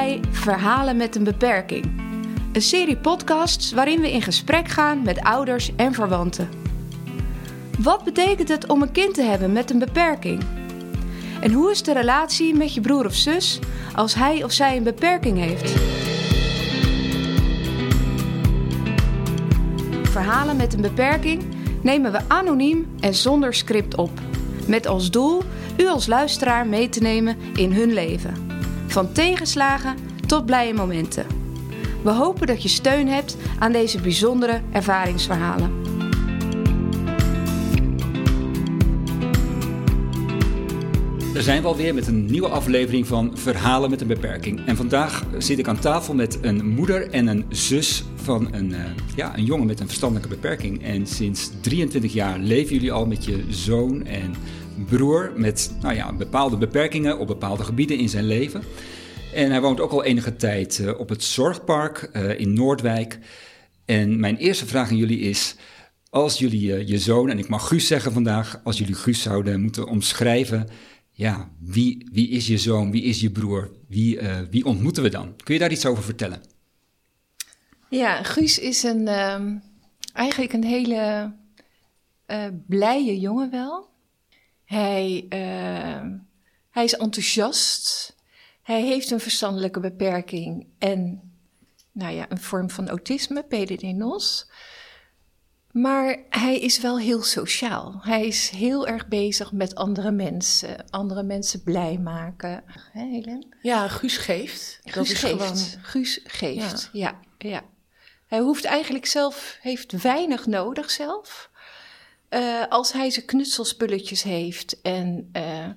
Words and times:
bij 0.00 0.20
Verhalen 0.30 0.96
met 0.96 1.16
een 1.16 1.24
beperking. 1.24 1.84
Een 2.52 2.62
serie 2.62 2.96
podcasts 2.96 3.72
waarin 3.72 4.00
we 4.00 4.12
in 4.12 4.22
gesprek 4.22 4.68
gaan 4.68 5.02
met 5.02 5.20
ouders 5.20 5.74
en 5.76 5.94
verwanten. 5.94 6.48
Wat 7.78 8.04
betekent 8.04 8.48
het 8.48 8.66
om 8.66 8.82
een 8.82 8.92
kind 8.92 9.14
te 9.14 9.22
hebben 9.22 9.52
met 9.52 9.70
een 9.70 9.78
beperking? 9.78 10.42
En 11.40 11.52
hoe 11.52 11.70
is 11.70 11.82
de 11.82 11.92
relatie 11.92 12.54
met 12.54 12.74
je 12.74 12.80
broer 12.80 13.06
of 13.06 13.14
zus 13.14 13.58
als 13.94 14.14
hij 14.14 14.44
of 14.44 14.52
zij 14.52 14.76
een 14.76 14.82
beperking 14.82 15.38
heeft? 15.38 15.70
Verhalen 20.02 20.56
met 20.56 20.74
een 20.74 20.80
beperking 20.80 21.42
nemen 21.82 22.12
we 22.12 22.20
anoniem 22.28 22.86
en 23.00 23.14
zonder 23.14 23.54
script 23.54 23.94
op. 23.94 24.20
Met 24.66 24.86
als 24.86 25.10
doel 25.10 25.42
u 25.76 25.86
als 25.86 26.06
luisteraar 26.06 26.66
mee 26.66 26.88
te 26.88 27.00
nemen 27.00 27.36
in 27.54 27.72
hun 27.72 27.92
leven. 27.92 28.49
Van 28.90 29.12
tegenslagen 29.12 29.96
tot 30.26 30.46
blije 30.46 30.74
momenten. 30.74 31.26
We 32.02 32.10
hopen 32.10 32.46
dat 32.46 32.62
je 32.62 32.68
steun 32.68 33.08
hebt 33.08 33.36
aan 33.58 33.72
deze 33.72 34.00
bijzondere 34.00 34.60
ervaringsverhalen. 34.72 35.70
Daar 41.32 41.42
zijn 41.42 41.62
we 41.62 41.68
alweer 41.68 41.94
met 41.94 42.06
een 42.06 42.24
nieuwe 42.24 42.48
aflevering 42.48 43.06
van 43.06 43.30
Verhalen 43.34 43.90
met 43.90 44.00
een 44.00 44.06
beperking. 44.06 44.66
En 44.66 44.76
vandaag 44.76 45.24
zit 45.38 45.58
ik 45.58 45.68
aan 45.68 45.78
tafel 45.78 46.14
met 46.14 46.38
een 46.42 46.66
moeder 46.68 47.10
en 47.10 47.26
een 47.26 47.44
zus 47.48 48.04
van 48.14 48.48
een, 48.54 48.70
uh, 48.70 48.78
ja, 49.16 49.36
een 49.36 49.44
jongen 49.44 49.66
met 49.66 49.80
een 49.80 49.86
verstandelijke 49.86 50.34
beperking. 50.34 50.82
En 50.82 51.06
sinds 51.06 51.50
23 51.60 52.12
jaar 52.12 52.38
leven 52.38 52.74
jullie 52.74 52.92
al 52.92 53.06
met 53.06 53.24
je 53.24 53.44
zoon 53.48 54.04
en 54.06 54.34
broer 54.88 55.32
met 55.36 55.74
nou 55.80 55.94
ja, 55.94 56.12
bepaalde 56.12 56.56
beperkingen 56.56 57.18
op 57.18 57.26
bepaalde 57.26 57.64
gebieden 57.64 57.98
in 57.98 58.08
zijn 58.08 58.24
leven. 58.24 58.62
En 59.34 59.50
hij 59.50 59.60
woont 59.60 59.80
ook 59.80 59.90
al 59.90 60.04
enige 60.04 60.36
tijd 60.36 60.78
uh, 60.78 60.98
op 60.98 61.08
het 61.08 61.24
Zorgpark 61.24 62.10
uh, 62.12 62.40
in 62.40 62.52
Noordwijk. 62.52 63.18
En 63.84 64.20
mijn 64.20 64.36
eerste 64.36 64.66
vraag 64.66 64.90
aan 64.90 64.96
jullie 64.96 65.18
is: 65.18 65.56
als 66.10 66.38
jullie 66.38 66.86
je 66.86 66.98
zoon, 66.98 67.30
en 67.30 67.38
ik 67.38 67.48
mag 67.48 67.68
Guus 67.68 67.86
zeggen 67.86 68.12
vandaag, 68.12 68.60
als 68.64 68.78
jullie 68.78 68.94
Guus 68.94 69.22
zouden 69.22 69.60
moeten 69.60 69.88
omschrijven 69.88 70.68
ja, 71.12 71.50
wie, 71.58 72.08
wie 72.12 72.28
is 72.28 72.46
je 72.46 72.58
zoon, 72.58 72.90
wie 72.90 73.02
is 73.02 73.20
je 73.20 73.30
broer, 73.30 73.70
wie, 73.88 74.18
wie 74.50 74.64
ontmoeten 74.64 75.02
we 75.02 75.08
dan? 75.08 75.36
Kun 75.44 75.54
je 75.54 75.60
daar 75.60 75.72
iets 75.72 75.86
over 75.86 76.02
vertellen? 76.02 76.40
Ja, 77.90 78.22
Guus 78.22 78.58
is 78.58 78.82
een, 78.82 79.00
uh, 79.00 79.40
eigenlijk 80.12 80.52
een 80.52 80.64
hele 80.64 81.32
uh, 82.26 82.46
blije 82.66 83.18
jongen 83.18 83.50
wel. 83.50 83.89
Hij, 84.70 85.26
uh, 85.28 86.18
hij 86.70 86.84
is 86.84 86.94
enthousiast. 86.94 88.16
Hij 88.62 88.82
heeft 88.82 89.10
een 89.10 89.20
verstandelijke 89.20 89.80
beperking 89.80 90.66
en 90.78 91.20
nou 91.92 92.14
ja, 92.14 92.26
een 92.28 92.40
vorm 92.40 92.70
van 92.70 92.88
autisme, 92.88 93.42
PDD-NOS. 93.42 94.50
Maar 95.70 96.18
hij 96.28 96.58
is 96.60 96.80
wel 96.80 96.98
heel 96.98 97.22
sociaal. 97.22 97.98
Hij 98.02 98.26
is 98.26 98.50
heel 98.50 98.86
erg 98.86 99.08
bezig 99.08 99.52
met 99.52 99.74
andere 99.74 100.10
mensen. 100.10 100.90
Andere 100.90 101.22
mensen 101.22 101.62
blij 101.62 101.98
maken. 101.98 102.64
Hè, 102.92 103.04
Helen? 103.04 103.56
Ja, 103.62 103.88
Guus 103.88 104.16
geeft. 104.16 104.80
Guus 104.82 104.94
dat 104.94 105.04
is 105.04 105.18
geeft. 105.18 105.42
Gewoon... 105.42 105.84
Guus 105.84 106.20
geeft, 106.24 106.90
ja. 106.92 107.20
ja. 107.38 107.48
ja, 107.50 107.62
Hij 108.26 108.38
hoeft 108.38 108.64
eigenlijk 108.64 109.06
zelf, 109.06 109.58
heeft 109.60 110.02
weinig 110.02 110.46
nodig 110.46 110.90
zelf. 110.90 111.49
Uh, 112.30 112.66
als 112.68 112.92
hij 112.92 113.10
zijn 113.10 113.26
knutselspulletjes 113.26 114.22
heeft 114.22 114.80
en 114.80 115.30
uh, 115.32 115.68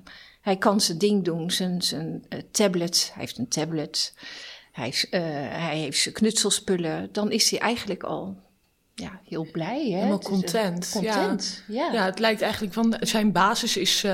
hij 0.42 0.58
kan 0.58 0.82
zijn 0.82 0.98
ding 0.98 1.24
doen, 1.24 1.52
zijn, 1.52 1.82
zijn 1.82 2.26
uh, 2.30 2.40
tablet, 2.52 3.12
hij 3.14 3.24
heeft 3.24 3.38
een 3.38 3.48
tablet, 3.48 4.14
hij, 4.72 4.94
hij 5.50 5.78
heeft 5.78 6.00
zijn 6.00 6.14
knutselspullen, 6.14 7.10
dan 7.12 7.32
is 7.32 7.50
hij 7.50 7.60
eigenlijk 7.60 8.04
al 8.04 8.38
ja, 8.96 9.20
heel 9.28 9.48
blij. 9.52 9.90
Hè? 9.90 9.96
Helemaal 9.96 10.20
content. 10.20 10.90
content. 10.92 11.64
Ja. 11.68 11.90
ja. 11.92 12.06
het 12.06 12.20
lijkt 12.20 12.42
eigenlijk 12.42 12.74
van 12.74 12.96
zijn 13.00 13.32
basis 13.32 13.78
is. 13.78 14.06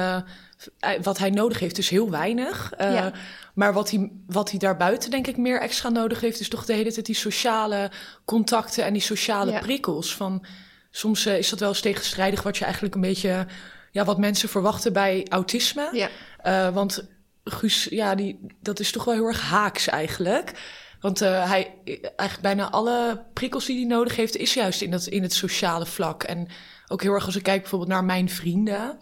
Wat 1.02 1.18
hij 1.18 1.30
nodig 1.30 1.60
heeft, 1.60 1.78
is 1.78 1.90
heel 1.90 2.10
weinig. 2.10 2.74
Uh, 2.82 2.94
ja. 2.94 3.12
Maar 3.54 3.74
wat 3.74 3.92
hij, 3.92 4.12
wat 4.28 4.50
hij 4.50 4.60
daarbuiten, 4.60 5.12
denk 5.12 5.28
ik, 5.28 5.38
meer 5.38 5.62
extra 5.62 5.90
nodig 5.90 6.22
heeft, 6.22 6.40
is 6.40 6.50
toch 6.50 6.66
de 6.66 6.74
hele 6.74 6.94
tijd 6.94 7.06
die 7.06 7.16
sociale 7.16 7.92
contacten 8.26 8.86
en 8.86 8.94
die 8.94 9.02
sociale 9.02 9.52
ja. 9.52 9.60
prikkels. 9.60 10.16
Van, 10.16 10.46
soms 10.90 11.26
uh, 11.26 11.38
is 11.38 11.50
dat 11.50 11.60
wel 11.60 11.70
eens 11.70 11.82
tegenstrijdig 11.82 12.44
wat 12.44 12.58
je 12.58 12.64
eigenlijk 12.64 12.96
een 12.96 13.02
beetje. 13.02 13.46
Ja, 13.92 14.06
wat 14.06 14.18
mensen 14.18 14.50
verwachten 14.50 14.94
bij 14.94 15.26
autisme. 15.30 16.10
Ja. 16.44 16.72
want 16.72 17.08
Guus, 17.44 17.88
ja, 17.90 18.16
die, 18.16 18.40
dat 18.62 18.80
is 18.80 18.92
toch 18.92 19.04
wel 19.04 19.14
heel 19.14 19.26
erg 19.26 19.42
haaks 19.42 19.88
eigenlijk. 19.88 20.54
Want 21.00 21.22
uh, 21.22 21.50
hij, 21.50 21.74
eigenlijk 21.86 22.42
bijna 22.42 22.70
alle 22.70 23.26
prikkels 23.34 23.66
die 23.66 23.78
hij 23.78 23.88
nodig 23.88 24.16
heeft, 24.16 24.36
is 24.36 24.54
juist 24.54 24.82
in, 24.82 24.92
dat, 24.92 25.06
in 25.06 25.22
het 25.22 25.34
sociale 25.34 25.86
vlak. 25.86 26.24
En 26.24 26.48
ook 26.88 27.02
heel 27.02 27.14
erg 27.14 27.26
als 27.26 27.36
ik 27.36 27.44
kijk 27.44 27.62
bijvoorbeeld 27.62 27.92
naar 27.92 28.04
mijn 28.04 28.30
vrienden. 28.30 29.00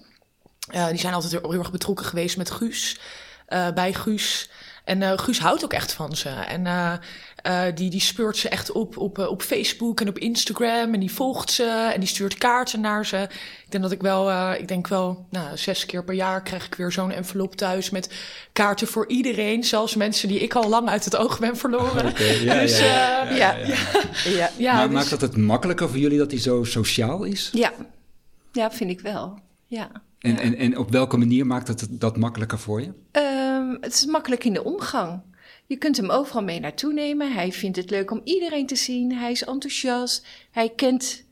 Die 0.67 0.99
zijn 0.99 1.13
altijd 1.13 1.31
heel, 1.31 1.51
heel 1.51 1.59
erg 1.59 1.71
betrokken 1.71 2.05
geweest 2.05 2.37
met 2.37 2.51
Guus. 2.51 2.99
Bij 3.73 3.93
Guus. 3.93 4.49
En 4.87 5.01
uh, 5.01 5.11
Guus 5.15 5.39
houdt 5.39 5.63
ook 5.63 5.73
echt 5.73 5.93
van 5.93 6.15
ze. 6.15 6.29
En 6.29 6.65
uh, 6.65 6.93
uh, 7.47 7.61
die, 7.75 7.89
die 7.89 7.99
speurt 7.99 8.37
ze 8.37 8.49
echt 8.49 8.71
op, 8.71 8.97
op, 8.97 9.17
op 9.17 9.41
Facebook 9.41 10.01
en 10.01 10.07
op 10.07 10.17
Instagram. 10.17 10.93
En 10.93 10.99
die 10.99 11.11
volgt 11.11 11.51
ze 11.51 11.91
en 11.93 11.99
die 11.99 12.09
stuurt 12.09 12.37
kaarten 12.37 12.81
naar 12.81 13.05
ze. 13.05 13.17
Ik 13.65 13.71
denk 13.71 13.83
dat 13.83 13.91
ik 13.91 14.01
wel, 14.01 14.53
ik 14.53 14.67
denk 14.67 14.87
wel, 14.87 15.25
nou, 15.29 15.57
zes 15.57 15.85
keer 15.85 16.03
per 16.03 16.13
jaar 16.13 16.41
krijg 16.43 16.65
ik 16.65 16.75
weer 16.75 16.91
zo'n 16.91 17.11
envelop 17.11 17.55
thuis 17.55 17.89
met 17.89 18.09
kaarten 18.53 18.87
voor 18.87 19.07
iedereen. 19.07 19.63
Zelfs 19.63 19.95
mensen 19.95 20.27
die 20.27 20.39
ik 20.39 20.53
al 20.53 20.69
lang 20.69 20.89
uit 20.89 21.05
het 21.05 21.15
oog 21.15 21.39
ben 21.39 21.57
verloren. 21.57 22.05
Okay, 22.17 22.43
ja, 22.43 22.59
dus, 22.59 22.79
ja, 22.79 23.23
ja, 23.23 23.33
ja, 23.35 23.55
ja, 23.55 23.75
ja. 24.25 24.49
ja 24.57 24.73
maar 24.73 24.85
dus... 24.85 24.95
maakt 24.95 25.09
dat 25.09 25.21
het 25.21 25.37
makkelijker 25.37 25.89
voor 25.89 25.97
jullie 25.97 26.17
dat 26.17 26.31
hij 26.31 26.39
zo 26.39 26.63
sociaal 26.63 27.23
is? 27.23 27.49
Ja, 27.53 27.73
ja 28.51 28.71
vind 28.71 28.89
ik 28.89 29.01
wel. 29.01 29.39
Ja. 29.65 29.91
En, 30.19 30.31
ja. 30.31 30.39
en, 30.39 30.55
en 30.55 30.77
op 30.77 30.91
welke 30.91 31.17
manier 31.17 31.45
maakt 31.45 31.67
het 31.67 31.87
dat 31.89 32.17
makkelijker 32.17 32.59
voor 32.59 32.81
je? 32.81 32.91
Um, 33.11 33.77
het 33.81 33.93
is 33.93 34.05
makkelijk 34.05 34.43
in 34.43 34.53
de 34.53 34.63
omgang. 34.63 35.21
Je 35.65 35.77
kunt 35.77 35.97
hem 35.97 36.09
overal 36.09 36.43
mee 36.43 36.59
naartoe 36.59 36.93
nemen. 36.93 37.33
Hij 37.33 37.51
vindt 37.51 37.77
het 37.77 37.89
leuk 37.89 38.11
om 38.11 38.21
iedereen 38.23 38.65
te 38.65 38.75
zien. 38.75 39.13
Hij 39.13 39.31
is 39.31 39.43
enthousiast. 39.43 40.25
Hij 40.51 40.69
kent 40.69 41.23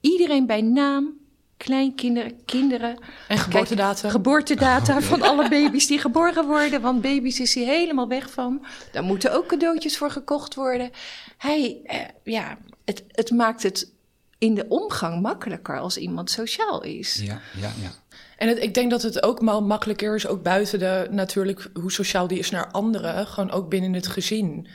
iedereen 0.00 0.46
bij 0.46 0.60
naam. 0.60 1.20
Kleinkinderen, 1.56 2.44
kinderen. 2.44 2.98
En 3.28 3.38
geboortedata. 3.38 4.00
Kijk, 4.00 4.12
geboortedata 4.12 4.96
oh, 4.98 5.02
van 5.02 5.22
alle 5.22 5.48
baby's 5.48 5.86
die 5.86 5.98
geboren 5.98 6.46
worden. 6.46 6.80
Want 6.80 7.00
baby's 7.00 7.40
is 7.40 7.54
hij 7.54 7.64
helemaal 7.64 8.08
weg 8.08 8.30
van. 8.30 8.66
Daar 8.92 9.02
moeten 9.02 9.34
ook 9.34 9.46
cadeautjes 9.46 9.98
voor 9.98 10.10
gekocht 10.10 10.54
worden. 10.54 10.90
Hij, 11.38 11.80
eh, 11.84 11.98
ja, 12.24 12.58
het, 12.84 13.04
het 13.08 13.30
maakt 13.30 13.62
het 13.62 13.92
in 14.38 14.54
de 14.54 14.68
omgang 14.68 15.22
makkelijker 15.22 15.78
als 15.78 15.96
iemand 15.96 16.30
sociaal 16.30 16.82
is. 16.82 17.14
Ja, 17.14 17.40
ja, 17.60 17.72
ja. 17.80 18.01
En 18.42 18.62
ik 18.62 18.74
denk 18.74 18.90
dat 18.90 19.02
het 19.02 19.22
ook 19.22 19.40
wel 19.40 19.62
makkelijker 19.62 20.14
is, 20.14 20.26
ook 20.26 20.42
buiten 20.42 20.78
de 20.78 21.06
natuurlijk 21.10 21.70
hoe 21.80 21.92
sociaal 21.92 22.26
die 22.26 22.38
is 22.38 22.50
naar 22.50 22.70
anderen, 22.70 23.26
gewoon 23.26 23.50
ook 23.50 23.68
binnen 23.68 23.92
het 23.92 24.06
gezin. 24.06 24.66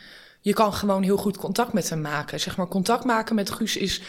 Je 0.41 0.53
kan 0.53 0.73
gewoon 0.73 1.03
heel 1.03 1.17
goed 1.17 1.37
contact 1.37 1.73
met 1.73 1.89
hem 1.89 2.01
maken. 2.01 2.39
Zeg 2.39 2.57
maar, 2.57 2.67
contact 2.67 3.03
maken 3.03 3.35
met 3.35 3.51
Guus 3.51 3.77
is, 3.77 4.01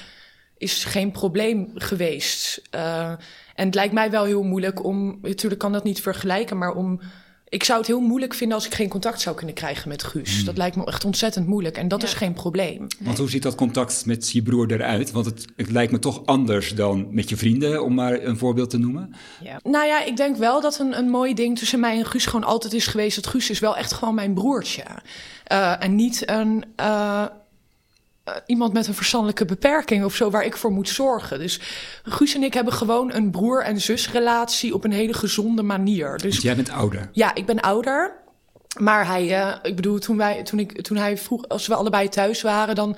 is 0.59 0.85
geen 0.85 1.11
probleem 1.11 1.71
geweest. 1.75 2.63
Uh, 2.75 3.09
en 3.55 3.67
het 3.67 3.75
lijkt 3.75 3.93
mij 3.93 4.11
wel 4.11 4.25
heel 4.25 4.43
moeilijk 4.43 4.85
om, 4.85 5.19
natuurlijk 5.23 5.61
kan 5.61 5.73
dat 5.73 5.85
niet 5.85 6.01
vergelijken, 6.01 6.59
maar 6.59 6.75
om 6.75 7.01
ik 7.49 7.65
zou 7.65 7.79
het 7.79 7.87
heel 7.87 8.01
moeilijk 8.01 8.35
vinden 8.35 8.57
als 8.57 8.67
ik 8.67 8.75
geen 8.75 8.89
contact 8.89 9.21
zou 9.21 9.37
kunnen 9.37 9.55
krijgen 9.55 9.89
met 9.89 10.03
Guus. 10.03 10.37
Hmm. 10.37 10.45
Dat 10.45 10.57
lijkt 10.57 10.77
me 10.77 10.87
echt 10.87 11.05
ontzettend 11.05 11.47
moeilijk 11.47 11.77
en 11.77 11.89
dat 11.89 12.01
ja. 12.01 12.07
is 12.07 12.15
geen 12.15 12.33
probleem. 12.33 12.87
Want 13.01 13.19
hoe 13.19 13.31
ziet 13.31 13.43
dat 13.43 13.55
contact 13.55 14.07
met 14.07 14.31
je 14.31 14.43
broer 14.43 14.73
eruit? 14.73 15.11
Want 15.11 15.27
het, 15.27 15.45
het, 15.57 15.71
lijkt 15.71 15.93
me 15.93 15.99
toch 15.99 16.27
anders 16.27 16.75
dan 16.75 17.06
met 17.11 17.29
je 17.29 17.37
vrienden, 17.37 17.85
om 17.85 17.95
maar 17.95 18.23
een 18.23 18.39
voorbeeld 18.39 18.71
te 18.71 18.79
noemen. 18.79 19.15
Ja. 19.43 19.61
Nou 19.62 19.87
ja, 19.87 20.05
ik 20.05 20.17
denk 20.17 20.37
wel 20.37 20.61
dat 20.61 20.79
een, 20.79 20.99
een 20.99 21.09
mooi 21.09 21.35
ding 21.35 21.59
tussen 21.59 21.81
mij 21.81 21.99
en 21.99 22.06
Guus 22.06 22.27
gewoon 22.27 22.45
altijd 22.45 22.73
is 22.73 22.87
geweest. 22.87 23.17
Dat 23.17 23.27
Guus 23.27 23.51
is 23.51 23.59
wel 23.59 23.77
echt 23.77 23.93
gewoon 23.93 24.15
mijn 24.15 24.35
broertje. 24.35 24.85
Uh, 25.53 25.83
en 25.85 25.94
niet 25.94 26.23
een... 26.29 26.65
Uh, 26.81 27.25
iemand 28.47 28.73
met 28.73 28.87
een 28.87 28.95
verstandelijke 28.95 29.45
beperking 29.45 30.05
of 30.05 30.15
zo 30.15 30.31
waar 30.31 30.45
ik 30.45 30.57
voor 30.57 30.73
moet 30.73 30.89
zorgen. 30.89 31.39
Dus 31.39 31.61
Guus 32.03 32.35
en 32.35 32.43
ik 32.43 32.55
hebben 32.55 32.73
gewoon 32.73 33.13
een 33.13 33.31
broer- 33.31 33.63
en 33.63 33.81
zusrelatie 33.81 34.75
op 34.75 34.85
een 34.85 34.93
hele 34.93 35.15
gezonde 35.15 35.63
manier. 35.63 36.19
Dus, 36.19 36.39
jij 36.39 36.57
bent 36.57 36.71
ouder? 36.71 37.09
Ja, 37.13 37.35
ik 37.35 37.47
ben 37.47 37.61
ouder. 37.61 38.27
Maar 38.79 39.07
hij, 39.07 39.25
uh, 39.25 39.55
ik 39.63 39.77
bedoel, 39.77 39.99
toen, 39.99 40.17
wij, 40.17 40.43
toen, 40.43 40.59
ik, 40.59 40.83
toen 40.83 40.97
hij 40.97 41.19
vroeg, 41.19 41.49
als 41.49 41.67
we 41.67 41.75
allebei 41.75 42.09
thuis 42.09 42.43
waren, 42.43 42.75
dan. 42.75 42.97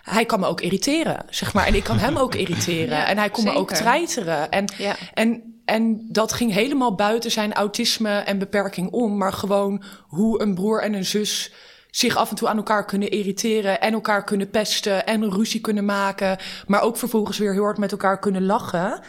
Hij 0.00 0.24
kan 0.24 0.40
me 0.40 0.46
ook 0.46 0.60
irriteren, 0.60 1.24
zeg 1.30 1.54
maar. 1.54 1.66
En 1.66 1.74
ik 1.74 1.84
kan 1.84 1.98
hem 1.98 2.16
ook 2.16 2.34
irriteren. 2.44 2.96
Ja, 2.96 3.06
en 3.06 3.18
hij 3.18 3.30
kon 3.30 3.42
zeker. 3.42 3.52
me 3.52 3.60
ook 3.60 3.72
treiteren. 3.72 4.50
En, 4.50 4.64
ja. 4.78 4.96
en, 5.14 5.60
en 5.64 6.06
dat 6.08 6.32
ging 6.32 6.52
helemaal 6.52 6.94
buiten 6.94 7.30
zijn 7.30 7.52
autisme 7.52 8.18
en 8.18 8.38
beperking 8.38 8.90
om. 8.90 9.16
Maar 9.16 9.32
gewoon 9.32 9.82
hoe 10.06 10.42
een 10.42 10.54
broer 10.54 10.82
en 10.82 10.94
een 10.94 11.04
zus 11.04 11.52
zich 11.90 12.16
af 12.16 12.30
en 12.30 12.36
toe 12.36 12.48
aan 12.48 12.56
elkaar 12.56 12.84
kunnen 12.84 13.10
irriteren 13.10 13.80
en 13.80 13.92
elkaar 13.92 14.24
kunnen 14.24 14.50
pesten 14.50 15.06
en 15.06 15.30
ruzie 15.30 15.60
kunnen 15.60 15.84
maken, 15.84 16.38
maar 16.66 16.82
ook 16.82 16.96
vervolgens 16.96 17.38
weer 17.38 17.52
heel 17.52 17.62
hard 17.62 17.78
met 17.78 17.92
elkaar 17.92 18.18
kunnen 18.18 18.46
lachen. 18.46 19.00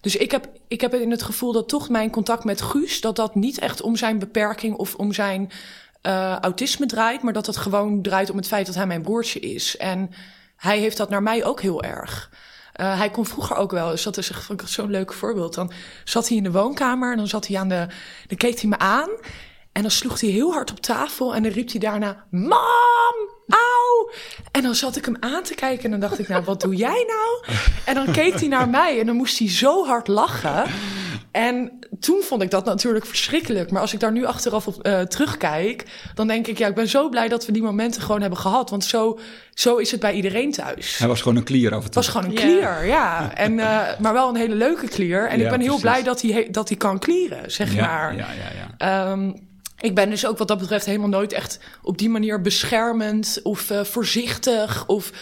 Dus 0.00 0.16
ik 0.16 0.30
heb, 0.30 0.48
ik 0.68 0.80
heb 0.80 0.94
in 0.94 1.10
het 1.10 1.22
gevoel 1.22 1.52
dat 1.52 1.68
toch 1.68 1.88
mijn 1.88 2.10
contact 2.10 2.44
met 2.44 2.62
Guus, 2.62 3.00
dat 3.00 3.16
dat 3.16 3.34
niet 3.34 3.58
echt 3.58 3.80
om 3.80 3.96
zijn 3.96 4.18
beperking 4.18 4.76
of 4.76 4.94
om 4.94 5.12
zijn 5.12 5.50
uh, 6.06 6.36
autisme 6.36 6.86
draait, 6.86 7.22
maar 7.22 7.32
dat 7.32 7.46
het 7.46 7.56
gewoon 7.56 8.02
draait 8.02 8.30
om 8.30 8.36
het 8.36 8.46
feit 8.46 8.66
dat 8.66 8.74
hij 8.74 8.86
mijn 8.86 9.02
broertje 9.02 9.40
is. 9.40 9.76
En 9.76 10.10
hij 10.56 10.78
heeft 10.78 10.96
dat 10.96 11.10
naar 11.10 11.22
mij 11.22 11.44
ook 11.44 11.60
heel 11.60 11.82
erg. 11.82 12.30
Uh, 12.76 12.98
hij 12.98 13.10
kon 13.10 13.26
vroeger 13.26 13.56
ook 13.56 13.70
wel, 13.70 13.90
dus 13.90 14.02
dat 14.02 14.16
is 14.16 14.32
zo'n 14.64 14.90
leuk 14.90 15.12
voorbeeld. 15.12 15.54
Dan 15.54 15.72
zat 16.04 16.28
hij 16.28 16.36
in 16.36 16.42
de 16.42 16.50
woonkamer 16.50 17.10
en 17.10 17.16
dan 17.16 17.26
zat 17.26 17.46
hij 17.46 17.58
aan 17.58 17.68
de. 17.68 17.86
Dan 18.26 18.36
keek 18.36 18.60
hij 18.60 18.68
me 18.68 18.78
aan 18.78 19.08
en 19.72 19.82
dan 19.82 19.90
sloeg 19.90 20.20
hij 20.20 20.30
heel 20.30 20.52
hard 20.52 20.70
op 20.70 20.80
tafel 20.80 21.34
en 21.34 21.42
dan 21.42 21.52
riep 21.52 21.70
hij 21.70 21.80
daarna: 21.80 22.24
Mam, 22.30 23.16
auw! 23.48 24.10
En 24.50 24.62
dan 24.62 24.74
zat 24.74 24.96
ik 24.96 25.04
hem 25.04 25.16
aan 25.20 25.42
te 25.42 25.54
kijken 25.54 25.84
en 25.84 25.90
dan 25.90 26.00
dacht 26.00 26.18
ik: 26.18 26.28
Nou, 26.28 26.44
wat 26.44 26.60
doe 26.60 26.74
jij 26.74 27.06
nou? 27.06 27.58
En 27.84 27.94
dan 27.94 28.12
keek 28.12 28.38
hij 28.40 28.48
naar 28.48 28.68
mij 28.68 29.00
en 29.00 29.06
dan 29.06 29.16
moest 29.16 29.38
hij 29.38 29.48
zo 29.48 29.86
hard 29.86 30.08
lachen. 30.08 30.64
En 31.30 31.78
toen 32.00 32.22
vond 32.22 32.42
ik 32.42 32.50
dat 32.50 32.64
natuurlijk 32.64 33.06
verschrikkelijk. 33.06 33.70
Maar 33.70 33.80
als 33.80 33.92
ik 33.92 34.00
daar 34.00 34.12
nu 34.12 34.24
achteraf 34.24 34.66
op 34.66 34.86
uh, 34.86 35.00
terugkijk, 35.00 35.84
dan 36.14 36.26
denk 36.26 36.46
ik, 36.46 36.58
ja, 36.58 36.66
ik 36.66 36.74
ben 36.74 36.88
zo 36.88 37.08
blij 37.08 37.28
dat 37.28 37.46
we 37.46 37.52
die 37.52 37.62
momenten 37.62 38.02
gewoon 38.02 38.20
hebben 38.20 38.38
gehad. 38.38 38.70
Want 38.70 38.84
zo, 38.84 39.18
zo 39.54 39.76
is 39.76 39.90
het 39.90 40.00
bij 40.00 40.12
iedereen 40.12 40.52
thuis. 40.52 40.98
Hij 40.98 41.08
was 41.08 41.22
gewoon 41.22 41.36
een 41.36 41.44
klier 41.44 41.74
af 41.74 41.84
en 41.84 41.90
toe. 41.90 41.94
was 41.94 42.08
gewoon 42.08 42.26
een 42.26 42.34
klier, 42.34 42.86
ja. 42.86 43.34
En, 43.34 43.52
uh, 43.52 43.80
maar 43.98 44.12
wel 44.12 44.28
een 44.28 44.36
hele 44.36 44.54
leuke 44.54 44.88
klier. 44.88 45.28
En 45.28 45.38
ja, 45.38 45.44
ik 45.44 45.50
ben 45.50 45.60
heel 45.60 45.78
blij 45.78 46.02
dat 46.02 46.22
hij, 46.22 46.48
dat 46.50 46.68
hij 46.68 46.76
kan 46.76 46.98
klieren, 46.98 47.52
zeg 47.52 47.74
ja, 47.74 47.86
maar. 47.86 48.16
Ja, 48.16 48.26
ja, 48.32 48.76
ja. 48.78 49.10
Um, 49.10 49.48
ik 49.80 49.94
ben 49.94 50.10
dus 50.10 50.26
ook 50.26 50.38
wat 50.38 50.48
dat 50.48 50.58
betreft 50.58 50.86
helemaal 50.86 51.08
nooit 51.08 51.32
echt 51.32 51.60
op 51.82 51.98
die 51.98 52.08
manier 52.08 52.40
beschermend 52.40 53.40
of 53.42 53.70
uh, 53.70 53.84
voorzichtig 53.84 54.86
of 54.86 55.12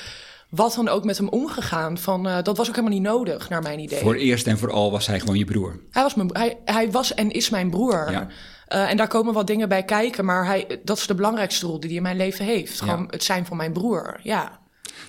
wat 0.49 0.75
dan 0.75 0.89
ook 0.89 1.05
met 1.05 1.19
hem 1.19 1.29
omgegaan. 1.29 1.99
Van, 1.99 2.27
uh, 2.27 2.43
dat 2.43 2.57
was 2.57 2.69
ook 2.69 2.75
helemaal 2.77 2.99
niet 2.99 3.09
nodig, 3.09 3.49
naar 3.49 3.63
mijn 3.63 3.79
idee. 3.79 4.01
Voor 4.01 4.15
eerst 4.15 4.47
en 4.47 4.59
vooral 4.59 4.91
was 4.91 5.07
hij 5.07 5.21
gewoon 5.21 5.39
je 5.39 5.45
broer. 5.45 5.81
Hij 5.91 6.03
was, 6.03 6.15
mijn, 6.15 6.31
hij, 6.33 6.59
hij 6.65 6.91
was 6.91 7.15
en 7.15 7.31
is 7.31 7.51
mijn 7.51 7.71
broer. 7.71 8.11
Ja. 8.11 8.27
Uh, 8.69 8.91
en 8.91 8.97
daar 8.97 9.09
komen 9.09 9.35
wat 9.35 9.47
dingen 9.47 9.69
bij 9.69 9.85
kijken, 9.85 10.25
maar 10.25 10.47
hij, 10.47 10.81
dat 10.85 10.99
is 10.99 11.07
de 11.07 11.15
belangrijkste 11.15 11.67
rol 11.67 11.81
die 11.81 11.89
hij 11.89 11.97
in 11.97 12.03
mijn 12.03 12.17
leven 12.17 12.45
heeft. 12.45 12.81
Gewoon 12.81 13.01
Ja. 13.01 13.07
het 13.11 13.25
zijn 13.25 13.47
van 13.47 13.57
mijn 13.57 13.73
broer, 13.73 14.21
ja. 14.23 14.61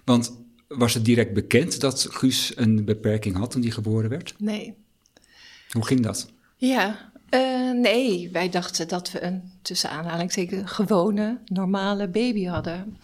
Want 0.06 0.38
was 0.68 0.94
het 0.94 1.06
direct 1.06 1.34
bekend 1.34 1.80
dat 1.80 2.08
Guus 2.10 2.52
een 2.56 2.86
beperking 2.86 3.38
had 3.38 3.52
toen 3.52 3.62
hij 3.62 3.72
geboren 3.72 4.10
werd? 4.10 4.34
Nee. 4.38 4.74
Hoe 5.72 5.86
ging 5.86 6.02
dat? 6.02 6.28
Ja, 6.56 7.09
uh, 7.32 7.72
nee, 7.72 8.30
wij 8.32 8.50
dachten 8.50 8.88
dat 8.88 9.12
we 9.12 9.24
een 9.24 9.52
tussen 9.62 9.90
aanhalingstekens 9.90 10.72
gewone, 10.72 11.40
normale 11.46 12.08
baby 12.08 12.46
hadden. 12.46 13.00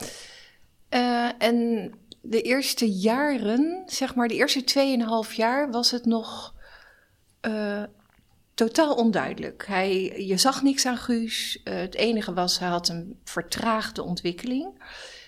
Uh, 0.90 1.30
en 1.38 1.92
de 2.22 2.42
eerste 2.42 2.92
jaren, 2.92 3.84
zeg 3.86 4.16
maar 4.16 4.28
de 4.28 4.36
eerste 4.36 4.98
2,5 5.30 5.36
jaar, 5.36 5.72
was 5.72 5.92
het 5.92 6.06
nog 6.06 6.56
uh, 7.42 7.84
totaal 8.54 8.96
onduidelijk. 8.96 9.66
Hij, 9.68 10.22
je 10.22 10.38
zag 10.38 10.62
niks 10.62 10.86
aan 10.86 10.98
Guus. 10.98 11.62
Het 11.64 11.96
enige 11.96 12.34
was, 12.34 12.60
hij 12.60 12.70
had 12.70 12.90
een 12.90 13.20
vertraagde 13.24 14.04
ontwikkeling. 14.04 14.84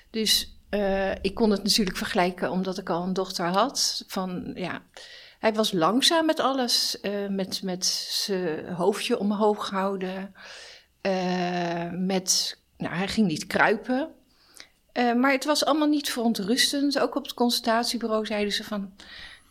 Dus 0.10 0.52
ik 1.22 1.36
kon 1.36 1.52
het 1.52 1.64
natuurlijk 1.64 1.98
vergelijken 1.98 2.52
omdat 2.52 2.78
ik 2.78 2.90
al 2.90 3.04
een 3.04 3.14
dochter 3.14 3.46
had. 3.46 4.04
Van 4.08 4.52
ja, 4.56 4.82
hij 5.40 5.54
was 5.54 5.72
langzaam 5.72 6.26
met 6.26 6.40
alles, 6.40 6.98
uh, 7.02 7.28
met, 7.28 7.64
met 7.64 7.86
zijn 8.10 8.74
hoofdje 8.74 9.20
omhoog 9.20 9.70
houden. 9.70 10.34
Uh, 11.02 11.92
met, 11.92 12.58
nou, 12.78 12.96
hij 12.96 13.08
ging 13.08 13.28
niet 13.28 13.48
kruipen. 13.48 14.10
Uh, 14.94 15.14
maar 15.14 15.32
het 15.32 15.46
was 15.46 15.66
allemaal 15.66 15.88
niet 15.88 16.10
verontrustend. 16.12 17.00
Ook 17.00 17.16
op 17.16 17.24
het 17.24 17.34
consultatiebureau 17.34 18.26
zeiden 18.26 18.54
ze 18.54 18.64
van... 18.64 18.94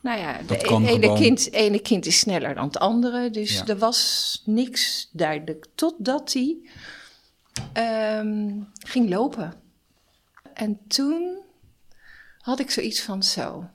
Nou 0.01 0.19
ja, 0.19 0.41
kan 0.63 0.85
ene 0.85 1.01
gewoon. 1.01 1.17
kind, 1.17 1.53
ene 1.53 1.79
kind 1.79 2.07
is 2.07 2.19
sneller 2.19 2.55
dan 2.55 2.65
het 2.67 2.79
andere. 2.79 3.31
Dus 3.31 3.59
Ja. 3.59 3.67
er 3.67 3.79
was 3.79 4.43
niks 4.45 5.09
duidelijk. 5.13 5.67
Totdat 5.75 6.33
hij 6.33 6.57
ehm, 7.73 8.61
ging 8.79 9.09
lopen. 9.09 9.55
En 10.55 10.81
toen 10.89 11.39
had 12.39 12.59
ik 12.61 12.71
zoiets 12.71 13.01
van 13.03 13.23
zo. 13.23 13.69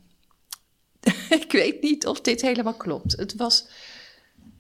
ik 1.42 1.52
weet 1.52 1.82
niet 1.82 2.08
of 2.08 2.22
dit 2.22 2.42
helemaal 2.42 2.74
klopt. 2.74 3.18
Het 3.18 3.36
was 3.36 3.68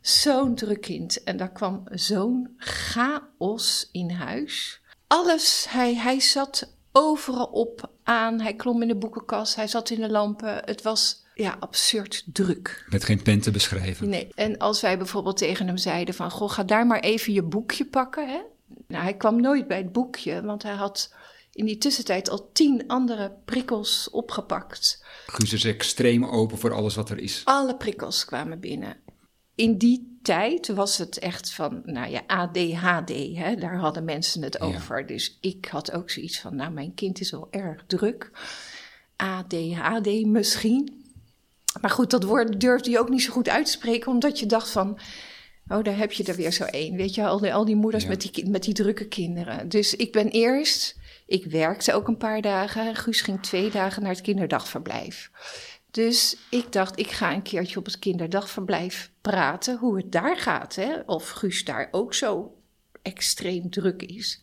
zo'n 0.02 0.56
druk 0.56 0.82
kind. 0.82 1.24
En 1.24 1.38
daar 1.38 1.52
kwam 1.52 1.84
zo'n 1.92 2.54
chaos 2.58 3.90
in 3.92 4.10
huis. 4.10 4.82
Alles, 5.08 5.66
hij, 5.70 5.96
hij 5.96 6.20
zat 6.20 6.74
overal 6.92 7.46
op 7.46 7.90
aan. 8.04 8.42
Hij 8.42 8.54
klom 8.54 8.82
in 8.82 8.88
de 8.88 8.96
boekenkast, 8.96 9.56
hij 9.56 9.68
zat 9.68 9.90
in 9.90 10.00
de 10.00 10.10
lampen. 10.10 10.62
Het 10.66 10.82
was 10.82 11.26
ja, 11.36 11.56
absurd 11.60 12.24
druk. 12.26 12.86
Met 12.90 13.04
geen 13.04 13.22
pen 13.22 13.42
te 13.42 13.52
beschrijven. 13.52 14.10
Nee. 14.10 14.28
En 14.36 14.58
als 14.58 14.82
wij 14.82 14.98
bijvoorbeeld 14.98 15.38
tegen 15.38 15.68
hem 15.68 15.78
zeiden 15.78 16.14
van... 16.14 16.32
Goh, 16.32 16.50
ga 16.50 16.64
daar 16.64 16.88
maar 16.88 17.00
even 17.00 17.34
je 17.34 17.44
boekje 17.44 17.86
pakken. 17.86 18.28
Hè? 18.28 18.40
Nou, 18.88 19.04
hij 19.04 19.14
kwam 19.14 19.42
nooit 19.42 19.68
bij 19.68 19.78
het 19.78 19.92
boekje, 19.92 20.42
want 20.42 20.64
hij 20.64 20.74
had 20.74 21.14
in 21.52 21.66
die 21.66 21.78
tussentijd 21.78 22.30
al 22.30 22.50
tien 22.54 22.84
andere 22.88 23.32
prikkels 23.46 24.10
opgepakt. 24.12 25.04
Guus 25.26 25.54
is 25.54 25.64
extreem 25.64 26.26
open 26.26 26.58
voor 26.58 26.74
alles 26.74 26.96
wat 26.96 27.10
er 27.10 27.20
is. 27.20 27.42
Alle 27.44 27.76
prikkels 27.76 28.26
kwamen 28.26 28.60
binnen. 28.60 28.98
In 29.56 29.78
die 29.78 30.20
tijd 30.22 30.68
was 30.68 30.98
het 30.98 31.18
echt 31.20 31.54
van, 31.54 31.82
nou 31.86 32.12
ja, 32.12 32.22
ADHD, 32.28 33.10
hè? 33.38 33.56
daar 33.56 33.78
hadden 33.78 34.04
mensen 34.04 34.42
het 34.44 34.58
Ja. 34.60 34.66
over. 34.66 35.06
Dus 35.06 35.38
ik 35.42 35.66
had 35.66 35.92
ook 35.92 36.10
zoiets 36.10 36.40
van, 36.40 36.56
nou, 36.56 36.72
mijn 36.72 36.94
kind 36.94 37.20
is 37.20 37.32
wel 37.32 37.48
erg 37.52 37.84
druk. 37.88 38.32
ADHD 39.16 40.26
misschien. 40.26 41.04
Maar 41.82 41.90
goed, 41.92 42.10
dat 42.10 42.24
woord 42.24 42.60
durfde 42.62 42.90
je 42.90 43.00
ook 43.00 43.10
niet 43.10 43.22
zo 43.22 43.32
goed 43.32 43.50
uit 43.50 43.66
te 43.66 43.72
spreken, 43.72 44.12
omdat 44.12 44.40
je 44.40 44.46
dacht 44.46 44.70
van, 44.70 45.00
oh, 45.68 45.84
daar 45.84 45.98
heb 45.98 46.12
je 46.12 46.24
er 46.24 46.36
weer 46.36 46.52
zo 46.52 46.64
één. 46.64 46.96
Weet 46.96 47.16
je, 47.16 47.26
al 47.28 47.40
die, 47.40 47.54
al 47.54 47.66
die 47.66 47.76
moeders 47.76 48.04
Ja. 48.04 48.10
met, 48.10 48.22
die, 48.34 48.50
met 48.50 48.64
die 48.64 48.74
drukke 48.74 49.08
kinderen. 49.08 49.70
Dus 49.70 49.96
ik 49.96 50.12
ben 50.12 50.28
eerst, 50.28 50.96
ik 51.32 51.46
werkte 51.46 51.94
ook 51.94 52.08
een 52.08 52.18
paar 52.18 52.42
dagen. 52.42 52.96
Guus 52.96 53.22
ging 53.22 53.42
twee 53.42 53.72
dagen 53.72 54.02
naar 54.02 54.12
het 54.12 54.22
kinderdagverblijf. 54.22 55.32
Dus 55.92 56.38
ik 56.50 56.72
dacht, 56.72 57.00
ik 57.00 57.12
ga 57.12 57.34
een 57.34 57.42
keertje 57.42 57.80
op 57.80 57.86
het 57.86 58.00
kinderdagverblijf 58.00 59.12
praten 59.22 59.78
hoe 59.78 59.98
het 59.98 60.12
daar 60.12 60.38
gaat. 60.38 60.76
Hè? 60.76 61.00
Of 61.06 61.30
Guus 61.30 61.66
daar 61.66 61.88
ook 61.92 62.14
zo 62.14 62.56
extreem 63.02 63.70
druk 63.70 64.02
is. 64.02 64.42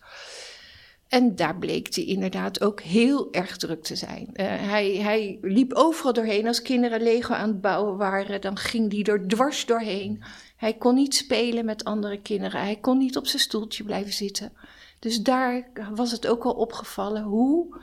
En 1.09 1.37
daar 1.37 1.59
bleek 1.59 1.95
hij 1.95 2.05
inderdaad 2.05 2.61
ook 2.61 2.81
heel 2.81 3.33
erg 3.33 3.57
druk 3.57 3.83
te 3.83 3.97
zijn. 3.97 4.29
Uh, 4.33 4.47
hij, 4.47 4.97
hij 4.97 5.39
liep 5.43 5.73
overal 5.73 6.13
doorheen. 6.13 6.47
Als 6.47 6.63
kinderen 6.63 7.03
Lego 7.03 7.35
aan 7.35 7.49
het 7.49 7.61
bouwen 7.61 7.97
waren, 7.97 8.41
dan 8.41 8.57
ging 8.57 8.93
hij 8.93 9.03
er 9.03 9.29
dwars 9.29 9.67
doorheen. 9.67 10.23
Hij 10.57 10.75
kon 10.75 10.95
niet 10.95 11.15
spelen 11.15 11.65
met 11.65 11.85
andere 11.85 12.21
kinderen. 12.21 12.61
Hij 12.61 12.77
kon 12.77 12.99
niet 12.99 13.17
op 13.17 13.27
zijn 13.27 13.43
stoeltje 13.43 13.85
blijven 13.85 14.13
zitten. 14.13 14.53
Dus 14.99 15.21
daar 15.21 15.71
was 15.95 16.11
het 16.11 16.27
ook 16.27 16.45
al 16.45 16.53
opgevallen 16.53 17.23
hoe 17.23 17.81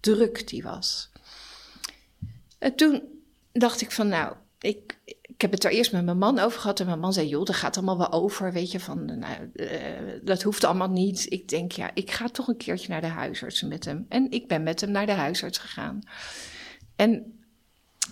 druk 0.00 0.48
die 0.48 0.62
was. 0.62 1.10
En 2.58 2.74
toen 2.74 3.02
dacht 3.52 3.80
ik 3.80 3.90
van, 3.90 4.08
nou, 4.08 4.34
ik, 4.60 4.98
ik 5.04 5.40
heb 5.40 5.50
het 5.50 5.64
er 5.64 5.70
eerst 5.70 5.92
met 5.92 6.04
mijn 6.04 6.18
man 6.18 6.38
over 6.38 6.60
gehad. 6.60 6.80
En 6.80 6.86
mijn 6.86 7.00
man 7.00 7.12
zei, 7.12 7.28
joh, 7.28 7.44
dat 7.44 7.56
gaat 7.56 7.76
allemaal 7.76 7.98
wel 7.98 8.12
over. 8.12 8.52
Weet 8.52 8.72
je, 8.72 8.80
van, 8.80 9.04
nou, 9.04 9.50
uh, 9.54 9.68
dat 10.22 10.42
hoeft 10.42 10.64
allemaal 10.64 10.90
niet. 10.90 11.26
Ik 11.32 11.48
denk, 11.48 11.72
ja, 11.72 11.90
ik 11.94 12.10
ga 12.10 12.28
toch 12.28 12.48
een 12.48 12.56
keertje 12.56 12.88
naar 12.88 13.00
de 13.00 13.06
huisarts 13.06 13.62
met 13.62 13.84
hem. 13.84 14.06
En 14.08 14.30
ik 14.30 14.48
ben 14.48 14.62
met 14.62 14.80
hem 14.80 14.90
naar 14.90 15.06
de 15.06 15.12
huisarts 15.12 15.58
gegaan. 15.58 16.00
En 16.96 17.38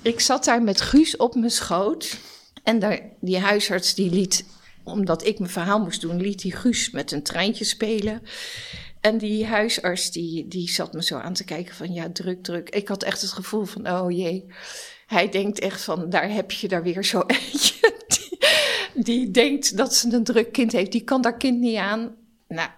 ik 0.02 0.20
zat 0.20 0.44
daar 0.44 0.62
met 0.62 0.80
Guus 0.80 1.16
op 1.16 1.34
mijn 1.34 1.50
schoot. 1.50 2.18
En 2.62 2.78
daar, 2.78 3.00
die 3.20 3.38
huisarts 3.38 3.94
die 3.94 4.10
liet, 4.10 4.44
omdat 4.86 5.26
ik 5.26 5.38
mijn 5.38 5.50
verhaal 5.50 5.80
moest 5.80 6.00
doen, 6.00 6.20
liet 6.20 6.42
die 6.42 6.56
Guus 6.56 6.90
met 6.90 7.12
een 7.12 7.22
treintje 7.22 7.64
spelen. 7.64 8.22
En 9.00 9.18
die 9.18 9.46
huisarts 9.46 10.10
die, 10.10 10.48
die 10.48 10.68
zat 10.68 10.92
me 10.92 11.02
zo 11.02 11.16
aan 11.16 11.32
te 11.32 11.44
kijken 11.44 11.74
van 11.74 11.92
ja, 11.92 12.10
druk, 12.10 12.42
druk. 12.42 12.70
Ik 12.70 12.88
had 12.88 13.02
echt 13.02 13.20
het 13.20 13.32
gevoel 13.32 13.64
van 13.64 13.90
oh 13.90 14.10
jee. 14.10 14.46
Hij 15.06 15.28
denkt 15.28 15.58
echt 15.58 15.82
van 15.82 16.10
daar 16.10 16.30
heb 16.30 16.50
je 16.50 16.68
daar 16.68 16.82
weer 16.82 17.04
zo 17.04 17.22
eentje. 17.26 17.94
Die, 18.06 19.04
die 19.04 19.30
denkt 19.30 19.76
dat 19.76 19.94
ze 19.94 20.12
een 20.12 20.24
druk 20.24 20.52
kind 20.52 20.72
heeft. 20.72 20.92
Die 20.92 21.04
kan 21.04 21.22
daar 21.22 21.36
kind 21.36 21.60
niet 21.60 21.76
aan. 21.76 22.14
Nou, 22.48 22.68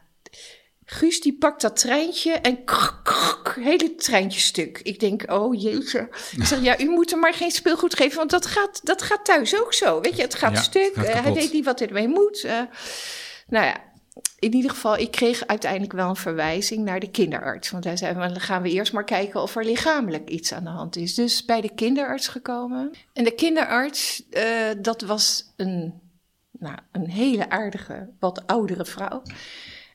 Guus 0.90 1.20
die 1.20 1.36
pakt 1.38 1.60
dat 1.60 1.76
treintje 1.76 2.32
en 2.32 2.64
krk, 2.64 3.56
hele 3.60 3.94
treintje 3.94 4.40
stuk. 4.40 4.80
Ik 4.82 5.00
denk, 5.00 5.32
oh 5.32 5.60
jeetje. 5.60 6.08
Ik 6.36 6.44
zeg, 6.44 6.62
ja, 6.62 6.80
u 6.80 6.88
moet 6.88 7.10
hem 7.10 7.20
maar 7.20 7.34
geen 7.34 7.50
speelgoed 7.50 7.94
geven, 7.94 8.16
want 8.16 8.30
dat 8.30 8.46
gaat, 8.46 8.80
dat 8.86 9.02
gaat 9.02 9.24
thuis 9.24 9.60
ook 9.60 9.74
zo. 9.74 10.00
Weet 10.00 10.16
je, 10.16 10.22
het 10.22 10.34
gaat 10.34 10.52
Ja, 10.52 10.62
stuk. 10.62 10.94
gaat 10.94 11.06
Uh, 11.06 11.22
hij 11.22 11.32
weet 11.32 11.52
niet 11.52 11.64
wat 11.64 11.80
ermee 11.80 12.08
moet. 12.08 12.44
Uh, 12.44 12.60
nou 13.48 13.66
ja, 13.66 13.76
in 14.38 14.54
ieder 14.54 14.70
geval, 14.70 14.98
ik 14.98 15.10
kreeg 15.10 15.46
uiteindelijk 15.46 15.92
wel 15.92 16.08
een 16.08 16.16
verwijzing 16.16 16.84
naar 16.84 17.00
de 17.00 17.10
kinderarts. 17.10 17.70
Want 17.70 17.84
hij 17.84 17.96
zei, 17.96 18.14
dan 18.14 18.40
gaan 18.40 18.62
we 18.62 18.70
eerst 18.70 18.92
maar 18.92 19.04
kijken 19.04 19.42
of 19.42 19.56
er 19.56 19.64
lichamelijk 19.64 20.28
iets 20.28 20.52
aan 20.52 20.64
de 20.64 20.70
hand 20.70 20.96
is. 20.96 21.14
Dus 21.14 21.44
bij 21.44 21.60
de 21.60 21.74
kinderarts 21.74 22.28
gekomen. 22.28 22.90
En 23.12 23.24
de 23.24 23.34
kinderarts, 23.34 24.22
uh, 24.30 24.44
dat 24.78 25.00
was 25.00 25.52
een, 25.56 26.00
nou, 26.50 26.78
een 26.92 27.10
hele 27.10 27.50
aardige, 27.50 28.08
wat 28.18 28.46
oudere 28.46 28.84
vrouw. 28.84 29.22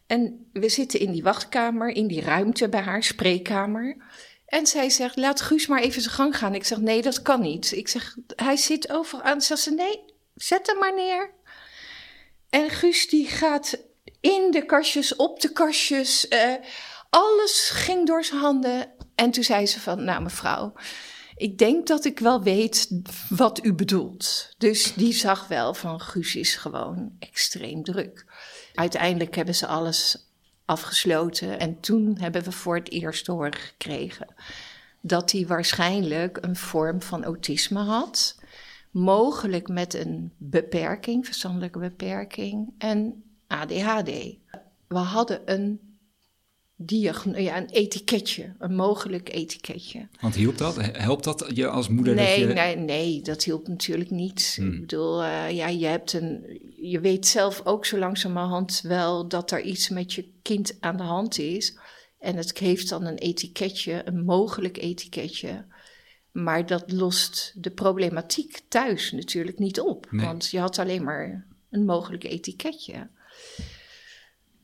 En 0.07 0.50
we 0.53 0.69
zitten 0.69 1.00
in 1.00 1.12
die 1.12 1.24
wachtkamer, 1.24 1.89
in 1.89 2.07
die 2.07 2.22
ruimte 2.22 2.69
bij 2.69 2.81
haar 2.81 3.03
spreekkamer. 3.03 3.98
En 4.45 4.67
zij 4.67 4.89
zegt, 4.89 5.17
laat 5.17 5.41
Guus 5.41 5.67
maar 5.67 5.81
even 5.81 6.01
zijn 6.01 6.15
gang 6.15 6.38
gaan. 6.38 6.55
Ik 6.55 6.63
zeg, 6.63 6.77
nee, 6.77 7.01
dat 7.01 7.22
kan 7.22 7.41
niet. 7.41 7.72
Ik 7.72 7.88
zeg, 7.88 8.17
hij 8.36 8.57
zit 8.57 8.91
overal 8.91 9.24
aan. 9.24 9.41
Zegt 9.41 9.62
ze, 9.62 9.74
nee, 9.74 10.03
zet 10.36 10.67
hem 10.67 10.77
maar 10.77 10.95
neer. 10.95 11.33
En 12.50 12.69
Guus 12.69 13.07
die 13.10 13.27
gaat 13.27 13.83
in 14.19 14.51
de 14.51 14.65
kastjes, 14.65 15.15
op 15.15 15.39
de 15.39 15.51
kastjes. 15.51 16.27
eh, 16.27 16.53
alles 17.10 17.69
ging 17.74 18.07
door 18.07 18.24
zijn 18.24 18.39
handen. 18.41 18.91
En 19.15 19.31
toen 19.31 19.43
zei 19.43 19.65
ze 19.65 19.79
van, 19.79 20.03
nou 20.03 20.22
mevrouw, 20.24 20.74
ik 21.36 21.57
denk 21.57 21.88
dat 21.88 22.05
ik 22.05 22.19
wel 22.19 22.43
weet 22.43 23.01
wat 23.29 23.65
u 23.65 23.74
bedoelt. 23.74 24.53
Dus 24.57 24.93
die 24.93 25.13
zag 25.13 25.48
wel 25.48 25.74
van, 25.74 26.00
Guus 26.01 26.36
is 26.36 26.55
gewoon 26.55 27.15
extreem 27.19 27.83
druk. 27.83 28.25
Uiteindelijk 28.74 29.36
hebben 29.36 29.56
ze 29.56 29.68
alles 29.68 30.32
afgesloten. 30.65 31.60
En 31.60 31.80
toen 31.80 32.18
hebben 32.20 32.44
we 32.44 32.51
voor 32.51 32.75
het 32.75 32.92
eerst 32.92 33.25
te 33.25 33.32
horen 33.32 33.56
gekregen 33.56 34.27
dat 35.01 35.32
hij 35.32 35.48
waarschijnlijk 35.48 36.38
een 36.42 36.56
vorm 36.56 37.01
van 37.01 37.24
autisme 37.24 37.80
had. 37.80 38.39
Mogelijk 38.92 39.68
met 39.68 39.94
een 39.94 40.32
beperking, 40.38 41.25
verstandelijke 41.25 41.80
beperking 41.80 42.74
en 42.77 43.24
ADHD. 43.48 44.12
We 44.88 44.98
hadden 44.98 45.42
een, 45.46 45.80
diagno- 46.75 47.38
ja, 47.38 47.58
een 47.58 47.70
etiketje, 47.70 48.56
een 48.60 48.75
mogelijk 48.75 49.34
etiketje. 49.34 50.08
Want 50.22 50.36
hielp 50.36 50.58
dat? 50.58 50.75
Helpt 50.82 51.24
dat 51.24 51.50
je 51.53 51.68
als 51.68 51.88
moeder? 51.88 52.15
Nee, 52.15 52.39
dat 52.39 52.50
je... 52.50 52.53
nee, 52.53 52.75
nee, 52.75 53.22
dat 53.22 53.44
hielp 53.44 53.68
natuurlijk 53.68 54.10
niet. 54.10 54.53
Hmm. 54.56 54.72
Ik 54.72 54.80
bedoel, 54.80 55.24
eh, 55.24 55.51
ja, 55.51 55.68
je, 55.68 55.86
hebt 55.86 56.13
een, 56.13 56.62
je 56.89 56.99
weet 56.99 57.27
zelf 57.27 57.65
ook 57.65 57.85
zo 57.85 57.97
langzamerhand 57.97 58.81
wel 58.81 59.27
dat 59.27 59.51
er 59.51 59.61
iets 59.61 59.89
met 59.89 60.13
je 60.13 60.31
kind 60.41 60.77
aan 60.79 60.97
de 60.97 61.03
hand 61.03 61.39
is. 61.39 61.77
En 62.19 62.35
het 62.35 62.57
heeft 62.57 62.89
dan 62.89 63.05
een 63.05 63.17
etiketje, 63.17 64.01
een 64.05 64.23
mogelijk 64.23 64.77
etiketje. 64.77 65.65
Maar 66.31 66.65
dat 66.65 66.91
lost 66.91 67.53
de 67.63 67.71
problematiek 67.71 68.61
thuis 68.67 69.11
natuurlijk 69.11 69.59
niet 69.59 69.79
op. 69.79 70.07
Nee. 70.11 70.25
Want 70.25 70.49
je 70.49 70.59
had 70.59 70.79
alleen 70.79 71.03
maar 71.03 71.45
een 71.69 71.85
mogelijk 71.85 72.23
etiketje. 72.23 73.09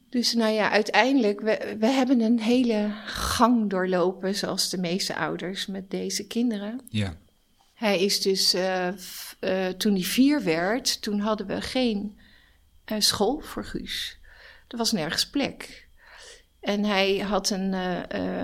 Dus 0.10 0.34
nou 0.34 0.54
ja, 0.54 0.72
uiteindelijk, 0.72 1.42
we, 1.42 1.76
we 1.80 1.88
hebben 1.88 2.22
een 2.22 2.40
hele 2.40 2.92
gang 3.06 3.70
doorlopen, 3.70 4.36
zoals 4.36 4.70
de 4.70 4.78
meeste 4.78 5.16
ouders 5.16 5.66
met 5.66 5.90
deze 5.90 6.28
kinderen. 6.28 6.82
Ja. 6.88 7.18
Hij 7.80 8.00
is 8.00 8.22
dus, 8.22 8.54
eh, 8.54 8.88
toen 9.78 9.94
hij 9.94 10.04
vier 10.04 10.44
werd, 10.44 11.02
toen 11.02 11.20
hadden 11.20 11.48
we 11.48 11.62
geen 11.62 12.20
eh, 12.86 13.00
school 13.00 13.40
voor 13.40 13.66
Guus. 13.66 14.20
Er 14.68 14.78
was 14.78 14.92
nergens 14.92 15.30
plek. 15.30 15.88
En 16.60 16.84
hij, 16.84 17.18
had 17.18 17.50
een, 17.50 17.74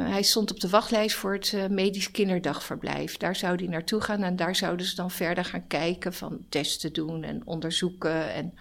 hij 0.09 0.21
stond 0.21 0.51
op 0.51 0.59
de 0.59 0.69
wachtlijst 0.69 1.15
voor 1.15 1.33
het 1.33 1.69
medisch 1.69 2.11
kinderdagverblijf. 2.11 3.17
Daar 3.17 3.35
zou 3.35 3.55
hij 3.55 3.67
naartoe 3.67 4.01
gaan 4.01 4.23
en 4.23 4.35
daar 4.35 4.55
zouden 4.55 4.85
ze 4.85 4.95
dan 4.95 5.11
verder 5.11 5.45
gaan 5.45 5.67
kijken 5.67 6.13
van 6.13 6.45
testen 6.49 6.93
doen 6.93 7.23
en 7.23 7.41
onderzoeken. 7.45 8.33
En 8.33 8.53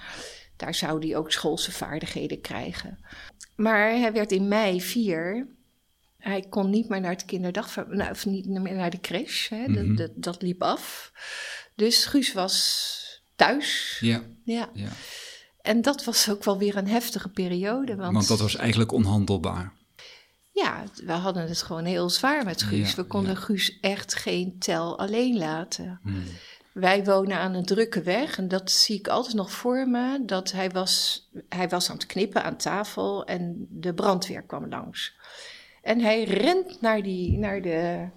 daar 0.56 0.74
zou 0.74 1.06
hij 1.06 1.16
ook 1.16 1.32
schoolse 1.32 1.72
vaardigheden 1.72 2.40
krijgen. 2.40 2.98
Maar 3.56 3.90
hij 3.90 4.12
werd 4.12 4.32
in 4.32 4.48
mei 4.48 4.80
vier. 4.80 5.46
Hij 6.24 6.46
kon 6.48 6.70
niet 6.70 6.88
meer 6.88 7.00
naar 7.00 7.10
het 7.10 7.24
kinderdagverblijf, 7.24 7.98
nou, 7.98 8.10
of 8.10 8.26
niet 8.26 8.46
meer 8.46 8.74
naar 8.74 8.90
de 8.90 9.00
crash. 9.00 9.48
Hè? 9.48 9.68
Mhm. 9.68 9.74
dat, 9.74 9.96
dat, 9.96 10.10
dat 10.14 10.42
liep 10.42 10.62
af. 10.62 11.12
Dus 11.74 12.04
Guus 12.04 12.32
was 12.32 13.22
thuis. 13.36 13.98
Ja. 14.00 14.22
Ja. 14.44 14.70
ja. 14.72 14.88
En 15.60 15.82
dat 15.82 16.04
was 16.04 16.30
ook 16.30 16.44
wel 16.44 16.58
weer 16.58 16.76
een 16.76 16.88
heftige 16.88 17.28
periode. 17.28 17.96
Want, 17.96 18.14
Want 18.14 18.28
dat 18.28 18.40
was 18.40 18.56
eigenlijk 18.56 18.92
onhandelbaar. 18.92 19.72
ja, 20.52 20.84
we 21.04 21.12
hadden 21.12 21.48
het 21.48 21.62
gewoon 21.62 21.84
heel 21.84 22.10
zwaar 22.10 22.44
met 22.44 22.62
Guus. 22.62 22.90
Ja, 22.90 22.96
we 22.96 23.04
konden 23.04 23.34
ja. 23.34 23.40
Guus 23.40 23.78
echt 23.80 24.14
geen 24.14 24.58
tel 24.58 24.98
alleen 24.98 25.36
laten. 25.36 26.00
Hmm. 26.02 26.24
Wij 26.72 27.04
wonen 27.04 27.38
aan 27.38 27.54
een 27.54 27.64
drukke 27.64 28.02
weg 28.02 28.38
en 28.38 28.48
dat 28.48 28.70
zie 28.70 28.98
ik 28.98 29.08
altijd 29.08 29.34
nog 29.34 29.52
voor 29.52 29.88
me. 29.88 30.22
Dat 30.24 30.52
hij 30.52 30.70
was, 30.70 31.24
hij 31.48 31.68
was 31.68 31.90
aan 31.90 31.96
het 31.96 32.06
knippen 32.06 32.44
aan 32.44 32.56
tafel 32.56 33.24
en 33.24 33.66
de 33.70 33.94
brandweer 33.94 34.42
kwam 34.42 34.68
langs. 34.68 35.14
En 35.84 36.00
hij 36.00 36.22
rent 36.24 36.80
naar, 36.80 37.02
die, 37.02 37.38
naar, 37.38 37.62
de, 37.62 38.08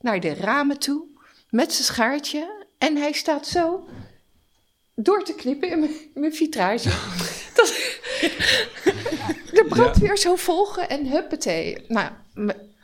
naar 0.00 0.20
de 0.20 0.34
ramen 0.34 0.78
toe 0.78 1.06
met 1.50 1.72
zijn 1.72 1.84
schaartje. 1.84 2.66
En 2.78 2.96
hij 2.96 3.12
staat 3.12 3.46
zo 3.46 3.88
door 4.94 5.24
te 5.24 5.34
knippen 5.34 5.70
in 5.70 5.78
mijn, 5.78 5.92
in 6.14 6.20
mijn 6.20 6.34
vitrage. 6.34 6.88
Dat, 7.56 7.66
de 9.58 9.64
brandweer 9.68 10.16
zo 10.16 10.36
volgen 10.36 10.88
en 10.88 11.06
huppatee. 11.06 11.84
Nou, 11.88 12.10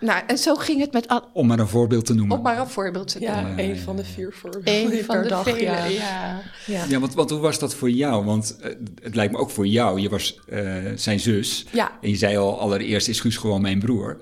nou, 0.03 0.23
en 0.27 0.39
zo 0.39 0.55
ging 0.55 0.81
het 0.81 0.93
met... 0.93 1.09
al- 1.09 1.31
Om 1.33 1.47
maar 1.47 1.59
een 1.59 1.69
voorbeeld 1.69 2.07
te 2.07 2.15
noemen. 2.15 2.37
Om 2.37 2.43
maar 2.43 2.59
een 2.59 2.69
voorbeeld 2.69 3.09
te 3.09 3.21
Ja, 3.21 3.41
noemen. 3.41 3.65
een 3.65 3.79
van 3.79 3.97
de 3.97 4.05
vier 4.05 4.33
voorbeelden 4.33 4.75
Eén 4.99 5.05
van 5.05 5.15
per 5.15 5.23
de 5.23 5.29
dag. 5.29 5.43
vele, 5.45 5.61
ja. 5.61 5.85
ja. 5.85 6.41
Ja. 6.67 6.85
Ja, 6.89 6.99
want, 7.01 7.15
want 7.15 7.31
hoe 7.31 7.41
was 7.41 7.59
dat 7.59 7.75
voor 7.75 7.91
jou? 7.91 8.25
Want 8.25 8.57
eh, 8.61 8.75
het 9.03 9.15
lijkt 9.15 9.33
me 9.33 9.39
ook 9.39 9.51
voor 9.51 9.67
jou. 9.67 10.01
Je 10.01 10.09
was 10.09 10.41
eh, 10.49 10.65
zijn 10.95 11.21
zus. 11.21 11.67
Ja. 11.73 11.99
En 12.01 12.09
je 12.09 12.17
zei 12.17 12.37
al, 12.37 12.61
allereerst 12.61 13.09
is 13.09 13.21
Guus 13.21 13.37
gewoon 13.37 13.61
mijn 13.63 13.79
broer. 13.79 14.19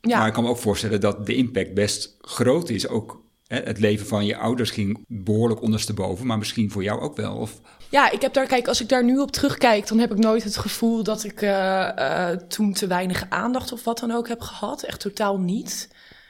Ja. 0.00 0.18
Maar 0.18 0.26
ik 0.26 0.32
kan 0.32 0.42
me 0.42 0.48
ook 0.48 0.58
voorstellen 0.58 1.00
dat 1.00 1.26
de 1.26 1.34
impact 1.34 1.74
best 1.74 2.16
groot 2.20 2.68
is. 2.68 2.88
Ook 2.88 3.22
hè, 3.46 3.60
het 3.60 3.78
leven 3.80 4.06
van 4.06 4.26
je 4.26 4.36
ouders 4.36 4.70
ging 4.70 5.04
behoorlijk 5.08 5.62
ondersteboven. 5.62 6.26
Maar 6.26 6.38
misschien 6.38 6.70
voor 6.70 6.82
jou 6.82 7.00
ook 7.00 7.16
wel. 7.16 7.36
Of, 7.36 7.60
Ja, 7.94 8.10
ik 8.10 8.22
heb 8.22 8.32
daar, 8.32 8.46
kijk, 8.46 8.68
als 8.68 8.80
ik 8.80 8.88
daar 8.88 9.04
nu 9.04 9.18
op 9.18 9.30
terugkijk, 9.30 9.88
dan 9.88 9.98
heb 9.98 10.10
ik 10.10 10.18
nooit 10.18 10.44
het 10.44 10.56
gevoel 10.56 11.02
dat 11.02 11.24
ik 11.24 11.42
eh, 11.42 12.30
eh, 12.30 12.38
toen 12.38 12.72
te 12.72 12.86
weinig 12.86 13.26
aandacht 13.28 13.72
of 13.72 13.84
wat 13.84 13.98
dan 13.98 14.10
ook 14.10 14.28
heb 14.28 14.40
gehad. 14.40 14.82
Echt 14.82 15.00
totaal 15.00 15.38
niet. 15.38 15.88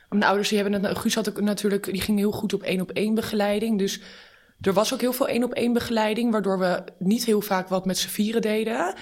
Mijn 0.08 0.24
ouders, 0.24 0.48
die 0.48 0.60
hebben 0.60 0.84
het, 0.84 0.98
Guus 0.98 1.14
had 1.14 1.28
ook 1.28 1.40
natuurlijk, 1.40 1.84
die 1.84 2.00
ging 2.00 2.18
heel 2.18 2.32
goed 2.32 2.52
op 2.52 2.62
één 2.62 2.80
op 2.80 2.90
één 2.90 3.14
begeleiding. 3.14 3.78
Dus 3.78 4.00
er 4.60 4.72
was 4.72 4.94
ook 4.94 5.00
heel 5.00 5.12
veel 5.12 5.28
één 5.28 5.44
op 5.44 5.52
één 5.52 5.72
begeleiding, 5.72 6.32
waardoor 6.32 6.58
we 6.58 6.84
niet 6.98 7.24
heel 7.24 7.40
vaak 7.40 7.68
wat 7.68 7.84
met 7.84 7.98
z'n 7.98 8.08
vieren 8.08 8.42
deden. 8.42 8.94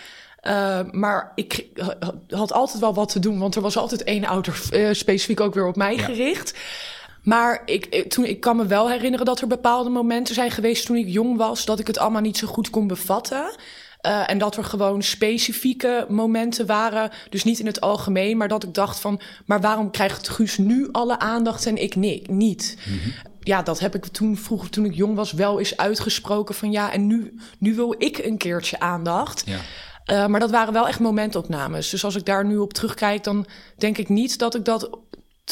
Eh, 0.43 0.81
maar 0.91 1.33
ik 1.35 1.67
had 2.29 2.53
altijd 2.53 2.79
wel 2.79 2.95
wat 2.95 3.09
te 3.09 3.19
doen, 3.19 3.39
want 3.39 3.55
er 3.55 3.63
was 3.63 3.77
altijd 3.77 4.05
één 4.05 4.25
ouder 4.25 4.63
eh, 4.71 4.93
specifiek 4.93 5.41
ook 5.41 5.55
weer 5.55 5.67
op 5.67 5.77
mij 5.77 5.97
Ja. 5.97 6.03
gericht. 6.03 6.59
Maar 7.23 7.63
ik, 7.65 8.11
toen, 8.11 8.25
ik 8.25 8.41
kan 8.41 8.57
me 8.57 8.67
wel 8.67 8.91
herinneren 8.91 9.27
dat 9.27 9.41
er 9.41 9.47
bepaalde 9.47 9.91
momenten 9.91 10.35
zijn 10.35 10.51
geweest 10.51 10.87
toen 10.87 10.97
ik 10.97 11.09
jong 11.09 11.37
was, 11.37 11.65
dat 11.65 11.79
ik 11.79 11.87
het 11.87 11.99
allemaal 11.99 12.21
niet 12.21 12.37
zo 12.39 12.47
goed 12.47 12.71
kon 12.71 12.87
bevatten. 12.87 13.55
Eh, 14.01 14.31
en 14.31 14.39
dat 14.39 14.57
er 14.57 14.65
gewoon 14.65 15.03
specifieke 15.03 16.07
momenten 16.09 16.67
waren, 16.67 17.11
dus 17.31 17.45
niet 17.45 17.59
in 17.59 17.67
het 17.67 17.81
algemeen, 17.81 18.37
maar 18.37 18.49
dat 18.49 18.63
ik 18.65 18.75
dacht 18.75 19.01
van, 19.01 19.21
maar 19.47 19.61
waarom 19.61 19.91
krijgt 19.91 20.29
Guus 20.29 20.59
nu 20.59 20.89
alle 20.93 21.19
aandacht 21.19 21.67
en 21.67 21.83
ik 21.83 21.97
ni- 21.97 22.23
niet? 22.31 22.77
Ja, 23.41 23.63
dat 23.63 23.79
heb 23.81 23.95
ik 23.95 24.07
toen 24.07 24.37
vroeger, 24.37 24.71
toen 24.71 24.85
ik 24.85 24.95
jong 24.95 25.15
was, 25.15 25.33
wel 25.33 25.59
eens 25.59 25.77
uitgesproken 25.77 26.55
van 26.55 26.71
ja, 26.71 26.93
en 26.93 27.07
nu, 27.07 27.35
nu 27.59 27.75
wil 27.75 27.95
ik 27.99 28.19
een 28.19 28.37
keertje 28.37 28.81
aandacht. 28.81 29.43
ja. 29.47 29.59
Eh, 30.05 30.27
maar 30.27 30.41
dat 30.41 30.51
waren 30.51 30.73
wel 30.73 30.89
echt 30.89 31.01
momentopnames. 31.01 31.91
Dus 31.91 32.05
als 32.05 32.15
ik 32.17 32.25
daar 32.25 32.45
nu 32.45 32.57
op 32.57 32.73
terugkijk, 32.73 33.25
dan 33.25 33.47
denk 33.77 33.99
ik 33.99 34.09
niet 34.09 34.39
dat 34.39 34.55
ik 34.55 34.65
dat 34.65 34.91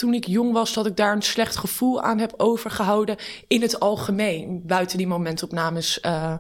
toen 0.01 0.15
ik 0.15 0.27
jong 0.27 0.53
was, 0.53 0.73
dat 0.73 0.87
ik 0.87 0.97
daar 0.97 1.13
een 1.13 1.23
slecht 1.23 1.57
gevoel 1.57 2.03
aan 2.03 2.19
heb 2.19 2.35
overgehouden 2.37 3.17
in 3.47 3.63
het 3.63 3.81
algemeen. 3.81 4.63
Buiten 4.67 4.99
die 4.99 5.07
momentopnames 5.07 6.01
eh, 6.01 6.35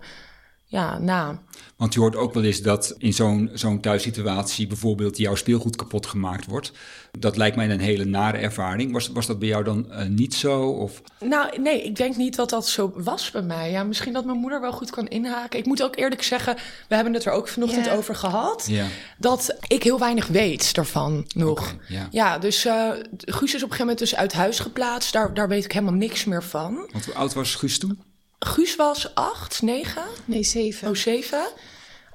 ja, 0.70 0.98
na. 0.98 1.38
Want 1.76 1.94
je 1.94 2.00
hoort 2.00 2.16
ook 2.16 2.34
wel 2.34 2.42
eens 2.44 2.62
dat 2.62 2.94
in 2.98 3.12
zo'n 3.12 3.50
zo'n 3.52 3.80
thuissituatie 3.80 4.66
bijvoorbeeld 4.66 5.18
jouw 5.18 5.34
speelgoed 5.34 5.76
kapot 5.76 6.06
gemaakt 6.06 6.46
wordt. 6.46 6.72
Dat 7.18 7.36
lijkt 7.36 7.56
mij 7.56 7.70
een 7.70 7.80
hele 7.80 8.04
nare 8.04 8.38
ervaring. 8.38 8.92
Was, 8.92 9.08
was 9.08 9.26
dat 9.26 9.38
bij 9.38 9.48
jou 9.48 9.64
dan 9.64 9.90
eh, 9.92 10.06
niet 10.06 10.34
zo? 10.34 10.62
Of, 10.62 11.02
Nou, 11.20 11.60
nee, 11.60 11.82
ik 11.82 11.96
denk 11.96 12.16
niet 12.16 12.36
dat 12.36 12.50
dat 12.50 12.68
zo 12.68 12.92
was 12.94 13.30
bij 13.30 13.42
mij. 13.42 13.70
Ja, 13.70 13.84
misschien 13.84 14.12
dat 14.12 14.24
mijn 14.24 14.38
moeder 14.38 14.60
wel 14.60 14.72
goed 14.72 14.90
kan 14.90 15.08
inhaken. 15.08 15.58
Ik 15.58 15.66
moet 15.66 15.82
ook 15.82 15.96
eerlijk 15.96 16.22
zeggen, 16.22 16.56
we 16.88 16.94
hebben 16.94 17.14
het 17.14 17.24
er 17.24 17.32
ook 17.32 17.48
vanochtend 17.48 17.90
over 17.90 18.14
gehad. 18.14 18.66
ja. 18.68 18.86
Dat 19.18 19.56
ik 19.66 19.82
heel 19.82 19.98
weinig 19.98 20.26
weet 20.26 20.74
daarvan 20.74 21.24
nog. 21.34 21.74
Ja, 22.10 22.38
dus 22.38 22.64
eh 22.64 22.90
Guus 23.16 23.54
is 23.54 23.62
op 23.62 23.70
een 23.70 23.76
gegeven 23.76 23.78
moment 23.78 23.98
dus 23.98 24.14
uit 24.14 24.32
huis 24.32 24.58
geplaatst. 24.58 25.12
Daar, 25.12 25.34
daar 25.34 25.48
weet 25.48 25.64
ik 25.64 25.72
helemaal 25.72 25.94
niks 25.94 26.24
meer 26.24 26.42
van. 26.42 26.88
Want 26.92 27.04
hoe 27.04 27.14
oud 27.14 27.34
was 27.34 27.54
Guus 27.54 27.78
toen? 27.78 28.08
Guus 28.46 28.76
was 28.76 29.14
acht, 29.14 29.62
negen, 29.62 30.02
Nee, 30.24 30.42
zeven. 30.42 30.88
oh 30.88 30.94
zeven. 30.94 31.46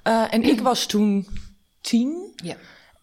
Eh, 0.03 0.33
en 0.33 0.43
ik 0.43 0.61
was 0.61 0.85
toen 0.85 1.27
tien. 1.81 2.33
Ja. 2.35 2.55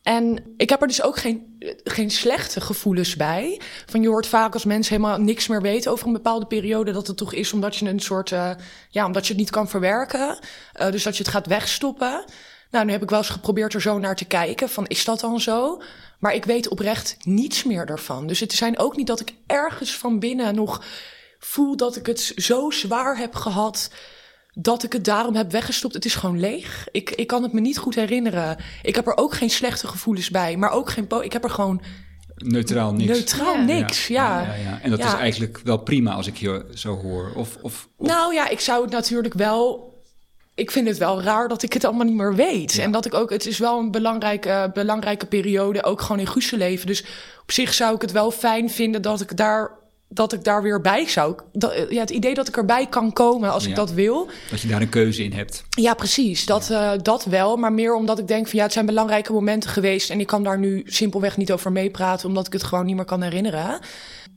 En 0.02 0.54
ik 0.56 0.70
heb 0.70 0.80
er 0.80 0.86
dus 0.86 1.02
ook 1.02 1.16
geen, 1.18 1.56
geen 1.84 2.10
slechte 2.10 2.60
gevoelens 2.60 3.16
bij. 3.16 3.60
Van 3.86 4.02
je 4.02 4.08
hoort 4.08 4.26
vaak 4.26 4.52
als 4.52 4.64
mensen 4.64 4.96
helemaal 4.96 5.20
niks 5.20 5.46
meer 5.48 5.62
weten 5.62 5.90
over 5.92 6.06
een 6.06 6.12
bepaalde 6.12 6.46
periode, 6.46 6.92
dat 6.92 7.06
het 7.06 7.16
toch 7.16 7.32
is 7.32 7.52
omdat 7.52 7.76
je 7.76 7.88
een 7.88 8.00
soort, 8.00 8.32
eh, 8.32 8.50
ja, 8.90 9.06
omdat 9.06 9.22
je 9.26 9.32
het 9.32 9.40
niet 9.42 9.50
kan 9.50 9.68
verwerken. 9.68 10.38
Eh, 10.72 10.90
dus 10.90 11.02
dat 11.02 11.16
je 11.16 11.22
het 11.22 11.32
gaat 11.32 11.46
wegstoppen. 11.46 12.24
Nou, 12.70 12.84
nu 12.84 12.92
heb 12.92 13.02
ik 13.02 13.10
wel 13.10 13.18
eens 13.18 13.28
geprobeerd 13.28 13.74
er 13.74 13.80
zo 13.80 13.98
naar 13.98 14.16
te 14.16 14.24
kijken. 14.24 14.68
Van 14.68 14.86
is 14.86 15.04
dat 15.04 15.20
dan 15.20 15.40
zo? 15.40 15.82
Maar 16.18 16.34
ik 16.34 16.44
weet 16.44 16.68
oprecht 16.68 17.16
niets 17.20 17.64
meer 17.64 17.86
daarvan. 17.86 18.26
Dus 18.26 18.40
het 18.40 18.52
zijn 18.52 18.78
ook 18.78 18.96
niet 18.96 19.06
dat 19.06 19.20
ik 19.20 19.34
ergens 19.46 19.96
van 19.96 20.18
binnen 20.18 20.54
nog 20.54 20.84
voel 21.44 21.76
dat 21.76 21.96
ik 21.96 22.06
het 22.06 22.32
zo 22.36 22.70
zwaar 22.70 23.16
heb 23.18 23.34
gehad 23.34 23.90
dat 24.54 24.82
ik 24.82 24.92
het 24.92 25.04
daarom 25.04 25.34
heb 25.34 25.50
weggestopt. 25.50 25.94
Het 25.94 26.04
is 26.04 26.14
gewoon 26.14 26.40
leeg. 26.40 26.86
Ik, 26.90 27.10
ik 27.10 27.26
kan 27.26 27.42
het 27.42 27.52
me 27.52 27.60
niet 27.60 27.78
goed 27.78 27.94
herinneren. 27.94 28.56
Ik 28.82 28.94
heb 28.94 29.06
er 29.06 29.16
ook 29.16 29.34
geen 29.34 29.50
slechte 29.50 29.86
gevoelens 29.86 30.30
bij, 30.30 30.56
maar 30.56 30.70
ook 30.70 30.90
geen. 30.90 31.06
po- 31.06 31.20
Ik 31.20 31.32
heb 31.32 31.44
er 31.44 31.50
gewoon 31.50 31.82
Neutraal 32.36 32.92
niks. 32.92 33.10
neutraal 33.10 33.54
Ja. 33.54 33.62
niks. 33.62 34.06
Ja. 34.06 34.40
Ja, 34.42 34.54
ja. 34.54 34.78
En 34.82 34.90
dat 34.90 34.98
Ja. 34.98 35.06
is 35.06 35.12
eigenlijk 35.20 35.60
wel 35.64 35.76
prima 35.78 36.12
als 36.12 36.26
ik 36.26 36.36
je 36.36 36.64
zo 36.74 36.96
hoor. 36.96 37.32
Of, 37.36 37.56
of, 37.62 37.88
of- 37.96 38.08
Nou 38.08 38.34
ja, 38.34 38.48
ik 38.48 38.60
zou 38.60 38.82
het 38.82 38.90
natuurlijk 38.92 39.34
wel 39.34 39.90
ik 40.54 40.70
vind 40.70 40.88
het 40.88 40.98
wel 40.98 41.22
raar 41.22 41.48
dat 41.48 41.62
ik 41.62 41.72
het 41.72 41.84
allemaal 41.84 42.06
niet 42.06 42.14
meer 42.16 42.34
weet. 42.34 42.78
En 42.78 42.90
dat 42.90 43.06
ik 43.06 43.14
ook, 43.14 43.30
het 43.30 43.46
is 43.46 43.58
wel 43.58 43.78
een 43.78 43.90
belangrijke, 43.90 44.70
belangrijke 44.74 45.26
periode, 45.26 45.82
ook 45.84 46.00
gewoon 46.00 46.18
in 46.18 46.26
Guus 46.26 46.50
leven. 46.50 46.86
Dus 46.86 47.04
op 47.42 47.52
zich 47.52 47.74
zou 47.74 47.94
ik 47.94 48.00
het 48.00 48.12
wel 48.12 48.30
fijn 48.30 48.70
vinden 48.70 49.02
dat 49.02 49.20
ik 49.20 49.36
daar 49.36 49.70
dat 50.14 50.32
ik 50.32 50.44
daar 50.44 50.62
weer 50.62 50.80
bij 50.80 51.08
zou. 51.08 51.34
Dat, 51.52 51.86
ja, 51.88 52.00
het 52.00 52.10
idee 52.10 52.34
dat 52.34 52.48
ik 52.48 52.56
erbij 52.56 52.86
kan 52.86 53.12
komen 53.12 53.52
als 53.52 53.66
ik 53.66 53.74
dat 53.74 53.92
wil. 53.92 54.28
Dat 54.50 54.60
je 54.60 54.68
daar 54.68 54.80
een 54.80 54.88
keuze 54.88 55.24
in 55.24 55.32
hebt. 55.32 55.64
Ja, 55.70 55.94
precies. 55.94 56.46
Dat, 56.46 56.66
ja. 56.66 56.94
uh, 56.94 56.98
dat 57.02 57.24
wel. 57.24 57.56
Maar 57.56 57.72
meer 57.72 57.94
omdat 57.94 58.18
ik 58.18 58.28
denk 58.28 58.48
van 58.48 58.58
ja, 58.58 58.64
het 58.64 58.72
zijn 58.72 58.86
belangrijke 58.86 59.32
momenten 59.32 59.70
geweest. 59.70 60.10
En 60.10 60.20
ik 60.20 60.26
kan 60.26 60.42
daar 60.42 60.58
nu 60.58 60.82
simpelweg 60.86 61.36
niet 61.36 61.52
over 61.52 61.72
meepraten, 61.72 62.28
omdat 62.28 62.46
ik 62.46 62.52
het 62.52 62.62
gewoon 62.62 62.86
niet 62.86 62.96
meer 62.96 63.04
kan 63.04 63.22
herinneren. 63.22 63.80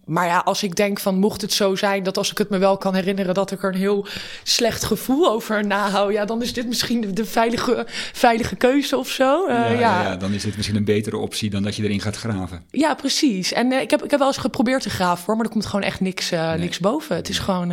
Maar 0.05 0.25
ja, 0.25 0.39
als 0.39 0.63
ik 0.63 0.75
denk 0.75 0.99
van 0.99 1.19
mocht 1.19 1.41
het 1.41 1.53
zo 1.53 1.75
zijn 1.75 2.03
dat 2.03 2.17
als 2.17 2.31
ik 2.31 2.37
het 2.37 2.49
me 2.49 2.57
wel 2.57 2.77
kan 2.77 2.95
herinneren 2.95 3.33
dat 3.33 3.51
ik 3.51 3.63
er 3.63 3.73
een 3.73 3.79
heel 3.79 4.07
slecht 4.43 4.83
gevoel 4.83 5.29
over 5.29 5.65
nahoud, 5.67 6.11
ja, 6.11 6.25
dan 6.25 6.41
is 6.41 6.53
dit 6.53 6.67
misschien 6.67 7.13
de, 7.13 7.25
veilige, 7.25 7.85
veilige 8.13 8.55
keuze 8.55 8.97
of 8.97 9.09
zo. 9.09 9.47
Uh, 9.47 9.53
ja, 9.53 9.67
ja. 9.67 9.79
Ja, 9.79 10.03
ja, 10.03 10.15
dan 10.15 10.31
is 10.31 10.43
dit 10.43 10.55
misschien 10.55 10.77
een 10.77 10.85
betere 10.85 11.17
optie 11.17 11.49
dan 11.49 11.63
dat 11.63 11.75
je 11.75 11.83
erin 11.83 12.01
gaat 12.01 12.15
graven. 12.15 12.63
Ja, 12.71 12.93
precies. 12.93 13.53
En 13.53 13.71
uh, 13.71 13.81
ik, 13.81 13.89
heb, 13.89 14.03
ik 14.03 14.11
heb 14.11 14.19
wel 14.19 14.27
eens 14.27 14.37
geprobeerd 14.37 14.81
te 14.81 14.89
graven 14.89 15.25
hoor, 15.25 15.35
maar 15.35 15.45
er 15.45 15.51
komt 15.51 15.65
gewoon 15.65 15.85
echt 15.85 15.99
niks, 15.99 16.31
uh, 16.31 16.49
nee. 16.49 16.57
niks 16.57 16.79
boven. 16.79 17.15
Het 17.15 17.29
is 17.29 17.39
gewoon 17.39 17.69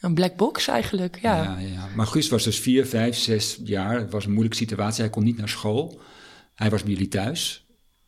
een 0.00 0.14
black 0.14 0.36
box 0.36 0.68
eigenlijk. 0.68 1.18
Ja. 1.22 1.42
Ja, 1.42 1.58
ja. 1.58 1.88
Maar 1.94 2.06
Guus 2.06 2.28
was 2.28 2.44
dus 2.44 2.58
vier, 2.58 2.86
vijf, 2.86 3.16
zes 3.16 3.58
jaar. 3.64 3.98
Het 3.98 4.12
was 4.12 4.24
een 4.24 4.30
moeilijke 4.30 4.58
situatie. 4.58 5.02
Hij 5.02 5.10
kon 5.10 5.24
niet 5.24 5.38
naar 5.38 5.48
school. 5.48 6.00
Hij 6.54 6.70
was 6.70 6.82
bij 6.82 6.92
jullie 6.92 7.08
thuis. 7.08 7.61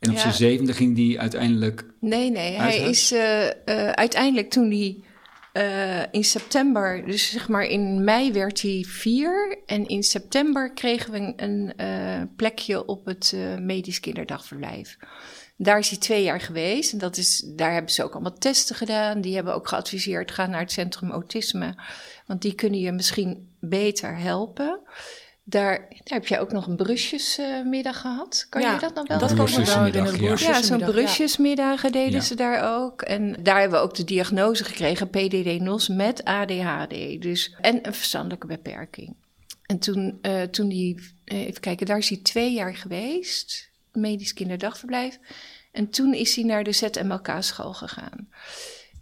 En 0.05 0.11
op 0.11 0.17
ja. 0.17 0.23
zijn 0.23 0.35
zevende 0.35 0.73
ging 0.73 0.97
die 0.97 1.21
uiteindelijk. 1.21 1.85
Nee, 2.01 2.31
nee. 2.31 2.53
Hij 2.53 2.79
is 2.79 3.13
uh, 3.13 3.45
uh, 3.45 3.51
uiteindelijk 3.91 4.51
toen 4.51 4.71
hij 4.71 5.03
uh, 5.53 6.03
in 6.11 6.25
september, 6.25 7.07
dus 7.07 7.31
zeg 7.31 7.49
maar 7.49 7.65
in 7.65 8.05
mei 8.05 8.33
werd 8.33 8.63
hij 8.63 8.85
vier. 8.89 9.59
En 9.67 9.87
in 9.87 10.03
september 10.03 10.73
kregen 10.73 11.13
we 11.13 11.33
een 11.37 11.73
plekje 12.37 12.87
op 12.87 13.07
het 13.07 13.37
medisch 13.61 14.01
kinderdagverblijf. 14.01 14.97
Daar 15.57 15.79
is 15.79 15.89
hij 15.89 15.99
twee 15.99 16.23
jaar 16.23 16.41
geweest. 16.41 16.93
En 16.93 16.99
dat 16.99 17.17
is, 17.17 17.53
daar 17.57 17.73
hebben 17.73 17.93
ze 17.93 18.05
ook 18.05 18.13
allemaal 18.13 18.39
testen 18.39 18.77
gedaan. 18.77 19.21
Die 19.21 19.35
hebben 19.35 19.55
ook 19.55 19.69
geadviseerd: 19.69 20.31
ga 20.31 20.47
naar 20.47 20.61
het 20.61 20.73
Centrum 20.73 21.11
Autisme. 21.11 21.75
Want 22.27 22.43
die 22.43 22.55
kunnen 22.55 22.81
je 22.81 22.93
misschien 22.93 23.49
beter 23.61 24.19
helpen. 24.19 24.81
Daar, 25.47 25.79
daar, 25.79 25.89
heb 26.05 26.27
jij 26.27 26.41
ook 26.41 26.53
nog 26.53 26.67
een 26.67 26.77
brusjesmiddag 26.77 27.95
uh, 27.95 28.01
gehad. 28.01 28.47
Kan 28.49 28.61
ja, 28.61 28.75
je 28.75 28.81
dat 28.81 28.95
nog 28.95 29.07
wel? 29.07 29.19
Dat 29.19 29.35
kan 29.35 29.65
wel 29.65 29.85
herinneren. 29.85 30.23
Ja, 30.23 30.37
ja 30.39 30.63
zo'n 30.63 30.79
brusjesmiddagen 30.79 31.93
deden 31.93 32.13
ja. 32.13 32.21
ze 32.21 32.35
daar 32.35 32.77
ook. 32.77 33.03
En 33.03 33.37
daar 33.43 33.61
hebben 33.61 33.79
we 33.79 33.85
ook 33.85 33.95
de 33.95 34.05
diagnose 34.05 34.65
gekregen, 34.65 35.11
PDD-NOS 35.11 35.89
met 35.89 36.25
ADHD. 36.25 37.23
Dus, 37.23 37.55
en 37.61 37.87
een 37.87 37.95
verstandelijke 37.95 38.47
beperking. 38.47 39.17
En 39.67 39.79
toen, 39.79 40.19
uh, 40.23 40.43
toen 40.43 40.69
die, 40.69 40.95
uh, 41.25 41.39
even 41.47 41.61
kijken, 41.61 41.87
daar 41.87 41.99
is 41.99 42.09
hij 42.09 42.19
twee 42.23 42.53
jaar 42.53 42.77
geweest. 42.77 43.71
Medisch 43.93 44.33
kinderdagverblijf. 44.33 45.19
En 45.73 45.91
toen 45.91 46.15
is 46.15 46.35
hij 46.35 46.45
naar 46.45 46.65
de 46.65 46.73
ZMLK-school 46.73 47.73
gegaan. 47.73 48.29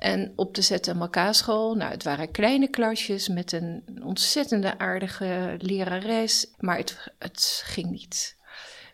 En 0.02 0.32
op 0.36 0.54
de 0.54 0.62
ZMLK-school, 0.62 1.74
nou, 1.74 1.90
het 1.90 2.02
waren 2.02 2.30
kleine 2.30 2.68
klasjes 2.68 3.28
met 3.28 3.52
een 3.52 3.84
ontzettende 4.04 4.78
aardige 4.78 5.54
lerares, 5.58 6.46
maar 6.58 6.76
het, 6.76 7.12
het 7.18 7.62
ging 7.64 7.90
niet. 7.90 8.36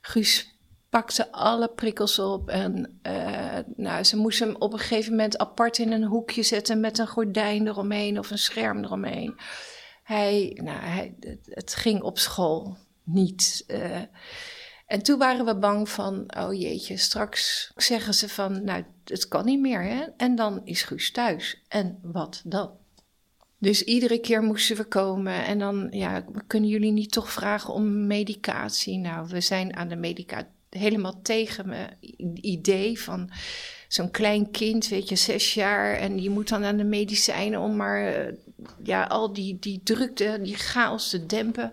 Guus 0.01 0.57
pakte 0.89 1.33
alle 1.33 1.69
prikkels 1.69 2.19
op 2.19 2.49
en 2.49 3.01
uh, 3.03 3.59
nou, 3.77 4.05
ze 4.05 4.17
moest 4.17 4.39
hem 4.39 4.57
op 4.59 4.73
een 4.73 4.79
gegeven 4.79 5.11
moment 5.11 5.39
apart 5.39 5.79
in 5.79 5.93
een 5.93 6.05
hoekje 6.05 6.43
zetten 6.43 6.81
met 6.81 6.99
een 6.99 7.09
gordijn 7.09 7.67
eromheen 7.67 8.19
of 8.19 8.31
een 8.31 8.39
scherm 8.39 8.85
eromheen. 8.85 9.39
Hij, 10.03 10.59
nou, 10.63 10.81
hij, 10.81 11.15
het 11.45 11.75
ging 11.75 12.03
op 12.03 12.19
school 12.19 12.77
niet. 13.03 13.65
Uh, 13.67 14.03
en 14.89 15.03
toen 15.03 15.19
waren 15.19 15.45
we 15.45 15.57
bang 15.57 15.89
van, 15.89 16.25
oh 16.37 16.61
jeetje, 16.61 16.97
straks 16.97 17.73
zeggen 17.77 18.15
ze 18.15 18.29
van, 18.29 18.65
nou, 18.65 18.85
het 19.05 19.29
kan 19.29 19.45
niet 19.45 19.61
meer, 19.61 19.83
hè? 19.83 20.05
En 20.17 20.35
dan 20.35 20.61
is 20.65 20.83
Guus 20.83 21.11
thuis. 21.11 21.63
En 21.69 21.99
wat 22.03 22.43
dan? 22.45 22.71
Dus 23.59 23.83
iedere 23.83 24.21
keer 24.21 24.43
moesten 24.43 24.77
we 24.77 24.85
komen 24.85 25.45
en 25.45 25.59
dan, 25.59 25.87
ja, 25.91 26.25
kunnen 26.47 26.71
jullie 26.71 26.93
niet 26.93 27.13
toch 27.13 27.33
vragen 27.33 27.75
om 27.75 28.07
medicatie? 28.07 28.99
Nou, 28.99 29.29
we 29.29 29.41
zijn 29.41 29.77
aan 29.77 29.89
de 29.89 29.97
medicatie 29.97 30.57
helemaal 30.71 31.23
tegen 31.23 31.69
mijn 31.69 31.97
idee 32.35 33.01
van 33.01 33.31
zo'n 33.89 34.11
klein 34.11 34.51
kind, 34.51 34.89
weet 34.89 35.09
je, 35.09 35.17
zes 35.17 35.55
jaar. 35.55 35.95
En 35.95 36.23
je 36.23 36.31
moet 36.31 36.49
dan 36.49 36.65
aan 36.65 36.77
de 36.77 36.85
medicijnen 36.85 37.61
om 37.61 37.77
maar, 37.77 38.33
ja, 38.83 39.05
al 39.05 39.33
die, 39.33 39.59
die 39.59 39.81
drukte, 39.85 40.39
die 40.43 40.57
chaos 40.57 41.11
te 41.11 41.27
dempen. 41.27 41.73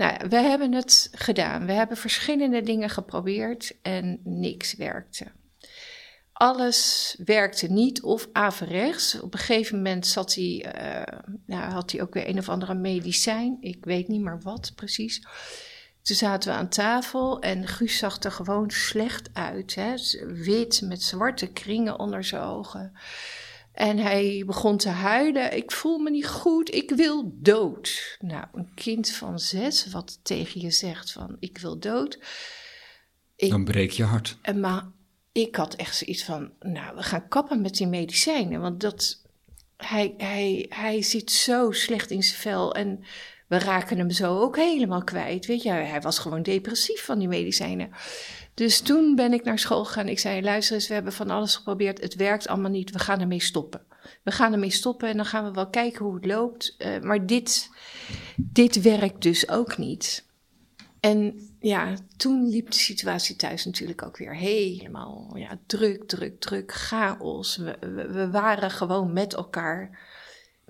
Nou, 0.00 0.28
we 0.28 0.36
hebben 0.36 0.72
het 0.72 1.08
gedaan. 1.12 1.66
We 1.66 1.72
hebben 1.72 1.96
verschillende 1.96 2.62
dingen 2.62 2.90
geprobeerd 2.90 3.76
en 3.82 4.20
niks 4.24 4.74
werkte. 4.74 5.26
Alles 6.32 7.14
werkte 7.24 7.66
niet 7.66 8.02
of 8.02 8.28
averechts. 8.32 9.20
Op 9.20 9.34
een 9.34 9.38
gegeven 9.38 9.76
moment 9.76 10.06
zat 10.06 10.34
hij, 10.34 10.74
uh, 10.76 11.18
nou, 11.46 11.70
had 11.70 11.90
hij 11.90 12.02
ook 12.02 12.14
weer 12.14 12.28
een 12.28 12.38
of 12.38 12.48
andere 12.48 12.74
medicijn. 12.74 13.56
Ik 13.60 13.84
weet 13.84 14.08
niet 14.08 14.20
meer 14.20 14.40
wat 14.42 14.72
precies. 14.74 15.26
Toen 16.02 16.16
zaten 16.16 16.50
we 16.50 16.58
aan 16.58 16.68
tafel 16.68 17.40
en 17.40 17.66
Guus 17.66 17.98
zag 17.98 18.22
er 18.22 18.32
gewoon 18.32 18.70
slecht 18.70 19.30
uit. 19.32 19.74
Hè? 19.74 19.94
Wit 20.26 20.80
met 20.84 21.02
zwarte 21.02 21.46
kringen 21.46 21.98
onder 21.98 22.24
zijn 22.24 22.42
ogen. 22.42 22.92
En 23.80 23.98
hij 23.98 24.42
begon 24.46 24.76
te 24.76 24.88
huilen. 24.88 25.56
Ik 25.56 25.72
voel 25.72 25.98
me 25.98 26.10
niet 26.10 26.26
goed, 26.26 26.74
ik 26.74 26.90
wil 26.90 27.32
dood. 27.34 28.16
Nou, 28.18 28.44
een 28.52 28.74
kind 28.74 29.10
van 29.10 29.38
zes 29.38 29.86
wat 29.90 30.18
tegen 30.22 30.60
je 30.60 30.70
zegt 30.70 31.12
van 31.12 31.36
ik 31.38 31.58
wil 31.58 31.78
dood. 31.78 32.18
Ik, 33.36 33.50
Dan 33.50 33.64
breek 33.64 33.90
je 33.90 34.04
hart. 34.04 34.36
En 34.42 34.60
maar 34.60 34.86
ik 35.32 35.56
had 35.56 35.74
echt 35.74 35.96
zoiets 35.96 36.24
van, 36.24 36.52
nou, 36.58 36.96
we 36.96 37.02
gaan 37.02 37.28
kappen 37.28 37.60
met 37.60 37.76
die 37.76 37.86
medicijnen. 37.86 38.60
Want 38.60 38.80
dat, 38.80 39.22
hij, 39.76 40.14
hij, 40.16 40.66
hij 40.68 41.02
zit 41.02 41.30
zo 41.30 41.70
slecht 41.70 42.10
in 42.10 42.22
zijn 42.22 42.40
vel 42.40 42.74
en 42.74 43.04
we 43.48 43.58
raken 43.58 43.98
hem 43.98 44.10
zo 44.10 44.38
ook 44.38 44.56
helemaal 44.56 45.04
kwijt. 45.04 45.46
Weet 45.46 45.62
je, 45.62 45.70
hij 45.70 46.00
was 46.00 46.18
gewoon 46.18 46.42
depressief 46.42 47.04
van 47.04 47.18
die 47.18 47.28
medicijnen. 47.28 47.90
Dus 48.60 48.80
toen 48.80 49.14
ben 49.14 49.32
ik 49.32 49.44
naar 49.44 49.58
school 49.58 49.84
gegaan. 49.84 50.08
Ik 50.08 50.18
zei: 50.18 50.42
luister 50.42 50.74
eens, 50.74 50.88
we 50.88 50.94
hebben 50.94 51.12
van 51.12 51.30
alles 51.30 51.56
geprobeerd. 51.56 52.00
Het 52.00 52.14
werkt 52.14 52.48
allemaal 52.48 52.70
niet. 52.70 52.90
We 52.90 52.98
gaan 52.98 53.20
ermee 53.20 53.40
stoppen. 53.40 53.82
We 54.22 54.30
gaan 54.30 54.52
ermee 54.52 54.70
stoppen 54.70 55.08
en 55.08 55.16
dan 55.16 55.26
gaan 55.26 55.44
we 55.44 55.50
wel 55.50 55.70
kijken 55.70 56.04
hoe 56.04 56.14
het 56.14 56.26
loopt. 56.26 56.74
Uh, 56.78 57.00
maar 57.00 57.26
dit, 57.26 57.70
dit 58.36 58.82
werkt 58.82 59.22
dus 59.22 59.48
ook 59.48 59.78
niet. 59.78 60.26
En 61.00 61.48
ja, 61.60 61.94
toen 62.16 62.48
liep 62.48 62.70
de 62.70 62.78
situatie 62.78 63.36
thuis 63.36 63.64
natuurlijk 63.64 64.02
ook 64.02 64.16
weer 64.16 64.36
helemaal 64.36 65.30
ja, 65.34 65.58
druk, 65.66 66.08
druk, 66.08 66.40
druk, 66.40 66.72
chaos. 66.72 67.56
We, 67.56 67.76
we 68.12 68.30
waren 68.30 68.70
gewoon 68.70 69.12
met 69.12 69.34
elkaar 69.34 69.98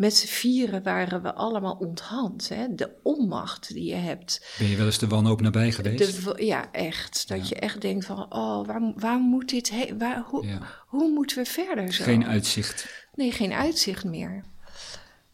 met 0.01 0.17
z'n 0.17 0.27
vieren 0.27 0.83
waren 0.83 1.23
we 1.23 1.35
allemaal 1.35 1.75
onthand. 1.75 2.49
Hè? 2.49 2.75
De 2.75 2.91
onmacht 3.03 3.75
die 3.75 3.85
je 3.85 3.95
hebt. 3.95 4.55
Ben 4.59 4.69
je 4.69 4.77
wel 4.77 4.87
eens 4.87 4.99
de 4.99 5.07
wanhoop 5.07 5.41
nabij 5.41 5.73
geweest? 5.73 6.25
De, 6.25 6.45
ja, 6.45 6.73
echt. 6.73 7.29
Dat 7.29 7.39
ja. 7.39 7.45
je 7.49 7.55
echt 7.55 7.81
denkt 7.81 8.05
van, 8.05 8.33
oh, 8.33 8.67
waar, 8.67 8.93
waar 8.97 9.19
moet 9.19 9.49
dit 9.49 9.71
heen? 9.71 9.99
Waar, 9.99 10.25
hoe, 10.27 10.47
ja. 10.47 10.59
hoe 10.87 11.11
moeten 11.11 11.37
we 11.37 11.45
verder 11.45 11.93
zo? 11.93 12.05
Geen 12.05 12.27
uitzicht. 12.27 13.07
Nee, 13.15 13.33
geen 13.33 13.53
uitzicht 13.53 14.05
meer. 14.05 14.45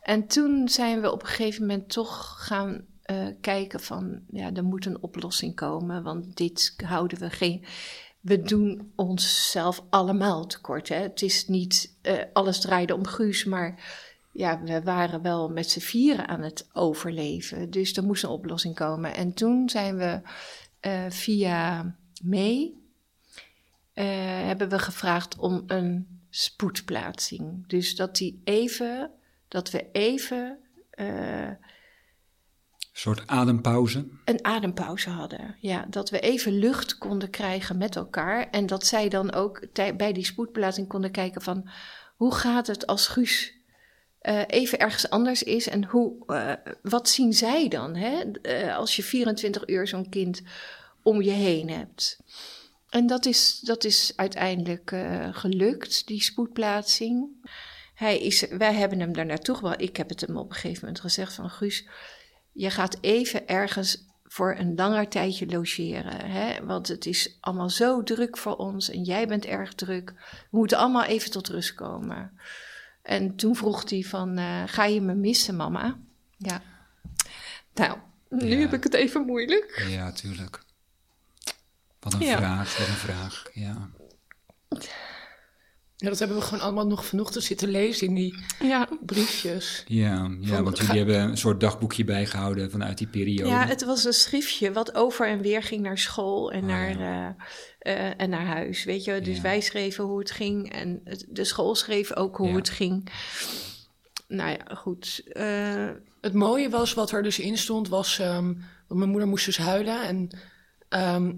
En 0.00 0.26
toen 0.26 0.68
zijn 0.68 1.00
we 1.00 1.12
op 1.12 1.22
een 1.22 1.28
gegeven 1.28 1.66
moment 1.66 1.88
toch 1.88 2.34
gaan 2.38 2.84
uh, 3.10 3.26
kijken 3.40 3.80
van, 3.80 4.20
ja, 4.30 4.52
er 4.52 4.64
moet 4.64 4.86
een 4.86 5.02
oplossing 5.02 5.54
komen. 5.54 6.02
Want 6.02 6.36
dit 6.36 6.74
houden 6.84 7.18
we 7.18 7.30
geen 7.30 7.64
we 8.20 8.42
doen 8.42 8.92
onszelf 8.96 9.84
allemaal 9.90 10.46
tekort. 10.46 10.88
Hè? 10.88 10.96
Het 10.96 11.22
is 11.22 11.48
niet 11.48 11.96
uh, 12.02 12.12
alles 12.32 12.60
draaide 12.60 12.94
om 12.94 13.06
Guus, 13.06 13.44
maar 13.44 13.74
ja, 14.36 14.62
we 14.62 14.82
waren 14.82 15.22
wel 15.22 15.48
met 15.48 15.70
z'n 15.70 15.80
vieren 15.80 16.28
aan 16.28 16.42
het 16.42 16.68
overleven. 16.72 17.70
Dus 17.70 17.96
er 17.96 18.04
moest 18.04 18.22
een 18.22 18.30
oplossing 18.30 18.74
komen. 18.74 19.14
En 19.14 19.34
toen 19.34 19.68
zijn 19.68 19.96
we 19.96 20.20
uh, 20.80 21.04
via 21.08 21.94
mee 22.22 22.84
uh, 23.94 24.04
hebben 24.46 24.68
we 24.68 24.78
gevraagd 24.78 25.36
om 25.36 25.62
een 25.66 26.20
spoedplaatsing. 26.30 27.66
Dus 27.66 27.96
dat 27.96 28.16
die 28.16 28.40
even, 28.44 29.10
dat 29.48 29.70
we 29.70 29.90
even. 29.92 30.58
Uh, 30.94 31.46
een 31.46 33.02
soort 33.02 33.26
adempauze? 33.26 34.08
Een 34.24 34.44
adempauze 34.44 35.10
hadden, 35.10 35.56
ja. 35.60 35.86
Dat 35.90 36.10
we 36.10 36.20
even 36.20 36.52
lucht 36.58 36.98
konden 36.98 37.30
krijgen 37.30 37.78
met 37.78 37.96
elkaar. 37.96 38.50
En 38.50 38.66
dat 38.66 38.86
zij 38.86 39.08
dan 39.08 39.32
ook 39.32 39.66
bij 39.96 40.12
die 40.12 40.24
spoedplaatsing 40.24 40.88
konden 40.88 41.10
kijken 41.10 41.42
van... 41.42 41.68
hoe 42.16 42.34
gaat 42.34 42.66
het 42.66 42.86
als 42.86 43.08
Guus 43.08 43.55
uh, 44.28 44.42
even 44.46 44.78
ergens 44.78 45.10
anders 45.10 45.42
is. 45.42 45.68
En 45.68 45.84
hoe, 45.84 46.12
uh, 46.26 46.52
wat 46.82 47.08
zien 47.08 47.32
zij 47.32 47.68
dan 47.68 47.94
hè? 47.94 48.22
Uh, 48.42 48.76
als 48.76 48.96
je 48.96 49.02
24 49.02 49.68
uur 49.68 49.86
zo'n 49.86 50.08
kind 50.08 50.42
om 51.02 51.22
je 51.22 51.30
heen 51.30 51.70
hebt? 51.70 52.18
En 52.88 53.06
dat 53.06 53.26
is, 53.26 53.60
dat 53.60 53.84
is 53.84 54.12
uiteindelijk 54.16 54.96
gelukt, 55.32 56.06
die 56.06 56.22
spoedplaatsing. 56.22 57.28
Hij 57.94 58.18
is, 58.18 58.46
wij 58.48 58.74
hebben 58.74 59.00
hem 59.00 59.12
daar 59.12 59.26
naartoe 59.26 59.54
gebracht. 59.54 59.80
Ik 59.80 59.96
heb 59.96 60.08
het 60.08 60.20
hem 60.20 60.36
op 60.36 60.48
een 60.48 60.54
gegeven 60.54 60.80
moment 60.80 61.00
gezegd 61.00 61.34
van 61.34 61.50
Guus, 61.50 61.86
je 62.52 62.70
gaat 62.70 62.98
even 63.00 63.48
ergens 63.48 64.04
voor 64.24 64.56
een 64.58 64.74
langer 64.74 65.08
tijdje 65.08 65.46
logeren. 65.46 66.30
Hè? 66.30 66.64
Want 66.64 66.88
het 66.88 67.06
is 67.06 67.36
allemaal 67.40 67.70
zo 67.70 68.02
druk 68.02 68.36
voor 68.36 68.56
ons 68.56 68.90
en 68.90 69.02
jij 69.02 69.26
bent 69.26 69.44
erg 69.44 69.74
druk. 69.74 70.12
We 70.50 70.58
moeten 70.58 70.78
allemaal 70.78 71.04
even 71.04 71.30
tot 71.30 71.48
rust 71.48 71.74
komen. 71.74 72.38
En 73.06 73.36
toen 73.36 73.56
vroeg 73.56 73.90
hij 73.90 74.02
van, 74.02 74.38
uh, 74.38 74.62
ga 74.66 74.84
je 74.84 75.00
me 75.00 75.14
missen, 75.14 75.56
mama? 75.56 75.98
Ja. 76.36 76.62
Nou, 77.74 77.98
nu 78.28 78.46
Ja. 78.54 78.56
heb 78.58 78.72
ik 78.72 78.82
het 78.84 78.94
even 78.94 79.24
moeilijk. 79.26 79.86
Ja, 79.88 80.12
tuurlijk. 80.12 80.62
Wat 82.00 82.12
een 82.12 82.20
Ja. 82.20 82.36
vraag, 82.36 82.78
wat 82.78 82.88
een 82.88 82.94
vraag. 82.94 83.44
Ja. 83.52 83.90
Ja, 85.98 86.08
dat 86.08 86.18
hebben 86.18 86.36
we 86.36 86.42
gewoon 86.42 86.60
allemaal 86.64 86.86
nog 86.86 87.06
vanochtend 87.06 87.44
zitten 87.44 87.68
lezen 87.68 88.06
in 88.06 88.14
die 88.14 88.34
Ja. 88.62 88.88
briefjes. 89.00 89.82
Ja, 89.86 90.30
ja 90.40 90.54
Van- 90.54 90.64
want 90.64 90.78
ga- 90.80 90.94
jullie 90.94 91.10
hebben 91.12 91.30
een 91.30 91.36
soort 91.38 91.60
dagboekje 91.60 92.04
bijgehouden 92.04 92.70
vanuit 92.70 92.98
die 92.98 93.06
periode. 93.06 93.48
ja, 93.50 93.66
het 93.66 93.84
was 93.84 94.04
een 94.04 94.12
schriftje 94.12 94.72
wat 94.72 94.94
over 94.94 95.28
en 95.28 95.40
weer 95.40 95.62
ging 95.62 95.82
naar 95.82 95.98
school 95.98 96.52
en, 96.52 96.60
Ah, 96.62 96.66
naar, 96.66 96.90
eh, 97.78 98.06
eh, 98.08 98.12
en 98.16 98.30
naar 98.30 98.46
huis. 98.46 98.84
Weet 98.84 99.04
je, 99.04 99.20
dus 99.20 99.36
Ja. 99.36 99.42
wij 99.42 99.60
schreven 99.60 100.04
hoe 100.04 100.18
het 100.18 100.30
ging 100.30 100.72
en 100.72 101.00
het- 101.04 101.26
de 101.28 101.44
school 101.44 101.74
schreef 101.74 102.14
ook 102.16 102.36
hoe 102.36 102.48
Ja. 102.48 102.54
het 102.54 102.70
ging. 102.70 103.08
Nou 104.28 104.50
ja, 104.50 104.74
goed. 104.74 105.22
eh, 105.32 105.88
Het 106.20 106.34
mooie 106.34 106.70
was, 106.70 106.94
wat 106.94 107.10
er 107.12 107.22
dus 107.22 107.38
in 107.38 107.58
stond, 107.58 107.88
was... 107.88 108.18
ehm, 108.18 108.44
want 108.86 109.00
mijn 109.00 109.10
moeder 109.10 109.28
moest 109.28 109.44
dus 109.44 109.58
huilen. 109.58 110.02
En, 110.02 110.28
ehm, 110.88 111.32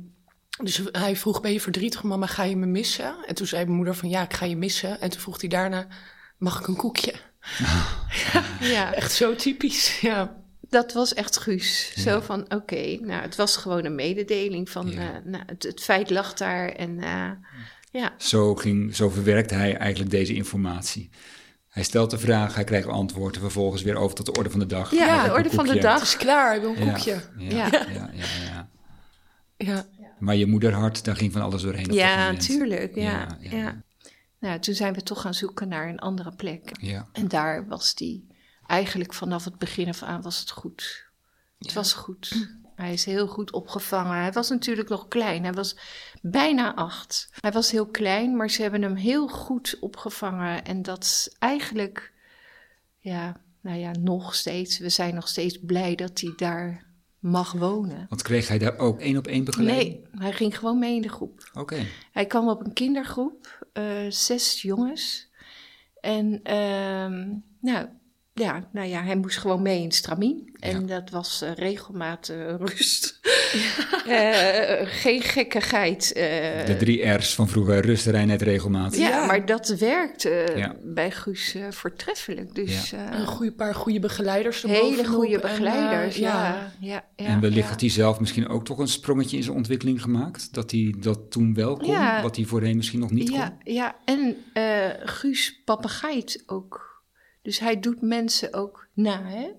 dus 0.62 0.82
hij 0.92 1.16
vroeg, 1.16 1.40
ben 1.40 1.52
je 1.52 1.60
verdrietig, 1.60 2.02
mama, 2.02 2.26
ga 2.26 2.42
je 2.42 2.56
me 2.56 2.66
missen? 2.66 3.16
En 3.26 3.34
toen 3.34 3.46
zei 3.46 3.64
mijn 3.64 3.76
moeder 3.76 3.94
van, 3.94 4.08
ja, 4.08 4.22
ik 4.22 4.32
ga 4.34 4.44
je 4.44 4.56
missen. 4.56 5.00
En 5.00 5.10
toen 5.10 5.20
vroeg 5.20 5.40
hij 5.40 5.48
daarna, 5.48 5.86
mag 6.38 6.60
ik 6.60 6.66
een 6.66 6.76
koekje? 6.76 7.14
ja, 8.60 8.92
Echt 8.94 9.12
zo 9.12 9.34
typisch, 9.34 10.00
ja. 10.00 10.36
dat 10.60 10.92
was 10.92 11.14
echt 11.14 11.38
Guus. 11.38 11.92
Ja. 11.94 12.02
Zo 12.02 12.20
van, 12.20 12.52
oké, 12.54 12.98
nou, 13.00 13.22
het 13.22 13.36
was 13.36 13.56
gewoon 13.56 13.84
een 13.84 13.94
mededeling 13.94 14.70
van, 14.70 14.88
Ja. 14.90 15.00
eh, 15.00 15.06
nou, 15.24 15.42
het, 15.46 15.62
het 15.62 15.80
feit 15.82 16.10
lag 16.10 16.34
daar 16.34 16.68
en 16.68 17.00
eh, 17.00 17.30
ja. 17.90 18.14
Zo, 18.18 18.54
ging, 18.54 18.96
zo 18.96 19.08
verwerkt 19.08 19.50
hij 19.50 19.76
eigenlijk 19.76 20.10
deze 20.10 20.34
informatie. 20.34 21.10
Hij 21.68 21.82
stelt 21.82 22.10
de 22.10 22.18
vraag, 22.18 22.54
hij 22.54 22.64
krijgt 22.64 22.88
antwoord 22.88 23.34
en 23.34 23.40
vervolgens 23.40 23.82
weer 23.82 23.96
over 23.96 24.16
tot 24.16 24.26
de 24.26 24.32
orde 24.32 24.50
van 24.50 24.58
de 24.60 24.66
dag. 24.66 24.90
Ja, 24.94 25.24
de 25.24 25.32
orde 25.32 25.50
van 25.50 25.66
de 25.66 25.78
dag. 25.78 25.98
Het 25.98 26.08
is 26.08 26.16
klaar, 26.16 26.54
ik 26.54 26.60
wil 26.60 26.74
een 26.76 26.84
Ja, 26.84 26.92
koekje. 26.92 27.20
Ja, 27.36 27.48
Ja. 27.56 27.68
ja. 27.72 27.86
Ja, 27.92 28.10
ja, 28.14 28.66
Ja. 29.56 29.86
Maar 30.18 30.36
je 30.36 30.46
moederhart, 30.46 31.04
daar 31.04 31.16
ging 31.16 31.32
van 31.32 31.42
alles 31.42 31.62
doorheen. 31.62 31.86
op 31.86 31.92
Ja, 31.92 32.16
moment. 32.24 32.44
tuurlijk, 32.44 32.94
ja, 32.94 33.02
Ja, 33.02 33.38
ja, 33.40 33.56
ja. 33.56 33.82
Nou, 34.38 34.60
toen 34.60 34.74
zijn 34.74 34.94
we 34.94 35.02
toch 35.02 35.20
gaan 35.20 35.34
zoeken 35.34 35.68
naar 35.68 35.88
een 35.88 35.98
andere 35.98 36.32
plek. 36.34 36.70
Ja, 36.80 37.08
En 37.12 37.28
daar 37.28 37.66
was 37.66 37.94
die, 37.94 38.26
eigenlijk 38.66 39.14
vanaf 39.14 39.44
het 39.44 39.58
begin 39.58 39.88
af 39.88 40.02
aan 40.02 40.22
was 40.22 40.40
het 40.40 40.50
goed. 40.50 41.06
Het 41.58 41.72
was 41.72 41.92
goed. 41.92 42.48
Hij 42.74 42.92
is 42.92 43.04
heel 43.04 43.26
goed 43.26 43.52
opgevangen. 43.52 44.20
Hij 44.20 44.32
was 44.32 44.48
natuurlijk 44.48 44.88
nog 44.88 45.08
klein. 45.08 45.42
Hij 45.42 45.52
was 45.52 45.76
bijna 46.22 46.74
acht. 46.74 47.28
Hij 47.40 47.52
was 47.52 47.70
heel 47.70 47.86
klein, 47.86 48.36
maar 48.36 48.50
ze 48.50 48.62
hebben 48.62 48.82
hem 48.82 48.94
heel 48.94 49.28
goed 49.28 49.76
opgevangen. 49.80 50.64
En 50.64 50.82
dat 50.82 51.04
is 51.04 51.34
eigenlijk, 51.38 52.12
ja, 52.98 53.40
nou 53.60 53.78
ja, 53.78 53.90
nog 54.00 54.34
steeds. 54.34 54.78
We 54.78 54.88
zijn 54.88 55.14
nog 55.14 55.28
steeds 55.28 55.58
blij 55.66 55.94
dat 55.94 56.20
hij 56.20 56.32
daar 56.36 56.86
mag 57.18 57.52
wonen. 57.52 58.06
want 58.08 58.22
kreeg 58.22 58.48
hij 58.48 58.58
daar 58.58 58.78
ook 58.78 59.00
één 59.00 59.16
op 59.16 59.26
één 59.26 59.44
begeleiding? 59.44 59.88
Nee, 60.12 60.22
hij 60.22 60.32
ging 60.32 60.58
gewoon 60.58 60.78
mee 60.78 60.94
in 60.94 61.02
de 61.02 61.08
groep. 61.08 61.50
Oké, 61.54 61.76
Hij 62.12 62.26
kwam 62.26 62.48
op 62.48 62.64
een 62.64 62.72
kindergroep, 62.72 63.66
eh, 63.72 63.84
zes 64.08 64.62
jongens. 64.62 65.30
En 66.00 66.40
ehm, 66.42 67.28
nou, 67.60 67.86
ja, 68.38 68.68
nou 68.72 68.88
ja, 68.88 69.02
hij 69.02 69.16
moest 69.16 69.38
gewoon 69.38 69.62
mee 69.62 69.82
in 69.82 69.92
stramien. 69.92 70.56
En 70.58 70.86
dat 70.86 71.10
was 71.10 71.42
eh, 71.42 71.52
regelmatig 71.54 72.36
rust. 72.58 73.16
Eh, 74.08 74.86
geen 74.86 75.22
gekkigheid. 75.22 76.12
eh, 76.12 76.66
de 76.66 76.76
drie 76.78 77.04
R's 77.08 77.34
van 77.34 77.48
vroeger, 77.48 77.80
rust, 77.80 78.06
reinheid, 78.06 78.42
regelmaat. 78.42 78.96
ja, 78.96 79.08
Ja. 79.08 79.26
maar 79.26 79.46
dat 79.46 79.68
werkte 79.68 80.52
Ja. 80.56 80.74
bij 80.84 81.10
Guus 81.10 81.54
eh, 81.54 81.62
voortreffelijk. 81.70 82.54
Dus 82.54 82.92
eh, 82.92 83.00
Een 83.18 83.26
goede 83.26 83.52
paar 83.52 83.74
goede 83.74 83.98
begeleiders 84.00 84.62
hele 84.62 85.04
goede 85.04 85.34
en, 85.34 85.42
eh, 85.42 85.48
begeleiders. 85.50 86.16
ja. 86.16 86.28
ja. 86.44 86.72
Ja, 86.80 87.04
ja, 87.16 87.26
en 87.26 87.40
wellicht 87.40 87.64
ja. 87.64 87.70
had 87.70 87.80
hij 87.80 87.90
zelf 87.90 88.20
misschien 88.20 88.48
ook 88.48 88.64
toch 88.64 88.78
een 88.78 88.88
sprongetje 88.88 89.36
in 89.36 89.42
zijn 89.42 89.56
ontwikkeling 89.56 90.02
gemaakt? 90.02 90.54
Dat 90.54 90.70
hij 90.70 90.94
dat 90.98 91.30
toen 91.30 91.54
wel 91.54 91.76
kon, 91.76 91.86
Ja. 91.90 92.22
wat 92.22 92.36
hij 92.36 92.44
voorheen 92.44 92.76
misschien 92.76 93.00
nog 93.00 93.10
niet 93.10 93.28
ja, 93.32 93.48
kon? 93.48 93.74
Ja, 93.74 93.96
en 94.04 94.36
eh, 94.52 94.64
Guus 95.04 95.60
papegaait 95.64 96.42
ook. 96.46 96.86
Dus 97.48 97.58
hij 97.58 97.80
doet 97.80 98.00
mensen 98.00 98.54
ook 98.54 98.88
na. 98.92 99.22
Hè? 99.24 99.50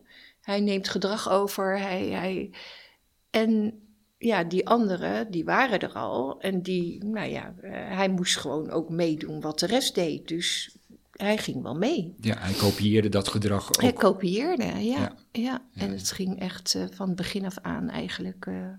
Hij 0.42 0.60
neemt 0.60 0.90
gedrag 0.90 1.30
over. 1.30 1.80
Hij, 1.80 2.08
hij... 2.10 2.52
En 3.30 3.80
ja, 4.18 4.44
die 4.44 4.68
anderen, 4.68 5.32
die 5.32 5.46
waren 5.46 5.80
er 5.80 5.94
al. 5.94 6.42
En 6.42 6.62
die, 6.62 7.04
nou 7.04 7.30
ja, 7.30 7.54
eh, 7.62 7.72
hij 7.72 8.10
moest 8.10 8.38
gewoon 8.38 8.70
ook 8.70 8.90
meedoen 8.90 9.42
wat 9.42 9.60
de 9.60 9.66
rest 9.66 9.96
deed. 9.96 10.28
Dus 10.28 10.78
hij 11.12 11.38
ging 11.38 11.62
wel 11.62 11.76
mee. 11.76 12.14
Ja, 12.18 12.38
hij 12.38 12.54
kopieerde 12.54 13.10
dat 13.10 13.28
gedrag 13.28 13.68
ook. 13.68 13.82
Hij 13.82 13.94
kopieerde, 13.94 14.64
ja. 14.64 14.78
ja. 14.78 15.16
Ja. 15.32 15.62
En 15.74 15.92
het 15.92 16.12
ging 16.12 16.40
echt 16.40 16.76
eh, 16.76 16.84
van 16.92 17.16
begin 17.16 17.46
af 17.46 17.58
aan 17.62 17.90
eigenlijk 17.90 18.46
eh, 18.46 18.72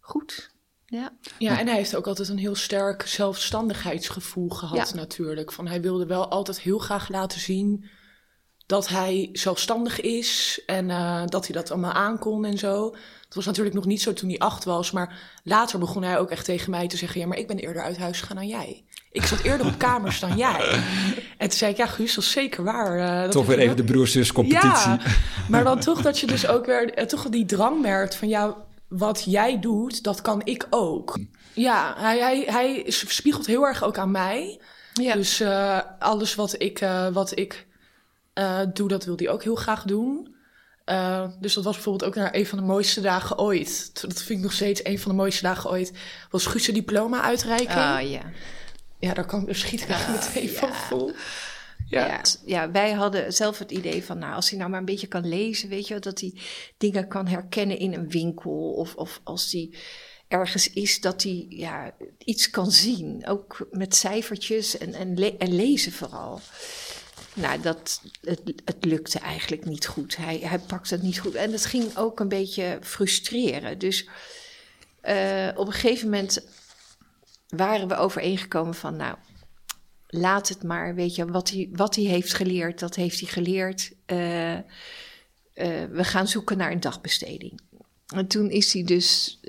goed. 0.00 0.50
Ja. 0.86 1.12
Ja, 1.38 1.58
en 1.58 1.66
hij 1.66 1.76
heeft 1.76 1.96
ook 1.96 2.06
altijd 2.06 2.28
een 2.28 2.38
heel 2.38 2.54
sterk 2.54 3.02
zelfstandigheidsgevoel 3.02 4.48
gehad 4.48 4.88
Ja. 4.88 4.94
natuurlijk. 4.94 5.52
Van 5.52 5.66
hij 5.66 5.80
wilde 5.80 6.06
wel 6.06 6.28
altijd 6.28 6.60
heel 6.60 6.78
graag 6.78 7.08
laten 7.08 7.40
zien 7.40 7.84
dat 8.66 8.88
hij 8.88 9.28
zelfstandig 9.32 10.00
is 10.00 10.62
en 10.66 10.90
eh, 10.90 11.22
dat 11.26 11.46
hij 11.46 11.56
dat 11.56 11.70
allemaal 11.70 11.92
aankon 11.92 12.44
en 12.44 12.58
zo. 12.58 12.94
Het 13.24 13.34
was 13.34 13.44
natuurlijk 13.46 13.74
nog 13.74 13.84
niet 13.84 14.02
zo 14.02 14.12
toen 14.12 14.28
hij 14.28 14.38
acht 14.38 14.64
was, 14.64 14.90
maar 14.90 15.18
later 15.42 15.78
begon 15.78 16.02
hij 16.02 16.18
ook 16.18 16.30
echt 16.30 16.44
tegen 16.44 16.70
mij 16.70 16.86
te 16.88 16.96
zeggen: 16.96 17.20
Ja, 17.20 17.26
maar 17.26 17.38
ik 17.38 17.46
ben 17.46 17.58
eerder 17.58 17.82
uit 17.82 17.98
huis 17.98 18.20
gegaan 18.20 18.36
dan 18.36 18.46
jij. 18.46 18.84
Ik 19.12 19.24
zat 19.24 19.40
eerder 19.40 19.66
op 19.66 19.78
kamers 19.78 20.20
dan 20.20 20.36
jij. 20.36 20.68
En 21.38 21.48
toen 21.48 21.58
zei 21.58 21.70
ik: 21.70 21.76
Ja, 21.76 21.86
Guus, 21.86 22.14
dat 22.14 22.24
is 22.24 22.30
zeker 22.30 22.64
waar. 22.64 23.22
dat 23.22 23.32
Toch 23.32 23.46
weer 23.46 23.58
even 23.58 23.76
de 23.76 23.82
wel- 23.82 23.92
broers-zus 23.92 24.32
competitie. 24.32 24.90
ja, 24.90 24.98
maar 25.48 25.64
dan 25.64 25.80
toch 25.80 26.02
dat 26.02 26.18
je 26.18 26.26
dus 26.26 26.46
ook 26.46 26.66
weer 26.66 26.94
eh, 26.94 27.06
toch 27.06 27.28
die 27.28 27.44
drang 27.46 27.80
merkt 27.82 28.14
van 28.14 28.28
ja, 28.28 28.56
wat 28.88 29.22
jij 29.24 29.60
doet, 29.60 30.02
dat 30.02 30.20
kan 30.22 30.40
ik 30.44 30.66
ook. 30.70 31.18
Ja, 31.52 31.94
hij, 31.98 32.18
hij, 32.18 32.42
hij 32.46 32.84
spiegelt 32.88 33.46
heel 33.46 33.62
erg 33.66 33.84
ook 33.84 33.98
aan 33.98 34.10
mij. 34.10 34.60
Ja. 34.92 35.14
Dus 35.14 35.42
alles 35.98 36.34
wat 36.34 36.54
ik, 36.62 36.86
wat 37.12 37.38
ik 37.38 37.66
eh, 38.36 38.60
doe, 38.72 38.88
dat 38.88 39.04
wil 39.04 39.16
hij 39.16 39.28
ook 39.28 39.42
heel 39.42 39.54
graag 39.54 39.82
doen. 39.82 40.34
Eh, 40.84 41.28
dus 41.40 41.54
dat 41.54 41.64
was 41.64 41.74
bijvoorbeeld 41.74 42.04
ook 42.10 42.14
naar 42.14 42.34
een 42.34 42.46
van 42.46 42.58
de 42.58 42.64
mooiste 42.64 43.00
dagen 43.00 43.38
ooit. 43.38 43.90
Dat 44.02 44.22
vind 44.22 44.38
ik 44.38 44.44
nog 44.44 44.52
steeds 44.52 44.84
een 44.84 44.98
van 44.98 45.10
de 45.10 45.16
mooiste 45.16 45.42
dagen 45.42 45.70
ooit. 45.70 45.92
Was 46.30 46.46
Guus' 46.46 46.66
diploma 46.66 47.22
uitreiken. 47.22 47.74
Ah, 47.74 48.10
ja. 48.10 48.22
ja, 48.98 49.14
daar, 49.14 49.26
kan, 49.26 49.44
daar 49.46 49.54
schiet 49.54 49.80
ik 49.82 49.88
echt 49.88 50.08
meteen 50.08 50.48
van 50.48 50.74
vol. 50.74 51.12
Ja. 51.88 52.06
Ja. 52.06 52.20
Ja, 52.44 52.70
wij 52.70 52.92
hadden 52.92 53.32
zelf 53.32 53.58
het 53.58 53.70
idee 53.70 54.04
van, 54.04 54.18
nou, 54.18 54.34
als 54.34 54.50
hij 54.50 54.58
nou 54.58 54.70
maar 54.70 54.78
een 54.80 54.84
beetje 54.86 55.06
kan 55.06 55.28
lezen, 55.28 55.68
weet 55.68 55.88
je, 55.88 55.98
dat 55.98 56.20
hij 56.20 56.34
dingen 56.76 57.08
kan 57.08 57.26
herkennen 57.26 57.78
in 57.78 57.92
een 57.94 58.08
winkel. 58.10 58.72
Of, 58.72 58.94
of 58.94 59.20
als 59.24 59.52
hij 59.52 59.70
ergens 60.28 60.72
is, 60.72 61.00
dat 61.00 61.22
hij 61.22 61.46
ja, 61.48 61.94
iets 62.24 62.50
kan 62.50 62.70
zien. 62.70 63.26
Ook 63.26 63.68
met 63.70 63.94
cijfertjes 63.94 64.78
en, 64.78 64.94
en, 64.94 65.18
le- 65.18 65.34
en 65.38 65.54
lezen 65.54 65.92
vooral. 65.92 66.40
Nou, 67.36 67.60
dat, 67.60 68.02
het, 68.20 68.40
het 68.64 68.84
lukte 68.84 69.18
eigenlijk 69.18 69.64
niet 69.64 69.86
goed. 69.86 70.16
Hij, 70.16 70.38
hij 70.38 70.58
pakte 70.58 70.94
het 70.94 71.02
niet 71.02 71.18
goed. 71.18 71.34
En 71.34 71.52
het 71.52 71.66
ging 71.66 71.96
ook 71.96 72.20
een 72.20 72.28
beetje 72.28 72.78
frustreren. 72.82 73.78
Dus 73.78 74.08
eh, 75.00 75.48
op 75.54 75.66
een 75.66 75.72
gegeven 75.72 76.10
moment 76.10 76.46
waren 77.48 77.88
we 77.88 77.96
overeengekomen 77.96 78.74
van, 78.74 78.96
nou, 78.96 79.16
laat 80.06 80.48
het 80.48 80.62
maar, 80.62 80.94
weet 80.94 81.14
je, 81.14 81.26
wat 81.26 81.50
hij, 81.50 81.68
wat 81.72 81.94
hij 81.94 82.04
heeft 82.04 82.34
geleerd, 82.34 82.78
dat 82.78 82.94
heeft 82.94 83.20
hij 83.20 83.28
geleerd. 83.28 83.92
Eh, 84.06 84.54
eh, 84.54 84.62
we 85.90 86.04
gaan 86.04 86.28
zoeken 86.28 86.56
naar 86.56 86.70
een 86.70 86.80
dagbesteding. 86.80 87.60
En 88.06 88.26
toen 88.26 88.50
is 88.50 88.72
hij 88.72 88.84
dus, 88.84 89.40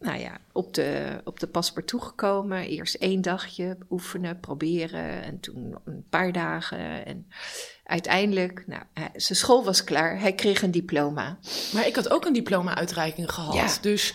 nou 0.00 0.18
ja, 0.20 0.38
op 0.52 0.74
de, 0.74 1.20
op 1.24 1.40
de 1.40 1.46
paspoort 1.46 1.86
toegekomen. 1.86 2.66
Eerst 2.66 2.94
één 2.94 3.22
dagje 3.22 3.78
oefenen, 3.90 4.40
proberen 4.40 5.22
en 5.22 5.40
toen 5.40 5.76
een 5.84 6.04
paar 6.10 6.32
dagen. 6.32 7.06
En 7.06 7.26
uiteindelijk, 7.84 8.64
nou, 8.66 8.82
hij- 8.94 9.10
zijn 9.14 9.38
school 9.38 9.64
was 9.64 9.84
klaar, 9.84 10.20
hij 10.20 10.32
kreeg 10.34 10.62
een 10.62 10.70
diploma. 10.70 11.38
Maar 11.72 11.86
ik 11.86 11.94
had 11.96 12.10
ook 12.10 12.24
een 12.24 12.32
diploma-uitreiking 12.32 13.32
gehad. 13.32 13.54
Ja. 13.54 13.68
Dus 13.80 14.14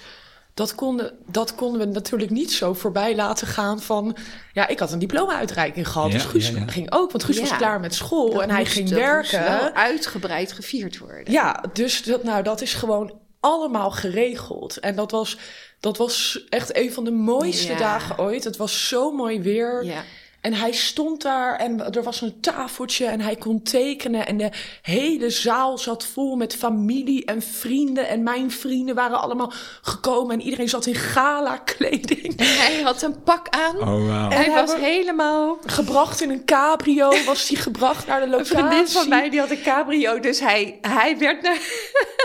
dat 0.54 0.76
konden, 0.76 1.17
dat 1.28 1.56
konden 1.56 1.80
we 1.80 1.94
natuurlijk 1.94 2.32
niet 2.32 2.52
zo 2.52 2.74
voorbij 2.74 3.15
laten 3.15 3.48
gaan 3.48 3.82
van... 3.82 4.15
Ja, 4.54 4.67
ik 4.67 4.80
had 4.80 4.91
een 4.91 5.00
diploma-uitreiking 5.00 5.88
gehad. 5.88 6.08
Ja, 6.08 6.13
dus 6.13 6.24
Guus 6.26 6.50
ja, 6.50 6.58
ja. 6.60 6.67
ging 6.67 6.91
ook, 6.91 7.12
want 7.12 7.24
Guus 7.24 7.39
was 7.39 7.56
klaar 7.58 7.80
met 7.80 7.94
school 7.96 8.30
Dat 8.32 8.41
en 8.41 8.50
hij 8.50 8.60
moest- 8.60 8.72
ging 8.74 8.89
dat 8.89 9.00
moest 9.15 9.32
werken. 9.32 9.44
wel 9.60 9.72
uitgebreid 9.74 10.52
gevierd 10.52 10.98
worden. 10.98 11.34
Ja, 11.34 11.63
dus 11.74 12.04
dat, 12.04 12.24
nou, 12.24 12.44
dat 12.44 12.62
is 12.62 12.74
gewoon 12.74 13.20
allemaal 13.42 13.92
geregeld. 13.92 14.78
En 14.80 14.96
dat 14.96 15.12
was, 15.12 15.38
dat 15.80 15.98
was 15.98 16.46
echt 16.50 16.76
een 16.78 16.94
van 16.94 17.04
de 17.04 17.12
mooiste 17.12 17.72
Ja. 17.72 17.78
dagen 17.78 18.18
ooit. 18.20 18.44
Het 18.44 18.58
was 18.58 18.88
zo 18.88 19.12
mooi 19.12 19.42
weer. 19.42 19.86
Ja. 19.86 20.04
En 20.42 20.54
hij 20.54 20.72
stond 20.72 21.22
daar 21.22 21.56
en 21.58 21.94
er 21.94 22.04
was 22.04 22.22
een 22.22 22.40
tafeltje 22.40 23.06
en 23.06 23.22
hij 23.22 23.36
kon 23.36 23.62
tekenen. 23.62 24.28
En 24.28 24.38
de 24.38 24.50
hele 24.82 25.30
zaal 25.30 25.78
zat 25.78 26.06
vol 26.06 26.36
met 26.36 26.56
familie 26.56 27.26
en 27.26 27.42
vrienden. 27.42 28.08
En 28.08 28.24
mijn 28.24 28.52
vrienden 28.52 28.96
waren 28.96 29.22
allemaal 29.22 29.52
gekomen 29.82 30.34
en 30.34 30.42
iedereen 30.42 30.70
zat 30.70 30.86
in 30.86 30.96
gala 30.96 31.58
kleding. 31.58 32.36
En 32.40 32.58
hij 32.58 32.82
had 32.82 33.02
een 33.02 33.24
pak 33.24 33.50
aan. 33.50 33.76
Oh, 33.80 33.88
wow. 33.88 34.32
Hij 34.32 34.46
En 34.46 34.52
was 34.54 34.70
hebben- 34.72 34.90
helemaal... 34.90 35.58
Gebracht 35.66 36.22
in 36.22 36.30
een 36.30 36.46
cabrio 36.46 37.14
was 37.26 37.48
hij 37.50 37.58
gebracht 37.58 38.08
naar 38.08 38.20
de 38.20 38.26
Een 38.26 38.32
locatie. 38.32 38.56
vriendin 38.58 38.88
van 38.88 39.10
mij 39.10 39.30
die 39.30 39.40
had 39.40 39.50
een 39.50 39.62
cabrio, 39.62 40.20
dus 40.20 40.40
hij, 40.40 40.78
hij 40.82 41.18
werd 41.18 41.42
naar, 41.42 41.58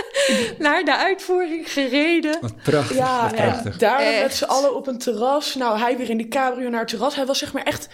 naar 0.58 0.84
de 0.84 0.96
uitvoering 0.96 1.72
gereden. 1.72 2.38
Wat 2.40 2.62
prachtig. 2.62 2.96
Ja, 2.96 3.22
wat 3.22 3.32
en 3.32 3.74
daar 3.78 4.20
met 4.22 4.34
z'n 4.34 4.44
allen 4.44 4.74
op 4.76 4.86
een 4.86 4.98
terras. 4.98 5.54
Nou, 5.54 5.78
hij 5.78 5.96
weer 5.96 6.10
in 6.10 6.18
de 6.18 6.28
cabrio 6.28 6.68
naar 6.68 6.80
het 6.80 6.88
terras. 6.88 7.14
Hij 7.14 7.26
was 7.26 7.38
zeg 7.38 7.52
maar 7.52 7.62
echt... 7.62 7.88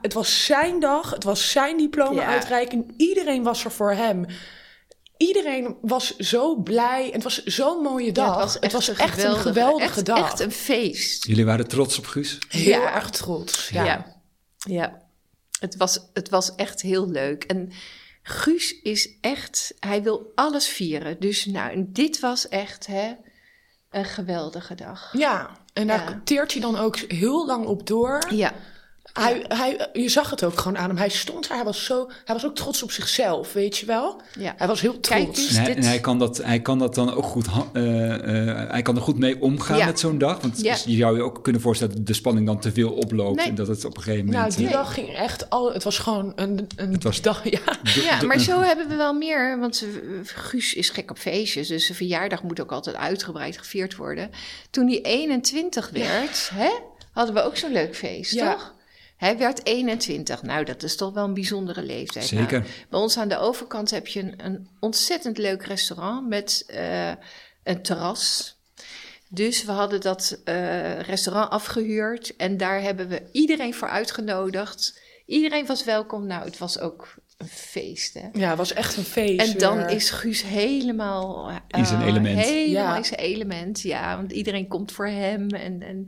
het 0.00 0.12
was 0.12 0.44
zijn 0.44 0.80
dag, 0.80 1.10
het 1.10 1.24
was 1.24 1.50
zijn 1.50 1.76
diploma-uitreiking. 1.76 2.94
Iedereen 2.96 3.42
was 3.42 3.64
er 3.64 3.70
voor 3.70 3.92
hem. 3.92 4.26
Iedereen 5.16 5.76
was 5.80 6.16
zo 6.16 6.56
blij. 6.56 7.08
Het 7.12 7.22
was 7.22 7.44
zo'n 7.44 7.82
mooie 7.82 8.12
dag. 8.12 8.54
Ja, 8.54 8.60
het 8.60 8.72
was 8.72 8.88
echt, 8.88 9.00
echt 9.00 9.22
een 9.22 9.36
geweldige 9.36 9.82
echt, 9.84 10.06
dag. 10.06 10.18
Echt 10.30 10.40
een 10.40 10.52
feest. 10.52 11.26
Jullie 11.26 11.44
waren 11.44 11.68
trots 11.68 11.98
op 11.98 12.06
Guus? 12.06 12.38
Heel 12.48 12.80
Ja. 12.80 12.94
erg 12.94 13.10
trots. 13.10 13.68
Ja. 13.68 13.84
Ja. 13.84 14.20
ja. 14.58 15.02
Het, 15.60 15.76
was, 15.76 16.00
het 16.12 16.28
was 16.28 16.54
echt 16.54 16.82
heel 16.82 17.08
leuk. 17.08 17.44
En 17.44 17.72
Guus 18.22 18.80
is 18.82 19.08
echt, 19.20 19.74
hij 19.80 20.02
wil 20.02 20.32
alles 20.34 20.66
vieren. 20.68 21.20
Dus 21.20 21.44
nou, 21.44 21.84
dit 21.88 22.20
was 22.20 22.48
echt 22.48 22.86
hè, 22.86 23.12
een 23.90 24.04
geweldige 24.04 24.74
dag. 24.74 25.10
Ja, 25.12 25.50
en 25.72 25.86
daar 25.86 26.10
Ja. 26.10 26.20
teert 26.24 26.52
hij 26.52 26.60
dan 26.60 26.76
ook 26.76 26.96
heel 26.98 27.46
lang 27.46 27.66
op 27.66 27.86
door. 27.86 28.22
Ja, 28.30 28.52
Hij, 29.12 29.44
hij, 29.48 29.88
je 29.92 30.08
zag 30.08 30.30
het 30.30 30.44
ook 30.44 30.58
gewoon 30.58 30.78
aan 30.78 30.88
hem. 30.88 30.96
Hij 30.96 31.08
stond 31.08 31.48
daar, 31.48 31.56
hij 31.56 31.66
was, 31.66 31.84
zo, 31.84 32.10
hij 32.24 32.34
was 32.34 32.44
ook 32.46 32.54
trots 32.54 32.82
op 32.82 32.90
zichzelf, 32.90 33.52
weet 33.52 33.76
je 33.78 33.86
wel? 33.86 34.20
ja. 34.38 34.54
Hij 34.56 34.66
was 34.66 34.80
heel 34.80 34.98
Kijk 35.00 35.22
trots. 35.22 35.40
eens. 35.40 35.50
En 35.50 35.56
hij, 35.56 35.74
dit- 35.74 35.76
en 35.76 35.82
hij 35.90 36.00
kan 36.00 36.18
dat, 36.18 36.36
hij 36.36 36.60
kan 36.60 36.78
dat 36.78 36.94
dan 36.94 37.14
ook 37.14 37.24
goed, 37.24 37.46
eh, 37.72 38.48
eh, 38.48 38.70
hij 38.70 38.82
kan 38.82 38.96
er 38.96 39.02
goed 39.02 39.18
mee 39.18 39.40
omgaan 39.40 39.76
Ja. 39.78 39.84
met 39.86 40.00
zo'n 40.00 40.18
dag. 40.18 40.40
Want 40.40 40.60
Ja. 40.60 40.76
je 40.84 40.96
zou 40.96 41.16
je 41.16 41.22
ook 41.22 41.42
kunnen 41.42 41.60
voorstellen 41.62 41.94
dat 41.96 42.06
de 42.06 42.12
spanning 42.12 42.46
dan 42.46 42.60
te 42.60 42.72
veel 42.72 42.90
oploopt. 42.92 43.36
Nee. 43.36 43.46
En 43.48 43.54
dat 43.54 43.68
het 43.68 43.84
op 43.84 43.96
een 43.96 44.02
gegeven 44.02 44.24
Nou, 44.24 44.36
moment... 44.36 44.56
die 44.56 44.66
eh, 44.66 44.72
dag 44.72 44.94
ging 44.94 45.14
echt 45.16 45.50
al. 45.50 45.72
Het 45.72 45.82
was 45.84 45.98
gewoon 45.98 46.32
een, 46.36 46.66
een 46.76 46.92
Het 46.92 47.02
was- 47.02 47.20
dag. 47.22 47.42
Ja. 47.50 47.58
de- 47.82 48.00
Ja, 48.02 48.18
de- 48.18 48.26
maar 48.26 48.38
zo 48.40 48.60
hebben 48.60 48.88
we 48.88 48.94
wel 48.96 49.12
meer. 49.14 49.58
Want 49.58 49.86
Guus 50.24 50.74
is 50.74 50.90
gek 50.90 51.10
op 51.10 51.18
feestjes. 51.18 51.68
Dus 51.68 51.84
zijn 51.84 51.96
verjaardag 51.98 52.42
moet 52.42 52.60
ook 52.60 52.72
altijd 52.72 52.96
uitgebreid 52.96 53.58
gevierd 53.58 53.96
worden. 53.96 54.30
Toen 54.70 54.86
hij 54.88 55.02
21 55.02 55.90
werd, 55.90 56.50
hè, 56.54 56.70
hadden 57.12 57.34
we 57.34 57.42
ook 57.42 57.56
zo'n 57.56 57.72
leuk 57.72 57.96
feest, 57.96 58.32
Ja. 58.32 58.52
toch? 58.52 58.72
Hij 59.16 59.38
werd 59.38 59.66
21. 59.66 60.42
Nou, 60.42 60.64
dat 60.64 60.82
is 60.82 60.96
toch 60.96 61.12
wel 61.14 61.24
een 61.24 61.34
bijzondere 61.34 61.82
leeftijd. 61.82 62.24
Zeker. 62.26 62.58
Nou, 62.60 62.72
bij 62.90 63.00
ons 63.00 63.18
aan 63.18 63.28
de 63.28 63.38
overkant 63.38 63.90
heb 63.90 64.06
je 64.06 64.20
een, 64.20 64.34
een 64.44 64.68
ontzettend 64.80 65.38
leuk 65.38 65.62
restaurant 65.62 66.28
met 66.28 66.64
eh, 66.66 67.10
een 67.62 67.82
terras. 67.82 68.56
Dus 69.28 69.64
we 69.64 69.72
hadden 69.72 70.00
dat 70.00 70.40
eh, 70.44 71.00
restaurant 71.00 71.50
afgehuurd 71.50 72.36
en 72.36 72.56
daar 72.56 72.80
hebben 72.82 73.08
we 73.08 73.22
iedereen 73.32 73.74
voor 73.74 73.88
uitgenodigd. 73.88 75.00
Iedereen 75.26 75.66
was 75.66 75.84
welkom. 75.84 76.26
Nou, 76.26 76.44
het 76.44 76.58
was 76.58 76.78
ook 76.78 77.14
een 77.38 77.48
feest, 77.48 78.14
hè? 78.14 78.28
ja, 78.32 78.48
het 78.48 78.58
was 78.58 78.72
echt 78.72 78.96
een 78.96 79.04
feest. 79.04 79.52
En 79.52 79.58
dan 79.58 79.76
weer. 79.76 79.90
is 79.90 80.10
Guus 80.10 80.42
helemaal... 80.42 81.48
eh, 81.48 81.56
In 81.78 81.86
zijn 81.86 82.02
element. 82.02 82.38
Helemaal 82.40 82.92
Ja. 82.92 82.96
in 82.96 83.04
zijn 83.04 83.20
element, 83.20 83.80
ja. 83.80 84.16
Want 84.16 84.32
iedereen 84.32 84.68
komt 84.68 84.92
voor 84.92 85.06
hem 85.08 85.48
en... 85.48 85.82
en 85.82 86.06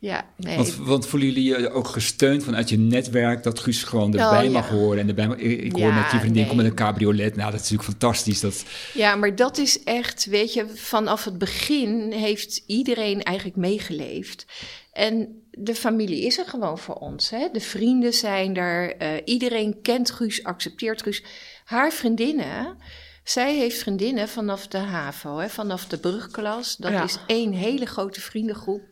ja, 0.00 0.26
nee. 0.36 0.56
Want, 0.56 0.76
want 0.76 1.06
voelen 1.06 1.28
jullie 1.28 1.44
je 1.58 1.70
ook 1.70 1.88
gesteund 1.88 2.44
vanuit 2.44 2.68
je 2.68 2.78
netwerk 2.78 3.42
dat 3.42 3.58
Guus 3.58 3.82
gewoon 3.82 4.14
Oh, 4.14 4.20
erbij 4.22 4.44
ja. 4.44 4.50
mag 4.50 4.68
horen? 4.68 4.98
En 5.00 5.08
erbij, 5.08 5.26
mag- 5.28 5.36
ik, 5.36 5.60
ik 5.62 5.72
hoor 5.72 5.92
net 5.92 6.10
je 6.10 6.18
vriendin 6.18 6.32
nee. 6.34 6.44
komt 6.46 6.56
met 6.56 6.66
een 6.66 6.74
cabriolet. 6.74 7.36
Nou, 7.36 7.50
dat 7.50 7.60
is 7.60 7.70
natuurlijk 7.70 7.98
fantastisch. 7.98 8.40
Dat, 8.40 8.64
Ja, 8.94 9.14
maar 9.16 9.34
dat 9.36 9.58
is 9.58 9.82
echt, 9.82 10.24
weet 10.26 10.52
je, 10.52 10.66
vanaf 10.74 11.24
het 11.24 11.38
begin 11.38 12.12
heeft 12.12 12.62
iedereen 12.66 13.22
eigenlijk 13.22 13.56
meegeleefd. 13.56 14.46
En 14.92 15.42
de 15.50 15.74
familie 15.74 16.22
is 16.26 16.38
er 16.38 16.46
gewoon 16.46 16.78
voor 16.78 16.94
ons. 16.94 17.30
Hè? 17.30 17.48
De 17.52 17.60
vrienden 17.60 18.12
zijn 18.12 18.56
er. 18.56 18.96
eh, 18.96 19.10
iedereen 19.24 19.78
kent 19.82 20.10
Guus, 20.10 20.44
accepteert 20.44 21.02
Guus. 21.02 21.22
Haar 21.64 21.92
vriendinnen, 21.92 22.76
zij 23.24 23.56
heeft 23.56 23.78
vriendinnen 23.78 24.28
vanaf 24.28 24.66
de 24.66 24.78
HAVO, 24.78 25.36
hè? 25.38 25.48
vanaf 25.48 25.86
de 25.86 25.98
brugklas. 25.98 26.76
Dat 26.76 26.90
Ja. 26.92 27.02
is 27.04 27.18
één 27.26 27.52
hele 27.52 27.86
grote 27.86 28.20
vriendengroep. 28.20 28.82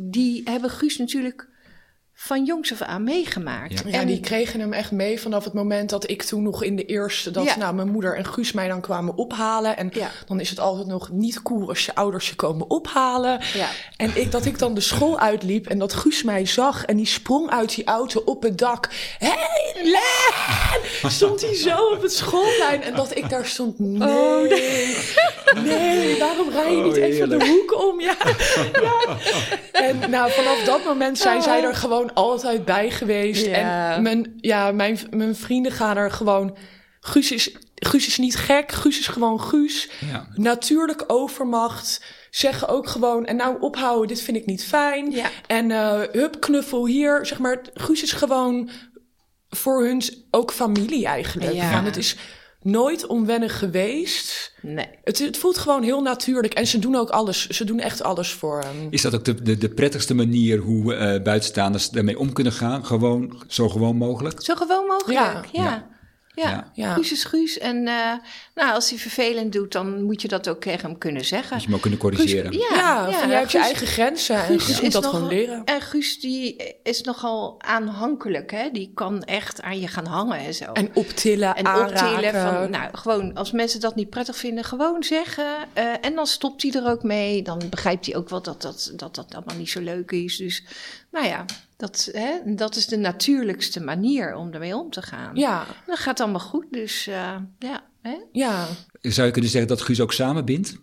Die 0.00 0.42
hebben 0.44 0.70
Guus 0.70 0.96
natuurlijk 0.96 1.48
van 2.20 2.44
jongs 2.44 2.72
af 2.72 2.82
aan 2.82 3.04
meegemaakt. 3.04 3.82
Ja. 3.86 4.04
Die 4.04 4.20
kregen 4.20 4.60
hem 4.60 4.72
echt 4.72 4.90
mee 4.90 5.20
vanaf 5.20 5.44
het 5.44 5.52
moment 5.52 5.90
dat 5.90 6.10
ik 6.10 6.22
toen 6.22 6.42
nog 6.42 6.62
in 6.62 6.76
de 6.76 6.84
eerste... 6.84 7.30
dat 7.30 7.44
Ja. 7.44 7.56
nou, 7.56 7.74
mijn 7.74 7.90
moeder 7.90 8.16
en 8.16 8.26
Guus 8.26 8.52
mij 8.52 8.68
dan 8.68 8.80
kwamen 8.80 9.16
ophalen. 9.16 9.76
En 9.76 9.90
Ja. 9.92 10.10
dan 10.26 10.40
is 10.40 10.50
het 10.50 10.60
altijd 10.60 10.86
nog 10.86 11.10
niet 11.10 11.42
cool 11.42 11.68
als 11.68 11.84
je 11.86 11.94
ouders 11.94 12.28
je 12.28 12.34
komen 12.34 12.70
ophalen. 12.70 13.40
Ja. 13.54 13.68
En 13.96 14.16
ik, 14.16 14.30
dat 14.30 14.44
ik 14.44 14.58
dan 14.58 14.74
de 14.74 14.80
school 14.80 15.18
uitliep 15.18 15.66
en 15.66 15.78
dat 15.78 15.92
Guus 15.92 16.22
mij 16.22 16.46
zag... 16.46 16.84
en 16.84 16.96
die 16.96 17.06
sprong 17.06 17.50
uit 17.50 17.74
die 17.74 17.84
auto 17.84 18.22
op 18.24 18.42
het 18.42 18.58
dak. 18.58 18.88
Hé, 19.18 19.28
hey, 19.28 19.82
Len! 19.82 20.87
Stond 21.06 21.40
hij 21.40 21.54
zo 21.54 21.76
op 21.76 22.02
het 22.02 22.12
schoolplein. 22.12 22.82
En 22.82 22.94
dat 22.94 23.16
ik 23.16 23.28
daar 23.30 23.46
stond, 23.46 23.78
nee, 23.78 23.98
nee, 25.54 26.18
waarom 26.18 26.50
rij 26.50 26.70
je 26.70 26.76
Oh, 26.78 26.84
niet 26.84 26.96
even 26.96 27.28
de 27.28 27.46
hoek 27.46 27.82
om? 27.82 28.00
Ja, 28.00 28.16
ja. 28.72 29.16
En 29.72 30.10
nou, 30.10 30.30
vanaf 30.30 30.64
dat 30.64 30.84
moment 30.84 31.18
zijn 31.18 31.42
zij 31.42 31.62
er 31.62 31.74
gewoon 31.74 32.14
altijd 32.14 32.64
bij 32.64 32.90
geweest. 32.90 33.46
Ja. 33.46 33.94
En 33.94 34.02
mijn, 34.02 34.38
ja, 34.40 34.72
mijn, 34.72 34.98
mijn 35.10 35.36
vrienden 35.36 35.72
gaan 35.72 35.96
er 35.96 36.10
gewoon... 36.10 36.56
Guus 37.00 37.32
is, 37.32 37.52
Guus 37.74 38.06
is 38.06 38.18
niet 38.18 38.36
gek, 38.36 38.72
Guus 38.72 38.98
is 38.98 39.06
gewoon 39.06 39.40
Guus. 39.40 39.88
ja. 40.10 40.28
Natuurlijk 40.34 41.04
overmacht. 41.06 42.02
Zeggen 42.30 42.68
ook 42.68 42.88
gewoon, 42.88 43.26
en 43.26 43.36
nou 43.36 43.56
ophouden, 43.60 44.08
dit 44.08 44.22
vind 44.22 44.36
ik 44.36 44.46
niet 44.46 44.64
fijn. 44.64 45.10
Ja. 45.10 45.30
En 45.46 45.70
eh 45.70 46.00
hup, 46.12 46.40
knuffel 46.40 46.86
hier. 46.86 47.26
Zeg 47.26 47.38
maar, 47.38 47.60
Guus 47.74 48.02
is 48.02 48.12
gewoon 48.12 48.70
voor 49.50 49.84
hun 49.84 50.02
ook 50.30 50.52
familie 50.52 51.06
eigenlijk. 51.06 51.52
Ja. 51.52 51.70
Van, 51.70 51.84
het 51.84 51.96
is 51.96 52.16
nooit 52.62 53.06
onwennig 53.06 53.58
geweest. 53.58 54.52
Nee. 54.62 54.86
Het, 55.04 55.18
het 55.18 55.36
voelt 55.36 55.58
gewoon 55.58 55.82
heel 55.82 56.02
natuurlijk. 56.02 56.54
En 56.54 56.66
ze 56.66 56.78
doen 56.78 56.96
ook 56.96 57.10
alles. 57.10 57.46
Ze 57.46 57.64
doen 57.64 57.80
echt 57.80 58.02
alles 58.02 58.32
voor 58.32 58.60
hem. 58.60 58.86
Is 58.90 59.02
dat 59.02 59.14
ook 59.14 59.24
de, 59.24 59.42
de, 59.42 59.58
de 59.58 59.68
prettigste 59.68 60.14
manier 60.14 60.58
hoe 60.58 60.94
eh, 60.94 61.22
buitenstaanders 61.22 61.90
daarmee 61.90 62.18
om 62.18 62.32
kunnen 62.32 62.52
gaan? 62.52 62.86
Gewoon, 62.86 63.42
zo 63.46 63.68
gewoon 63.68 63.96
mogelijk? 63.96 64.42
Zo 64.42 64.54
gewoon 64.54 64.86
mogelijk, 64.86 65.18
Ja. 65.18 65.44
ja. 65.52 65.62
Ja. 65.62 65.88
Ja. 66.38 66.48
Ja. 66.50 66.70
Ja. 66.74 66.94
Guus 66.94 67.12
is 67.12 67.24
Guus. 67.24 67.58
En 67.58 67.76
eh, 67.88 68.12
nou, 68.54 68.72
als 68.74 68.90
hij 68.90 68.98
vervelend 68.98 69.52
doet, 69.52 69.72
dan 69.72 70.02
moet 70.02 70.22
je 70.22 70.28
dat 70.28 70.48
ook 70.48 70.60
tegen 70.60 70.88
hem 70.88 70.98
kunnen 70.98 71.24
zeggen. 71.24 71.50
Dat 71.50 71.60
je 71.60 71.66
hem 71.66 71.74
ook 71.74 71.80
kunnen 71.82 72.00
Guus- 72.00 72.10
corrigeren. 72.16 72.52
ja, 72.52 72.66
Ja, 73.08 73.10
van, 73.18 73.28
jij 73.28 73.38
hebt 73.38 73.52
je 73.52 73.58
eigen 73.58 73.86
grenzen. 73.86 74.36
En 74.44 74.60
Guus 74.60 74.80
moet 74.80 74.92
dat 74.92 75.02
nogal- 75.02 75.18
gewoon 75.20 75.34
leren. 75.34 75.64
En 75.64 75.80
Guus 75.80 76.20
die 76.20 76.56
is 76.82 77.00
nogal 77.00 77.54
aanhankelijk, 77.62 78.50
hè? 78.50 78.70
Die 78.72 78.90
kan 78.94 79.22
echt 79.22 79.62
aan 79.62 79.80
je 79.80 79.88
gaan 79.88 80.06
hangen 80.06 80.38
en 80.38 80.54
zo. 80.54 80.72
En 80.72 80.90
optillen, 80.94 81.54
En 81.56 81.66
aanraken. 81.66 82.06
optillen 82.14 82.40
van, 82.42 82.70
nou, 82.70 82.88
gewoon 82.96 83.34
als 83.34 83.52
mensen 83.52 83.80
dat 83.80 83.94
niet 83.94 84.10
prettig 84.10 84.36
vinden, 84.36 84.64
gewoon 84.64 85.02
zeggen. 85.02 85.46
eh, 85.72 85.84
en 86.00 86.14
dan 86.14 86.26
stopt 86.26 86.62
hij 86.62 86.72
er 86.72 86.90
ook 86.90 87.02
mee. 87.02 87.42
Dan 87.42 87.62
begrijpt 87.70 88.06
hij 88.06 88.16
ook 88.16 88.28
wel 88.28 88.42
dat 88.42 88.62
dat, 88.62 88.92
dat 88.96 89.14
dat 89.14 89.34
allemaal 89.34 89.56
niet 89.56 89.70
zo 89.70 89.80
leuk 89.80 90.10
is. 90.10 90.36
Dus, 90.36 90.64
nou 91.10 91.26
ja, 91.26 91.44
dat, 91.78 92.08
hè, 92.12 92.38
dat 92.44 92.76
is 92.76 92.86
de 92.86 92.96
natuurlijkste 92.96 93.80
manier 93.80 94.34
om 94.34 94.52
ermee 94.52 94.76
om 94.76 94.90
te 94.90 95.02
gaan. 95.02 95.36
Ja, 95.36 95.66
Dat 95.86 95.98
gaat 95.98 96.20
allemaal 96.20 96.40
goed, 96.40 96.66
dus 96.70 97.06
eh, 97.06 97.36
ja. 97.58 97.86
Hè? 98.02 98.16
ja. 98.32 98.66
Zou 99.00 99.26
je 99.26 99.32
kunnen 99.32 99.50
zeggen 99.50 99.68
dat 99.70 99.80
Guus 99.80 100.00
ook 100.00 100.12
samenbindt? 100.12 100.76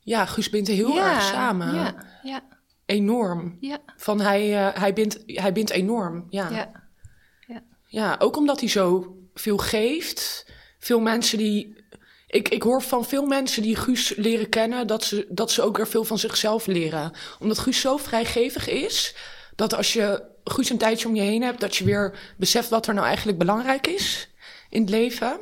Ja, 0.00 0.26
Guus 0.26 0.50
bindt 0.50 0.68
heel 0.68 0.94
ja, 0.94 1.14
erg 1.14 1.22
samen. 1.22 1.74
Ja, 1.74 1.94
ja, 2.22 2.42
Enorm. 2.86 3.56
ja, 3.60 3.78
Van 3.96 4.20
hij, 4.20 4.66
eh, 4.66 4.80
hij, 4.80 4.92
bindt, 4.92 5.22
hij 5.26 5.52
bindt 5.52 5.70
enorm. 5.70 6.26
Ja. 6.30 6.50
ja. 6.50 7.62
ja, 7.86 8.16
ook 8.18 8.36
omdat 8.36 8.60
hij 8.60 8.68
zo 8.68 9.16
veel 9.34 9.56
geeft. 9.56 10.46
Veel 10.78 11.00
mensen 11.00 11.38
die. 11.38 11.84
Ik, 12.26 12.48
ik 12.48 12.62
hoor 12.62 12.82
van 12.82 13.04
veel 13.04 13.26
mensen 13.26 13.62
die 13.62 13.76
Guus 13.76 14.16
leren 14.16 14.48
kennen 14.48 14.86
dat 14.86 15.04
ze, 15.04 15.26
dat 15.28 15.50
ze 15.50 15.62
ook 15.62 15.76
weer 15.76 15.88
veel 15.88 16.04
van 16.04 16.18
zichzelf 16.18 16.66
leren. 16.66 17.12
Omdat 17.38 17.58
Guus 17.58 17.80
zo 17.80 17.96
vrijgevig 17.96 18.68
is, 18.68 19.14
dat 19.56 19.74
als 19.74 19.92
je 19.92 20.22
Guus 20.44 20.70
een 20.70 20.78
tijdje 20.78 21.08
om 21.08 21.14
je 21.14 21.22
heen 21.22 21.42
hebt, 21.42 21.60
dat 21.60 21.76
je 21.76 21.84
weer 21.84 22.34
beseft 22.36 22.68
wat 22.68 22.86
er 22.86 22.94
nou 22.94 23.06
eigenlijk 23.06 23.38
belangrijk 23.38 23.86
is 23.86 24.30
in 24.70 24.80
het 24.80 24.90
leven. 24.90 25.40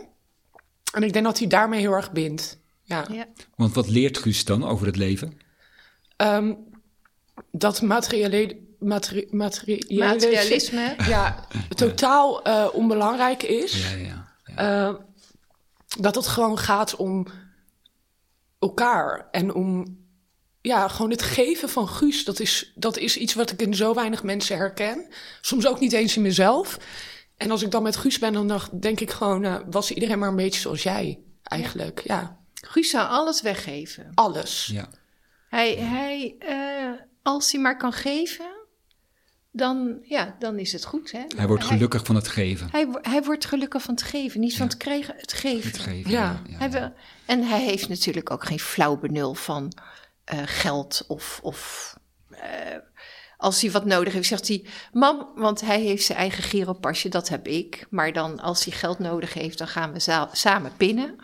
En 0.92 1.02
ik 1.02 1.12
denk 1.12 1.24
dat 1.24 1.38
hij 1.38 1.48
daarmee 1.48 1.80
heel 1.80 1.92
erg 1.92 2.12
bindt. 2.12 2.58
Ja. 2.82 3.06
ja. 3.10 3.26
Want 3.56 3.74
wat 3.74 3.88
leert 3.88 4.18
Guus 4.18 4.44
dan 4.44 4.64
over 4.64 4.86
het 4.86 4.96
leven? 4.96 5.38
Ehm, 6.16 6.54
dat 7.50 7.82
materiële, 7.82 8.60
materi, 8.78 9.26
materiële 9.30 10.04
Materialisme. 10.04 10.94
ja, 11.08 11.48
totaal 11.68 12.42
eh, 12.42 12.68
onbelangrijk 12.72 13.42
is. 13.42 13.90
Ja, 13.90 13.96
ja. 13.96 14.28
ja. 14.44 14.88
Eh, 14.88 14.94
dat 15.98 16.14
het 16.14 16.26
gewoon 16.26 16.58
gaat 16.58 16.96
om 16.96 17.26
elkaar 18.58 19.28
en 19.30 19.54
om 19.54 20.02
ja, 20.66 20.88
gewoon 20.88 21.10
het 21.10 21.22
geven 21.22 21.68
van 21.68 21.88
Guus, 21.88 22.24
dat 22.24 22.40
is, 22.40 22.72
dat 22.74 22.98
is 22.98 23.16
iets 23.16 23.34
wat 23.34 23.50
ik 23.50 23.62
in 23.62 23.74
zo 23.74 23.94
weinig 23.94 24.22
mensen 24.22 24.56
herken. 24.56 25.06
Soms 25.40 25.66
ook 25.66 25.80
niet 25.80 25.92
eens 25.92 26.16
in 26.16 26.22
mezelf. 26.22 26.78
En 27.36 27.50
als 27.50 27.62
ik 27.62 27.70
dan 27.70 27.82
met 27.82 27.96
Guus 27.96 28.18
ben, 28.18 28.32
dan 28.32 28.60
denk 28.80 29.00
ik 29.00 29.10
gewoon, 29.10 29.44
eh, 29.44 29.56
was 29.70 29.90
iedereen 29.90 30.18
maar 30.18 30.28
een 30.28 30.36
beetje 30.36 30.60
zoals 30.60 30.82
jij, 30.82 31.18
eigenlijk. 31.42 32.00
Ja, 32.04 32.38
Guus 32.54 32.90
zou 32.90 33.08
alles 33.08 33.42
weggeven. 33.42 34.10
alles. 34.14 34.66
Ja. 34.72 34.88
Hij, 35.48 35.74
hij 35.74 36.36
eh, 36.38 37.00
als 37.22 37.52
hij 37.52 37.60
maar 37.60 37.76
kan 37.76 37.92
geven, 37.92 38.66
dan, 39.50 39.98
ja, 40.02 40.36
dan 40.38 40.58
is 40.58 40.72
het 40.72 40.84
goed. 40.84 41.12
Hè? 41.12 41.22
Hij 41.36 41.46
wordt 41.46 41.64
gelukkig 41.64 42.04
van 42.04 42.14
het 42.14 42.28
geven. 42.28 42.68
Hij, 42.70 42.88
hij 43.02 43.22
wordt 43.22 43.44
gelukkig 43.44 43.82
van 43.82 43.94
het 43.94 44.02
geven, 44.02 44.40
niet 44.40 44.56
van 44.56 44.66
het 44.66 44.76
krijgen, 44.76 45.14
het 45.16 45.32
geven. 45.32 45.70
Het 45.70 45.78
geven. 45.78 46.10
Ja. 46.10 46.42
Hij 46.50 46.70
wil, 46.70 46.92
en 47.24 47.42
hij 47.42 47.62
heeft 47.62 47.88
natuurlijk 47.88 48.30
ook 48.30 48.44
geen 48.44 48.60
flauw 48.60 48.96
benul 48.96 49.34
van 49.34 49.72
eh, 50.24 50.38
geld 50.44 51.04
of. 51.08 51.40
of 51.42 51.92
eh, 52.30 52.40
als 53.36 53.60
hij 53.60 53.70
wat 53.70 53.84
nodig 53.84 54.12
heeft, 54.12 54.28
zegt 54.28 54.48
hij: 54.48 54.64
Mam, 54.92 55.32
want 55.34 55.60
hij 55.60 55.80
heeft 55.80 56.04
zijn 56.04 56.18
eigen 56.18 56.42
giropasje, 56.42 57.08
dat 57.08 57.28
heb 57.28 57.46
ik. 57.48 57.86
Maar 57.90 58.12
dan, 58.12 58.40
als 58.40 58.64
hij 58.64 58.72
geld 58.74 58.98
nodig 58.98 59.34
heeft, 59.34 59.58
dan 59.58 59.68
gaan 59.68 59.92
we 59.92 59.98
za- 60.00 60.28
samen 60.32 60.72
pinnen. 60.76 61.16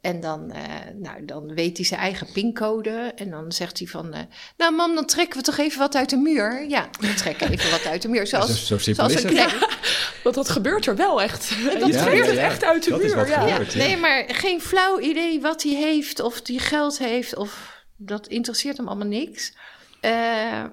En 0.00 0.20
dan, 0.20 0.50
eh, 0.50 0.62
nou, 0.94 1.24
dan 1.24 1.54
weet 1.54 1.76
hij 1.76 1.86
zijn 1.86 2.00
eigen 2.00 2.32
pincode. 2.32 3.12
En 3.16 3.30
dan 3.30 3.52
zegt 3.52 3.78
hij 3.78 3.86
van... 3.88 4.12
eh, 4.12 4.20
nou 4.56 4.74
mam, 4.74 4.94
dan 4.94 5.06
trekken 5.06 5.38
we 5.38 5.44
toch 5.44 5.58
even 5.58 5.78
wat 5.78 5.94
uit 5.94 6.10
de 6.10 6.16
muur? 6.16 6.68
Ja, 6.68 6.88
we 7.00 7.14
trekken 7.14 7.50
even 7.50 7.70
wat 7.70 7.86
uit 7.86 8.02
de 8.02 8.08
muur. 8.08 8.26
Zoals, 8.26 8.46
zo- 8.46 8.54
zo 8.74 8.78
simpel 8.78 9.08
zoals 9.08 9.24
is 9.24 9.30
een 9.30 9.36
het. 9.38 9.48
knecht. 9.48 9.76
Want 10.24 10.34
dat 10.34 10.48
gebeurt 10.48 10.86
er 10.86 10.96
wel 10.96 11.22
echt. 11.22 11.48
dat 11.80 11.88
Ja, 11.88 12.02
trekt 12.02 12.16
ja, 12.16 12.24
het 12.24 12.34
ja. 12.36 12.42
echt 12.42 12.64
uit 12.64 12.84
de 12.84 12.90
Dat 12.90 13.00
is 13.00 13.06
muur. 13.06 13.16
wat 13.16 13.28
Ja. 13.28 13.40
gebeurt. 13.46 13.72
Ja, 13.72 13.78
nee, 13.78 13.96
maar 13.96 14.24
geen 14.28 14.60
flauw 14.60 15.00
idee 15.00 15.40
wat 15.40 15.62
hij 15.62 15.72
heeft, 15.74 16.20
of 16.20 16.40
hij 16.42 16.56
geld 16.56 16.98
heeft, 16.98 17.36
of 17.36 17.71
dat 18.04 18.26
interesseert 18.26 18.76
hem 18.76 18.88
allemaal 18.88 19.06
niks. 19.08 19.54
Eh, 20.00 20.64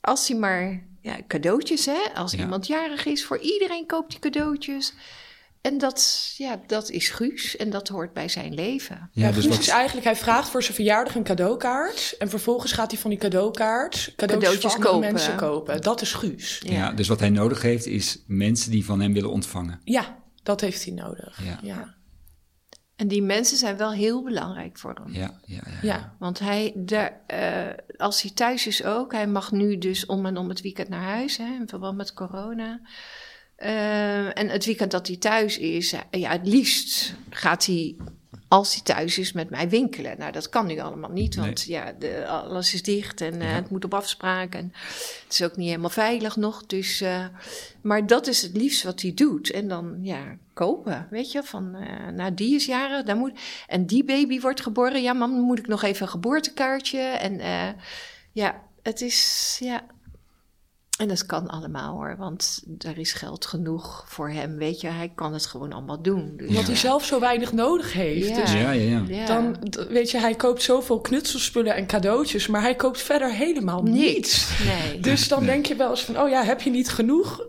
als 0.00 0.28
hij 0.28 0.36
maar 0.38 0.82
ja, 1.00 1.16
cadeautjes, 1.28 1.86
hè? 1.86 1.98
Als 2.14 2.32
Ja. 2.32 2.38
iemand 2.38 2.66
jarig 2.66 3.04
is, 3.04 3.24
voor 3.24 3.38
iedereen 3.38 3.86
koopt 3.86 4.12
hij 4.12 4.20
cadeautjes. 4.20 4.94
En 5.60 5.78
dat, 5.78 6.32
ja, 6.36 6.60
dat 6.66 6.90
is 6.90 7.08
Guus 7.08 7.56
en 7.56 7.70
dat 7.70 7.88
hoort 7.88 8.12
bij 8.12 8.28
zijn 8.28 8.54
leven. 8.54 9.10
Ja, 9.12 9.26
Ja, 9.26 9.32
dus 9.32 9.42
Guus 9.44 9.54
wat, 9.54 9.58
is 9.60 9.68
eigenlijk, 9.68 10.06
hij 10.06 10.16
vraagt 10.16 10.48
voor 10.48 10.62
zijn 10.62 10.74
verjaardag 10.74 11.14
een 11.14 11.22
cadeaukaart. 11.22 12.14
En 12.18 12.28
vervolgens 12.30 12.72
gaat 12.72 12.90
hij 12.90 13.00
van 13.00 13.10
die 13.10 13.18
cadeaukaart 13.18 14.12
cadeautjes, 14.16 14.76
kopen. 14.78 15.00
mensen 15.00 15.36
kopen. 15.36 15.80
Dat 15.82 16.00
is 16.00 16.12
Guus. 16.12 16.60
ja. 16.64 16.92
dus 16.92 17.08
wat 17.08 17.20
hij 17.20 17.30
nodig 17.30 17.62
heeft 17.62 17.86
is 17.86 18.22
mensen 18.26 18.70
die 18.70 18.84
van 18.84 19.00
hem 19.00 19.12
willen 19.12 19.30
ontvangen. 19.30 19.80
Ja, 19.84 20.18
dat 20.42 20.60
heeft 20.60 20.84
hij 20.84 20.94
nodig. 20.94 21.38
Ja. 21.62 21.94
En 22.96 23.08
die 23.08 23.22
mensen 23.22 23.56
zijn 23.56 23.76
wel 23.76 23.92
heel 23.92 24.22
belangrijk 24.22 24.78
voor 24.78 24.94
hem. 25.02 25.12
Ja, 25.12 25.40
ja, 25.44 25.62
ja. 25.64 25.78
ja. 25.82 26.16
Want 26.18 26.38
hij, 26.38 26.72
daar, 26.76 27.20
eh, 27.26 27.96
als 27.96 28.22
hij 28.22 28.30
thuis 28.30 28.66
is 28.66 28.84
ook, 28.84 29.12
hij 29.12 29.26
mag 29.26 29.52
nu 29.52 29.78
dus 29.78 30.06
om 30.06 30.26
en 30.26 30.36
om 30.36 30.48
het 30.48 30.60
weekend 30.60 30.88
naar 30.88 31.02
huis, 31.02 31.36
hè, 31.36 31.44
in 31.44 31.68
verband 31.68 31.96
met 31.96 32.14
corona. 32.14 32.80
Eh, 33.56 34.38
en 34.38 34.48
het 34.48 34.64
weekend 34.64 34.90
dat 34.90 35.06
hij 35.06 35.16
thuis 35.16 35.58
is, 35.58 35.94
ja, 36.10 36.30
het 36.30 36.46
liefst 36.46 37.14
gaat 37.30 37.66
hij, 37.66 37.96
als 38.52 38.72
hij 38.72 38.82
thuis 38.82 39.18
is, 39.18 39.32
met 39.32 39.50
mij 39.50 39.68
winkelen. 39.68 40.18
Nou, 40.18 40.32
dat 40.32 40.48
kan 40.48 40.66
nu 40.66 40.78
allemaal 40.78 41.10
niet, 41.10 41.34
want 41.34 41.62
ja, 41.62 41.92
de, 41.98 42.26
alles 42.26 42.74
is 42.74 42.82
dicht 42.82 43.20
en 43.20 43.40
eh, 43.40 43.54
het 43.54 43.70
moet 43.70 43.84
op 43.84 43.94
afspraak. 43.94 44.54
En 44.54 44.72
het 45.24 45.32
is 45.32 45.42
ook 45.42 45.56
niet 45.56 45.68
helemaal 45.68 45.90
veilig 45.90 46.36
nog. 46.36 46.66
Dus, 46.66 47.00
eh, 47.00 47.26
maar 47.80 48.06
dat 48.06 48.26
is 48.26 48.42
het 48.42 48.56
liefst 48.56 48.82
wat 48.82 49.00
hij 49.00 49.14
doet. 49.14 49.50
En 49.50 49.68
dan, 49.68 49.98
ja, 50.02 50.36
kopen, 50.52 51.06
weet 51.10 51.32
je, 51.32 51.42
van, 51.42 51.74
eh, 51.74 52.08
nou, 52.08 52.34
die 52.34 52.54
is 52.54 52.66
jarig, 52.66 53.04
daar 53.04 53.16
moet, 53.16 53.38
en 53.66 53.86
die 53.86 54.04
baby 54.04 54.40
wordt 54.40 54.60
geboren. 54.60 55.02
Ja, 55.02 55.12
mam, 55.12 55.30
dan 55.30 55.40
moet 55.40 55.58
ik 55.58 55.66
nog 55.66 55.82
even 55.82 56.02
een 56.02 56.12
geboortekaartje. 56.12 57.00
En 57.00 57.40
ja, 58.32 58.62
het 58.82 59.00
is, 59.00 59.56
ja. 59.60 59.84
En 61.02 61.08
dat 61.08 61.26
kan 61.26 61.48
allemaal 61.48 61.94
hoor, 61.94 62.14
want 62.18 62.62
er 62.78 62.98
is 62.98 63.12
geld 63.12 63.46
genoeg 63.46 64.04
voor 64.06 64.30
hem, 64.30 64.56
weet 64.56 64.80
je. 64.80 64.88
Hij 64.88 65.12
kan 65.14 65.32
het 65.32 65.46
gewoon 65.46 65.72
allemaal 65.72 66.02
doen. 66.02 66.32
Dus, 66.36 66.48
Omdat 66.48 66.66
hij 66.66 66.76
zelf 66.76 67.04
zo 67.04 67.20
weinig 67.20 67.52
nodig 67.52 67.92
heeft. 67.92 68.28
Ja. 68.28 68.40
Dus 68.40 68.52
Ja, 68.52 68.70
ja, 68.70 69.02
ja. 69.06 69.26
dan, 69.26 69.56
weet 69.88 70.10
je, 70.10 70.18
hij 70.18 70.34
koopt 70.34 70.62
zoveel 70.62 71.00
knutselspullen 71.00 71.74
en 71.74 71.86
cadeautjes, 71.86 72.46
maar 72.46 72.60
hij 72.60 72.74
koopt 72.74 73.00
verder 73.00 73.32
helemaal 73.32 73.82
niets. 73.82 74.50
Nee. 74.64 75.00
Dus 75.00 75.28
dan 75.28 75.44
denk 75.44 75.66
je 75.66 75.74
wel 75.76 75.90
eens 75.90 76.04
van, 76.04 76.20
oh 76.20 76.28
ja, 76.28 76.42
heb 76.44 76.60
je 76.60 76.70
niet 76.70 76.88
genoeg 76.88 77.46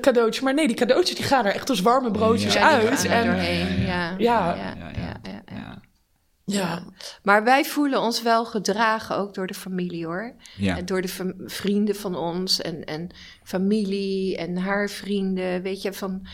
cadeautjes? 0.00 0.44
Maar 0.44 0.54
nee, 0.54 0.66
die 0.66 0.76
cadeautjes 0.76 1.16
die 1.16 1.24
gaan 1.26 1.44
er 1.44 1.54
echt 1.54 1.70
als 1.70 1.80
warme 1.80 2.10
broodjes 2.10 2.56
uit. 2.56 3.04
En, 3.04 3.26
doorheen. 3.26 3.80
Ja, 3.80 3.86
Ja. 3.86 4.14
ja, 4.18 4.54
ja, 4.54 4.56
ja, 4.56 4.74
ja, 4.78 4.88
ja. 4.88 5.02
Ja, 5.02 5.11
ja. 6.44 6.84
Maar 7.22 7.44
wij 7.44 7.64
voelen 7.64 8.00
ons 8.00 8.22
wel 8.22 8.44
gedragen, 8.44 9.16
ook 9.16 9.34
door 9.34 9.46
de 9.46 9.54
familie 9.54 10.06
hoor. 10.06 10.34
ja. 10.56 10.76
En 10.76 10.86
door 10.86 11.02
de 11.02 11.34
vrienden 11.46 11.96
van 11.96 12.16
ons 12.16 12.60
en, 12.60 12.84
en 12.84 13.08
familie 13.42 14.36
en 14.36 14.56
haar 14.56 14.90
vrienden. 14.90 15.62
Weet 15.62 15.82
je, 15.82 15.92
van 15.92 16.26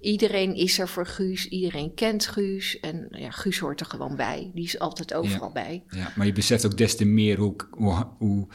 iedereen 0.00 0.54
is 0.54 0.78
er 0.78 0.88
voor 0.88 1.06
Guus, 1.06 1.48
iedereen 1.48 1.94
kent 1.94 2.26
Guus. 2.26 2.80
En 2.80 3.06
ja, 3.10 3.30
Guus 3.30 3.58
hoort 3.58 3.80
er 3.80 3.86
gewoon 3.86 4.16
bij. 4.16 4.50
Die 4.54 4.64
is 4.64 4.78
altijd 4.78 5.14
overal 5.14 5.52
bij. 5.52 5.82
Ja, 5.88 6.12
maar 6.16 6.26
je 6.26 6.32
beseft 6.32 6.66
ook 6.66 6.76
des 6.76 6.96
te 6.96 7.04
meer 7.04 7.38
hoe, 7.38 7.54
hoe, 7.70 8.06
hoe, 8.18 8.46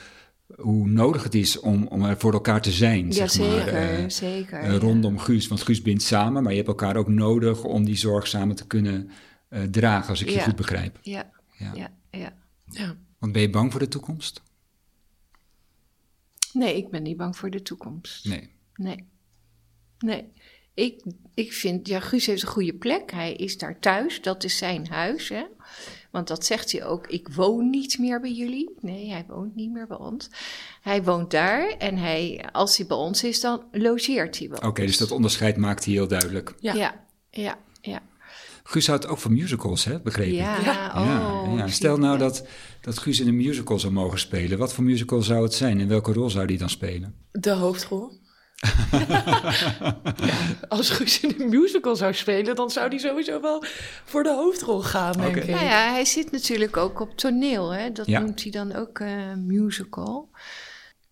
hoe 0.56 0.88
nodig 0.88 1.24
het 1.24 1.36
is 1.36 1.60
om, 1.60 1.88
om 1.88 2.04
er 2.04 2.18
voor 2.18 2.34
elkaar 2.34 2.62
te 2.62 2.72
zijn. 2.72 3.06
Ja, 3.12 3.28
zeg 3.28 3.48
maar, 3.48 3.58
zeker, 3.58 3.74
eh, 3.74 4.10
zeker. 4.10 4.60
eh, 4.60 4.78
rondom 4.78 5.20
Guus. 5.20 5.48
Want 5.48 5.62
Guus 5.62 5.82
bindt 5.82 6.04
samen, 6.04 6.42
maar 6.44 6.52
je 6.52 6.58
hebt 6.58 6.70
elkaar 6.70 6.96
ook 6.96 7.08
nodig 7.08 7.64
om 7.64 7.86
die 7.86 7.98
zorg 7.98 8.28
samen 8.28 8.56
te 8.56 8.68
kunnen 8.68 9.10
eh, 9.50 9.64
dragen, 9.64 10.10
als 10.10 10.22
ik 10.22 10.30
je 10.30 10.42
goed 10.42 10.56
begrijp. 10.56 11.00
Ja, 11.02 11.32
Ja. 11.58 11.74
ja, 11.76 11.92
ja. 12.12 12.34
ja. 12.66 12.96
Want 13.20 13.32
ben 13.32 13.42
je 13.42 13.50
bang 13.50 13.72
voor 13.72 13.80
de 13.80 13.88
toekomst? 13.88 14.42
Nee, 16.54 16.78
ik 16.78 16.90
ben 16.90 17.04
niet 17.04 17.18
bang 17.18 17.38
voor 17.38 17.50
de 17.50 17.62
toekomst. 17.62 18.26
Nee. 18.26 18.50
Nee. 18.76 19.08
Nee. 20.00 20.32
Ik, 20.74 21.04
ik 21.34 21.54
vind, 21.54 21.88
ja, 21.88 22.00
Guus 22.00 22.26
heeft 22.26 22.42
een 22.42 22.48
goede 22.48 22.74
plek. 22.74 23.12
Hij 23.12 23.34
is 23.34 23.58
daar 23.58 23.80
thuis. 23.80 24.22
Dat 24.22 24.44
is 24.44 24.58
zijn 24.58 24.88
huis, 24.88 25.30
hè. 25.30 25.46
Want 26.12 26.28
dat 26.28 26.46
zegt 26.46 26.72
hij 26.72 26.86
ook. 26.86 27.08
Ik 27.08 27.28
woon 27.28 27.70
niet 27.70 27.98
meer 27.98 28.22
bij 28.22 28.32
jullie. 28.32 28.76
Nee, 28.80 29.10
hij 29.10 29.26
woont 29.28 29.56
niet 29.56 29.72
meer 29.72 29.88
bij 29.88 29.98
ons. 29.98 30.30
Hij 30.82 31.04
woont 31.04 31.32
daar. 31.32 31.70
En 31.70 31.98
hij, 31.98 32.50
als 32.52 32.78
hij 32.78 32.88
bij 32.88 32.98
ons 32.98 33.24
is, 33.24 33.42
dan 33.42 33.64
logeert 33.72 34.40
hij 34.40 34.48
bij 34.48 34.64
Oké, 34.64 34.86
dus 34.86 34.98
dat 34.98 35.12
onderscheid 35.12 35.58
maakt 35.58 35.86
hij 35.86 35.94
heel 35.94 36.08
duidelijk. 36.08 36.56
Ja, 36.60 37.06
ja. 37.30 37.58
Guus 38.70 38.88
houdt 38.88 39.08
ook 39.08 39.18
van 39.18 39.34
musicals, 39.34 39.84
hè? 39.86 40.00
begreep 40.00 40.28
ik? 40.28 40.34
Ja, 40.34 40.60
Ja. 40.62 40.92
oh. 40.96 41.54
ja, 41.58 41.68
Stel 41.68 41.98
nou 41.98 42.18
dat, 42.18 42.48
dat 42.82 42.98
Guus 42.98 43.20
in 43.20 43.28
een 43.28 43.36
musical 43.36 43.80
zou 43.80 43.94
mogen 43.94 44.20
spelen. 44.20 44.58
Wat 44.58 44.74
voor 44.74 44.84
musical 44.84 45.22
zou 45.22 45.44
het 45.44 45.54
zijn 45.54 45.80
en 45.80 45.88
welke 45.88 46.14
rol 46.14 46.30
zou 46.30 46.46
hij 46.46 46.58
dan 46.58 46.70
spelen? 46.70 47.16
De 47.32 47.52
hoofdrol. 47.52 48.12
Als 50.70 50.90
Guus 50.90 51.20
in 51.20 51.36
een 51.38 51.50
musical 51.50 51.96
zou 51.96 52.14
spelen, 52.14 52.56
dan 52.56 52.70
zou 52.70 52.88
hij 52.88 52.98
sowieso 52.98 53.42
wel 53.42 53.64
voor 54.06 54.24
de 54.24 54.34
hoofdrol 54.34 54.82
gaan, 54.82 55.18
denk 55.18 55.36
ik. 55.36 55.48
Nou 55.48 55.64
ja, 55.66 55.92
hij 55.92 56.06
zit 56.06 56.32
natuurlijk 56.32 56.78
ook 56.78 57.00
op 57.00 57.18
toneel, 57.18 57.74
hè. 57.74 57.92
Dat 57.92 58.06
Ja. 58.06 58.20
noemt 58.20 58.42
hij 58.44 58.52
dan 58.52 58.76
ook 58.76 59.00
eh, 59.00 59.34
musical. 59.36 60.30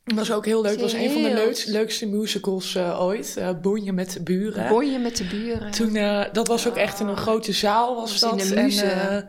Dat 0.06 0.16
was 0.16 0.32
ook 0.32 0.46
heel 0.46 0.62
leuk. 0.62 0.72
Het 0.72 0.82
was 0.82 0.94
een 0.94 1.12
van 1.12 1.22
de 1.22 1.34
leukste, 1.34 1.72
leukste 1.72 2.08
musicals 2.08 2.76
eh, 2.76 3.02
ooit. 3.02 3.38
eh 3.38 3.50
Bonje 3.62 3.92
met 3.92 4.12
de 4.12 4.22
buren. 4.24 4.68
Bonje 4.68 5.00
met 5.00 5.18
de 5.18 5.24
buren. 5.26 5.72
Toen, 5.72 5.96
eh, 5.96 6.24
dat 6.32 6.48
was 6.48 6.68
ook 6.68 6.76
echt 6.76 7.00
in 7.00 7.08
een 7.08 7.18
grote 7.18 7.52
zaal 7.52 7.96
was 7.96 8.20
Dat 8.20 8.32
was 8.32 8.50
dat. 8.50 9.26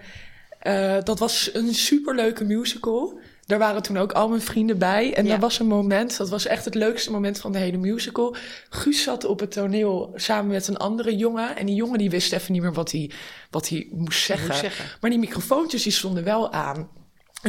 en, 0.60 1.04
dat 1.04 1.18
was 1.18 1.50
een 1.52 1.74
superleuke 1.74 2.44
musical. 2.44 3.18
Daar 3.46 3.58
waren 3.58 3.82
toen 3.82 3.96
ook 3.98 4.12
al 4.12 4.28
mijn 4.28 4.40
vrienden 4.40 4.78
bij. 4.78 5.14
En 5.14 5.26
Ja. 5.26 5.34
er 5.34 5.40
was 5.40 5.58
een 5.58 5.66
moment, 5.66 6.16
dat 6.16 6.28
was 6.28 6.46
echt 6.46 6.64
het 6.64 6.74
leukste 6.74 7.10
moment 7.10 7.38
van 7.38 7.52
de 7.52 7.58
hele 7.58 7.76
musical. 7.76 8.36
Guus 8.70 9.02
zat 9.02 9.24
op 9.24 9.40
het 9.40 9.50
toneel 9.50 10.12
samen 10.14 10.50
met 10.50 10.68
een 10.68 10.76
andere 10.76 11.16
jongen. 11.16 11.56
En 11.56 11.66
die 11.66 11.74
jongen 11.74 11.98
die 11.98 12.10
wist 12.10 12.32
even 12.32 12.52
niet 12.52 12.62
meer 12.62 12.72
wat 12.72 12.92
hij, 12.92 13.10
wat 13.50 13.68
hij 13.68 13.88
moest 13.92 14.24
zeggen. 14.24 14.46
Moest 14.46 14.60
zeggen. 14.60 14.84
Maar 15.00 15.10
die 15.10 15.18
microfoontjes 15.18 15.82
die 15.82 15.92
stonden 15.92 16.24
wel 16.24 16.52
aan. 16.52 16.88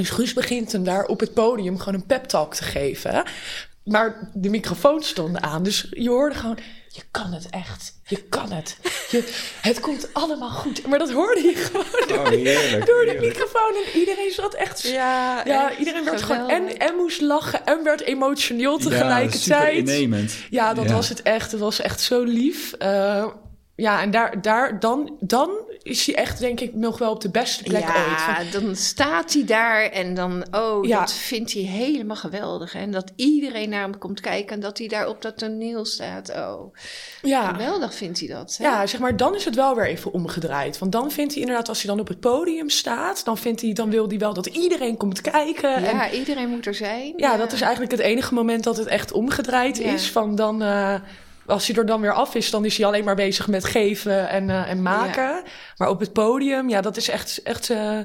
Dus 0.02 0.10
Guus 0.10 0.34
begint 0.34 0.72
hem 0.72 0.84
daar 0.84 1.06
op 1.06 1.20
het 1.20 1.34
podium 1.34 1.80
gewoon 1.80 1.94
een 1.94 2.06
pep 2.06 2.24
talk 2.26 2.56
te 2.56 2.64
geven. 2.64 3.24
Maar 3.84 4.30
de 4.34 4.50
microfoon 4.50 5.04
stond 5.04 5.42
aan. 5.42 5.64
Dus 5.64 5.88
je 5.90 6.10
hoorde 6.10 6.36
gewoon, 6.36 6.58
je 6.90 7.02
kan 7.12 7.34
het 7.34 7.48
echt. 7.50 7.94
Je 8.08 8.24
kan 8.30 8.52
het. 8.52 8.78
Je, 9.10 9.34
het 9.62 9.80
komt 9.80 10.10
allemaal 10.14 10.50
goed. 10.50 10.88
Maar 10.88 11.00
dat 11.00 11.12
hoorde 11.12 11.42
je 11.42 11.56
gewoon 11.56 11.86
door, 12.08 12.18
Oh, 12.20 12.28
heerlijk, 12.30 12.86
door 12.86 13.06
de 13.06 13.12
heerlijk. 13.12 13.20
microfoon. 13.20 13.74
En 13.86 14.00
iedereen 14.00 14.32
zat 14.32 14.54
echt... 14.54 14.82
Ja, 14.82 15.42
Ja, 15.46 15.70
echt 15.70 15.80
iedereen 15.80 16.04
werd 16.04 16.22
gewoon 16.22 16.50
en, 16.50 16.78
en 16.80 16.96
moest 16.96 17.22
lachen 17.22 17.66
en 17.66 17.84
werd 17.84 18.02
emotioneel 18.02 18.72
Ja, 18.78 18.82
super 18.82 18.98
tegelijkertijd. 18.98 19.78
innemend. 19.78 20.34
Ja, 20.50 20.74
dat 20.74 20.86
Ja. 20.86 20.94
was 20.94 21.10
het 21.10 21.22
echt. 21.22 21.52
Het 21.52 21.60
was 21.60 21.80
echt 21.80 22.02
zo 22.02 22.24
lief. 22.24 22.74
Eh, 22.74 23.26
ja, 23.78 24.02
en 24.02 24.12
daar, 24.12 24.42
daar 24.42 24.80
dan, 24.80 25.16
dan 25.20 25.50
is 25.84 26.06
hij 26.06 26.16
echt, 26.16 26.40
denk 26.40 26.60
ik, 26.60 26.74
nog 26.74 26.98
wel 26.98 27.12
op 27.12 27.22
de 27.22 27.30
beste 27.30 27.64
plek 27.64 27.82
ja, 27.82 28.06
ooit. 28.08 28.22
Van- 28.52 28.62
dan 28.62 28.76
staat 28.76 29.34
hij 29.34 29.46
daar 29.46 29.82
en 29.84 30.14
dan, 30.14 30.46
oh, 30.52 30.86
Ja. 30.86 31.00
dat 31.00 31.14
vindt 31.14 31.54
hij 31.54 31.62
helemaal 31.62 32.16
geweldig. 32.16 32.76
En 32.76 32.92
dat 32.92 33.12
iedereen 33.16 33.70
naar 33.70 33.82
hem 33.82 33.98
komt 33.98 34.20
kijken 34.20 34.56
en 34.56 34.60
dat 34.62 34.78
hij 34.78 34.88
daar 34.88 35.08
op 35.08 35.22
dat 35.22 35.38
toneel 35.38 35.86
staat. 35.86 36.30
Oh, 36.36 36.74
ja. 37.22 37.48
geweldig 37.48 37.94
vindt 37.94 38.20
hij 38.20 38.28
dat. 38.28 38.56
Hè? 38.58 38.64
Ja, 38.66 38.86
zeg 38.88 39.00
maar, 39.00 39.18
dan 39.18 39.36
is 39.36 39.46
het 39.46 39.56
wel 39.56 39.76
weer 39.76 39.86
even 39.88 40.12
omgedraaid. 40.14 40.78
Want 40.78 40.92
dan 40.92 41.12
vindt 41.12 41.32
hij 41.34 41.42
inderdaad, 41.42 41.70
als 41.70 41.82
hij 41.82 41.92
dan 41.92 42.00
op 42.00 42.08
het 42.08 42.20
podium 42.20 42.70
staat, 42.70 43.26
dan, 43.26 43.38
vindt 43.38 43.62
hij, 43.62 43.74
dan 43.74 43.90
wil 43.90 44.08
hij 44.08 44.18
wel 44.18 44.34
dat 44.34 44.46
iedereen 44.46 44.98
komt 44.98 45.22
kijken. 45.22 45.76
En 45.76 45.84
ja, 45.84 46.12
iedereen 46.12 46.50
moet 46.50 46.66
er 46.66 46.76
zijn. 46.76 47.14
ja, 47.18 47.38
dat 47.38 47.52
is 47.52 47.62
eigenlijk 47.62 47.92
het 47.92 48.02
enige 48.02 48.34
moment 48.34 48.64
dat 48.64 48.78
het 48.78 48.88
echt 48.88 49.12
omgedraaid 49.12 49.78
Ja. 49.78 49.92
is. 49.94 50.12
Van 50.12 50.36
dan, 50.36 50.62
eh, 50.62 50.96
als 51.48 51.68
hij 51.68 51.76
er 51.76 51.86
dan 51.86 52.02
weer 52.02 52.14
af 52.14 52.36
is, 52.36 52.50
dan 52.50 52.66
is 52.66 52.78
hij 52.78 52.86
alleen 52.86 53.04
maar 53.04 53.16
bezig 53.16 53.48
met 53.48 53.66
geven 53.66 54.30
en, 54.30 54.50
eh, 54.50 54.70
en 54.70 54.82
maken. 54.82 55.44
Maar 55.78 55.90
op 55.90 56.00
het 56.00 56.14
podium, 56.14 56.70
ja, 56.70 56.82
dat 56.82 56.98
is 56.98 57.10
echt, 57.10 57.42
echt 57.44 57.70
eh, 57.70 58.00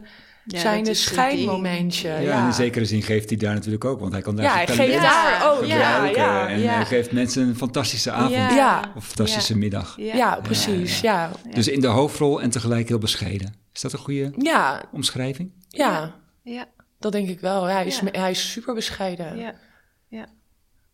Ja, 0.44 0.58
zijn 0.60 0.84
dat 0.84 0.92
is 0.94 1.02
zijn 1.04 1.14
schijnmomentje. 1.14 2.08
Ja, 2.08 2.46
in 2.46 2.52
zekere 2.52 2.84
zin 2.84 3.02
geeft 3.02 3.28
hij 3.28 3.38
daar 3.38 3.54
natuurlijk 3.54 3.84
ook, 3.84 4.00
want 4.00 4.12
hij 4.12 4.22
kan 4.22 4.36
daar 4.36 4.44
Ja, 4.44 4.52
zijn 4.52 4.66
hij 4.66 4.76
talent 4.76 4.92
geeft 4.92 5.02
daar 5.02 5.52
ook. 5.52 5.64
Ja, 5.64 5.94
gebruiken 5.94 6.22
ja, 6.22 6.48
en 6.48 6.60
ja. 6.60 6.72
hij 6.72 6.84
geeft 6.84 7.12
mensen 7.12 7.48
een 7.48 7.56
fantastische 7.56 8.10
avond 8.10 8.34
of 8.34 8.94
een 8.94 9.02
fantastische 9.02 9.58
middag. 9.58 9.94
Ja. 9.96 10.14
Ja, 10.14 10.38
precies. 10.42 11.00
Ja, 11.00 11.30
Dus 11.54 11.68
in 11.68 11.80
de 11.80 11.86
hoofdrol 11.86 12.42
en 12.42 12.50
tegelijk 12.50 12.88
heel 12.88 12.98
bescheiden. 12.98 13.54
Is 13.72 13.80
dat 13.80 13.92
een 13.92 13.98
goede 13.98 14.32
ja, 14.38 14.82
omschrijving? 14.92 15.52
ja, 15.68 16.14
Ja, 16.42 16.64
dat 16.98 17.12
denk 17.12 17.28
ik 17.28 17.40
wel. 17.40 17.64
Hij, 17.64 17.86
is, 17.86 18.00
Ja. 18.12 18.20
hij 18.20 18.30
is 18.30 18.50
super 18.50 18.74
bescheiden. 18.74 19.36
ja. 19.36 19.54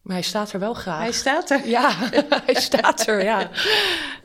Maar 0.08 0.16
hij 0.16 0.26
staat 0.26 0.52
er 0.52 0.60
wel 0.60 0.74
graag. 0.74 0.98
Hij 0.98 1.12
staat 1.12 1.50
er. 1.50 1.68
Ja, 1.68 1.90
hij 2.46 2.54
staat 2.54 3.06
er, 3.06 3.22
ja. 3.22 3.50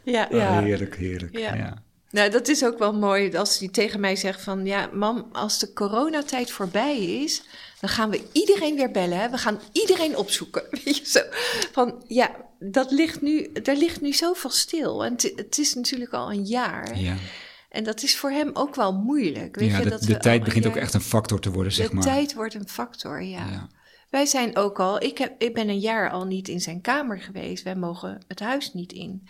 Ja. 0.03 0.27
Ja. 0.31 0.57
Oh, 0.57 0.59
heerlijk, 0.59 0.95
heerlijk. 0.95 1.37
Ja. 1.37 1.55
Ja. 1.55 1.73
Nou, 2.09 2.29
dat 2.29 2.47
is 2.47 2.65
ook 2.65 2.79
wel 2.79 2.93
mooi 2.93 3.35
als 3.37 3.59
hij 3.59 3.67
tegen 3.67 3.99
mij 3.99 4.15
zegt 4.15 4.41
van... 4.41 4.65
ja, 4.65 4.89
mam, 4.93 5.29
als 5.31 5.59
de 5.59 5.73
coronatijd 5.73 6.51
voorbij 6.51 6.97
is... 6.97 7.43
dan 7.79 7.89
gaan 7.89 8.09
we 8.09 8.23
iedereen 8.31 8.75
weer 8.75 8.91
bellen. 8.91 9.17
Hè? 9.19 9.29
We 9.29 9.37
gaan 9.37 9.59
iedereen 9.71 10.17
opzoeken. 10.17 10.63
Weet 10.83 10.97
je 10.97 11.05
zo. 11.05 11.19
Van, 11.71 12.03
ja, 12.07 12.31
dat 12.59 12.91
ligt 12.91 13.21
nu, 13.21 13.51
daar 13.63 13.75
ligt 13.75 14.01
nu 14.01 14.13
zoveel 14.13 14.49
stil. 14.49 15.05
En 15.05 15.11
het, 15.11 15.33
het 15.35 15.57
is 15.57 15.73
natuurlijk 15.73 16.13
al 16.13 16.31
een 16.31 16.45
jaar. 16.45 16.99
Ja. 16.99 17.15
En 17.69 17.83
dat 17.83 18.03
is 18.03 18.17
voor 18.17 18.31
hem 18.31 18.49
ook 18.53 18.75
wel 18.75 18.93
moeilijk. 18.93 19.55
Weet 19.55 19.69
Ja, 19.69 19.77
je, 19.77 19.83
de, 19.83 19.89
dat 19.89 20.01
de 20.01 20.17
tijd 20.17 20.43
begint 20.43 20.65
ook 20.65 20.75
echt 20.75 20.93
een 20.93 21.01
factor 21.01 21.39
te 21.39 21.51
worden, 21.51 21.71
zeg 21.71 21.89
de 21.89 21.95
maar. 21.95 22.03
tijd 22.03 22.33
wordt 22.33 22.53
een 22.53 22.69
factor, 22.69 23.23
ja. 23.23 23.69
Wij 24.13 24.25
zijn 24.25 24.55
ook 24.57 24.79
al, 24.79 25.01
ik, 25.03 25.17
heb, 25.17 25.41
ik 25.41 25.53
ben 25.53 25.69
een 25.69 25.79
jaar 25.79 26.09
al 26.09 26.25
niet 26.25 26.47
in 26.47 26.61
zijn 26.61 26.81
kamer 26.81 27.21
geweest. 27.21 27.63
Wij 27.63 27.75
mogen 27.75 28.21
het 28.27 28.39
huis 28.39 28.73
niet 28.73 28.91
in. 28.91 29.27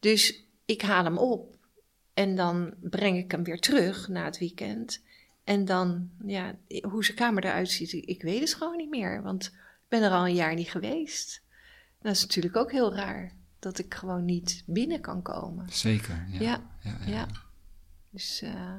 Dus 0.00 0.44
ik 0.64 0.82
haal 0.82 1.04
hem 1.04 1.18
op 1.18 1.56
en 2.14 2.36
dan 2.36 2.74
breng 2.80 3.18
ik 3.18 3.30
hem 3.30 3.44
weer 3.44 3.60
terug 3.60 4.08
na 4.08 4.24
het 4.24 4.38
weekend. 4.38 5.02
En 5.44 5.64
dan, 5.64 6.10
ja, 6.26 6.54
hoe 6.82 7.04
zijn 7.04 7.16
kamer 7.16 7.44
eruit 7.44 7.70
ziet, 7.70 7.92
ik 7.92 8.22
weet 8.22 8.40
het 8.40 8.54
gewoon 8.54 8.76
niet 8.76 8.90
meer. 8.90 9.22
Want 9.22 9.44
ik 9.44 9.88
ben 9.88 10.02
er 10.02 10.10
al 10.10 10.26
een 10.26 10.34
jaar 10.34 10.54
niet 10.54 10.70
geweest. 10.70 11.42
Dat 12.02 12.12
is 12.12 12.22
natuurlijk 12.22 12.56
ook 12.56 12.72
heel 12.72 12.94
raar, 12.94 13.32
dat 13.58 13.78
ik 13.78 13.94
gewoon 13.94 14.24
niet 14.24 14.62
binnen 14.66 15.00
kan 15.00 15.22
komen. 15.22 15.68
Zeker. 15.72 16.26
Ja. 16.30 16.40
Ja, 16.40 16.70
Ja, 16.80 16.98
ja. 17.00 17.12
ja. 17.12 17.26
Dus 18.10 18.42
eh, 18.42 18.76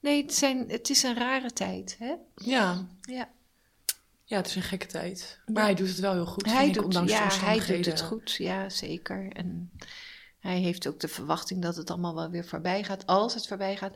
nee, 0.00 0.22
het, 0.22 0.34
zijn, 0.34 0.68
het 0.68 0.90
is 0.90 1.02
een 1.02 1.14
rare 1.14 1.52
tijd, 1.52 1.96
hè? 1.98 2.14
Ja. 2.34 2.86
Ja. 3.00 3.28
Ja, 4.24 4.36
het 4.36 4.46
is 4.46 4.56
een 4.56 4.62
gekke 4.62 4.86
tijd. 4.86 5.40
Maar 5.46 5.62
hij 5.64 5.74
doet 5.74 5.88
het 5.88 5.98
wel 5.98 6.12
heel 6.12 6.26
goed. 6.26 6.44
Hij 6.46 6.64
vind 6.64 6.76
ik, 6.76 6.82
doet, 6.82 6.92
de 6.92 7.04
ja, 7.12 7.28
hij 7.32 7.58
doet 7.66 7.84
het 7.86 8.00
goed, 8.00 8.32
ja, 8.32 8.68
zeker. 8.68 9.28
En 9.32 9.70
hij 10.40 10.58
heeft 10.58 10.86
ook 10.86 11.00
de 11.00 11.08
verwachting 11.08 11.62
dat 11.62 11.76
het 11.76 11.90
allemaal 11.90 12.14
wel 12.14 12.30
weer 12.30 12.44
voorbij 12.44 12.84
gaat. 12.84 13.06
Als 13.06 13.34
het 13.34 13.46
voorbij 13.46 13.76
gaat, 13.76 13.94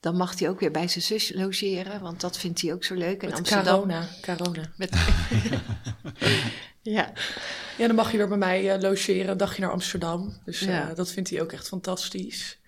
dan 0.00 0.16
mag 0.16 0.38
hij 0.38 0.48
ook 0.48 0.60
weer 0.60 0.70
bij 0.70 0.88
zijn 0.88 1.04
zus 1.04 1.32
logeren, 1.34 2.00
want 2.00 2.20
dat 2.20 2.38
vindt 2.38 2.60
hij 2.60 2.72
ook 2.72 2.84
zo 2.84 2.94
leuk 2.94 3.22
in 3.22 3.28
Met 3.28 3.38
Amsterdam. 3.38 3.74
corona. 3.74 4.08
corona. 4.22 4.72
Met 4.76 4.90
ja. 6.82 7.12
Ja, 7.78 7.86
dan 7.86 7.94
mag 7.96 8.10
je 8.10 8.16
weer 8.16 8.28
bij 8.28 8.36
mij 8.38 8.74
eh, 8.74 8.80
logeren, 8.80 9.30
een 9.30 9.36
dagje 9.36 9.60
naar 9.62 9.70
Amsterdam. 9.70 10.38
Dus 10.44 10.60
eh, 10.60 10.68
Ja. 10.68 10.94
dat 10.94 11.10
vindt 11.12 11.30
hij 11.30 11.42
ook 11.42 11.52
echt 11.52 11.68
fantastisch. 11.68 12.58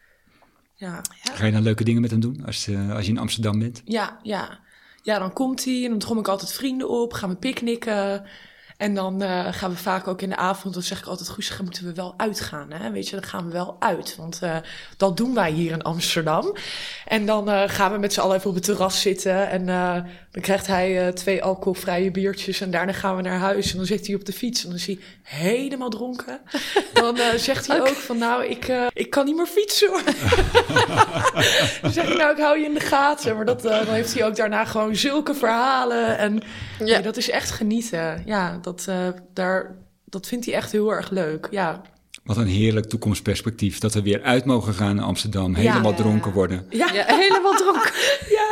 Ja, 0.74 1.00
Ga 1.32 1.44
je 1.46 1.52
dan 1.52 1.62
leuke 1.62 1.84
dingen 1.84 2.00
met 2.00 2.10
hem 2.10 2.20
doen 2.20 2.44
als, 2.46 2.66
eh, 2.66 2.94
als 2.94 3.04
je 3.04 3.10
in 3.10 3.18
Amsterdam 3.18 3.58
bent? 3.58 3.82
ja, 3.84 4.18
ja. 4.22 4.60
Ja, 5.02 5.18
dan 5.18 5.32
komt 5.32 5.64
hij 5.64 5.84
en 5.84 5.90
dan 5.90 5.98
drom 5.98 6.18
ik 6.18 6.28
altijd 6.28 6.52
vrienden 6.52 6.88
op, 6.88 7.12
gaan 7.12 7.28
we 7.28 7.36
picknicken. 7.36 8.24
En 8.80 8.94
dan 8.94 9.22
eh, 9.22 9.46
gaan 9.50 9.70
we 9.70 9.76
vaak 9.76 10.08
ook 10.08 10.22
in 10.22 10.28
de 10.28 10.36
avond, 10.36 10.74
dan 10.74 10.82
zeg 10.82 10.98
ik 10.98 11.06
altijd, 11.06 11.28
Guus, 11.28 11.48
dan 11.48 11.64
moeten 11.64 11.84
we 11.84 11.92
wel 11.92 12.14
uitgaan. 12.16 12.72
Hè? 12.72 12.90
Weet 12.90 13.08
je, 13.08 13.16
dan 13.16 13.24
gaan 13.24 13.46
we 13.46 13.52
wel 13.52 13.76
uit, 13.78 14.16
want 14.16 14.38
eh, 14.42 14.56
dat 14.96 15.16
doen 15.16 15.34
wij 15.34 15.50
hier 15.50 15.72
in 15.72 15.82
Amsterdam. 15.82 16.56
En 17.06 17.26
dan 17.26 17.50
eh, 17.50 17.62
gaan 17.66 17.92
we 17.92 17.98
met 17.98 18.12
z'n 18.12 18.20
allen 18.20 18.36
even 18.36 18.48
op 18.48 18.54
het 18.54 18.64
terras 18.64 19.00
zitten. 19.00 19.48
En 19.50 19.66
dan 20.30 20.42
krijgt 20.42 20.66
hij 20.66 21.12
twee 21.12 21.42
alcoholvrije 21.42 22.10
biertjes. 22.10 22.60
En 22.60 22.70
daarna 22.70 22.92
gaan 22.92 23.16
we 23.16 23.22
naar 23.22 23.38
huis. 23.38 23.70
En 23.70 23.76
dan 23.76 23.86
zit 23.86 24.06
hij 24.06 24.16
op 24.16 24.24
de 24.24 24.32
fiets. 24.32 24.62
En 24.62 24.68
dan 24.68 24.78
is 24.78 24.86
hij 24.86 24.98
helemaal 25.22 25.90
dronken. 25.90 26.40
Dan 26.92 27.16
zegt 27.36 27.66
hij 27.66 27.80
ook 27.80 27.88
van, 27.88 28.18
nou, 28.18 28.44
ik, 28.44 28.72
ik 28.92 29.10
kan 29.10 29.24
niet 29.24 29.36
meer 29.36 29.46
fietsen 29.46 29.88
hoor. 29.88 30.02
dan 31.82 31.92
zeg 31.92 32.08
ik, 32.08 32.16
nou, 32.16 32.32
ik 32.32 32.38
hou 32.38 32.58
je 32.58 32.64
in 32.64 32.74
de 32.74 32.80
gaten. 32.80 33.36
Maar 33.36 33.44
dat, 33.44 33.62
dan 33.62 33.86
heeft 33.86 34.14
hij 34.14 34.26
ook 34.26 34.36
daarna 34.36 34.64
gewoon 34.64 34.96
zulke 34.96 35.34
verhalen. 35.34 36.18
En 36.18 36.42
Ja. 36.78 36.84
nee, 36.84 37.02
dat 37.02 37.16
is 37.16 37.30
echt 37.30 37.50
genieten. 37.50 38.22
Ja, 38.26 38.58
dat, 38.62 38.69
eh, 38.88 39.08
daar, 39.34 39.76
dat 40.04 40.26
vindt 40.26 40.44
hij 40.46 40.54
echt 40.54 40.72
heel 40.72 40.92
erg 40.92 41.10
leuk. 41.10 41.48
Ja, 41.50 41.80
Wat 42.24 42.36
een 42.36 42.46
heerlijk 42.46 42.86
toekomstperspectief. 42.86 43.78
Dat 43.78 43.94
we 43.94 44.02
weer 44.02 44.22
uit 44.22 44.44
mogen 44.44 44.74
gaan 44.74 44.96
naar 44.96 45.04
Amsterdam. 45.04 45.54
Helemaal 45.54 45.90
Ja. 45.90 45.96
dronken 45.96 46.32
worden. 46.32 46.66
ja, 46.70 46.92
ja, 46.92 47.04
helemaal 47.06 47.54
dronken. 47.56 47.92
ja. 48.38 48.48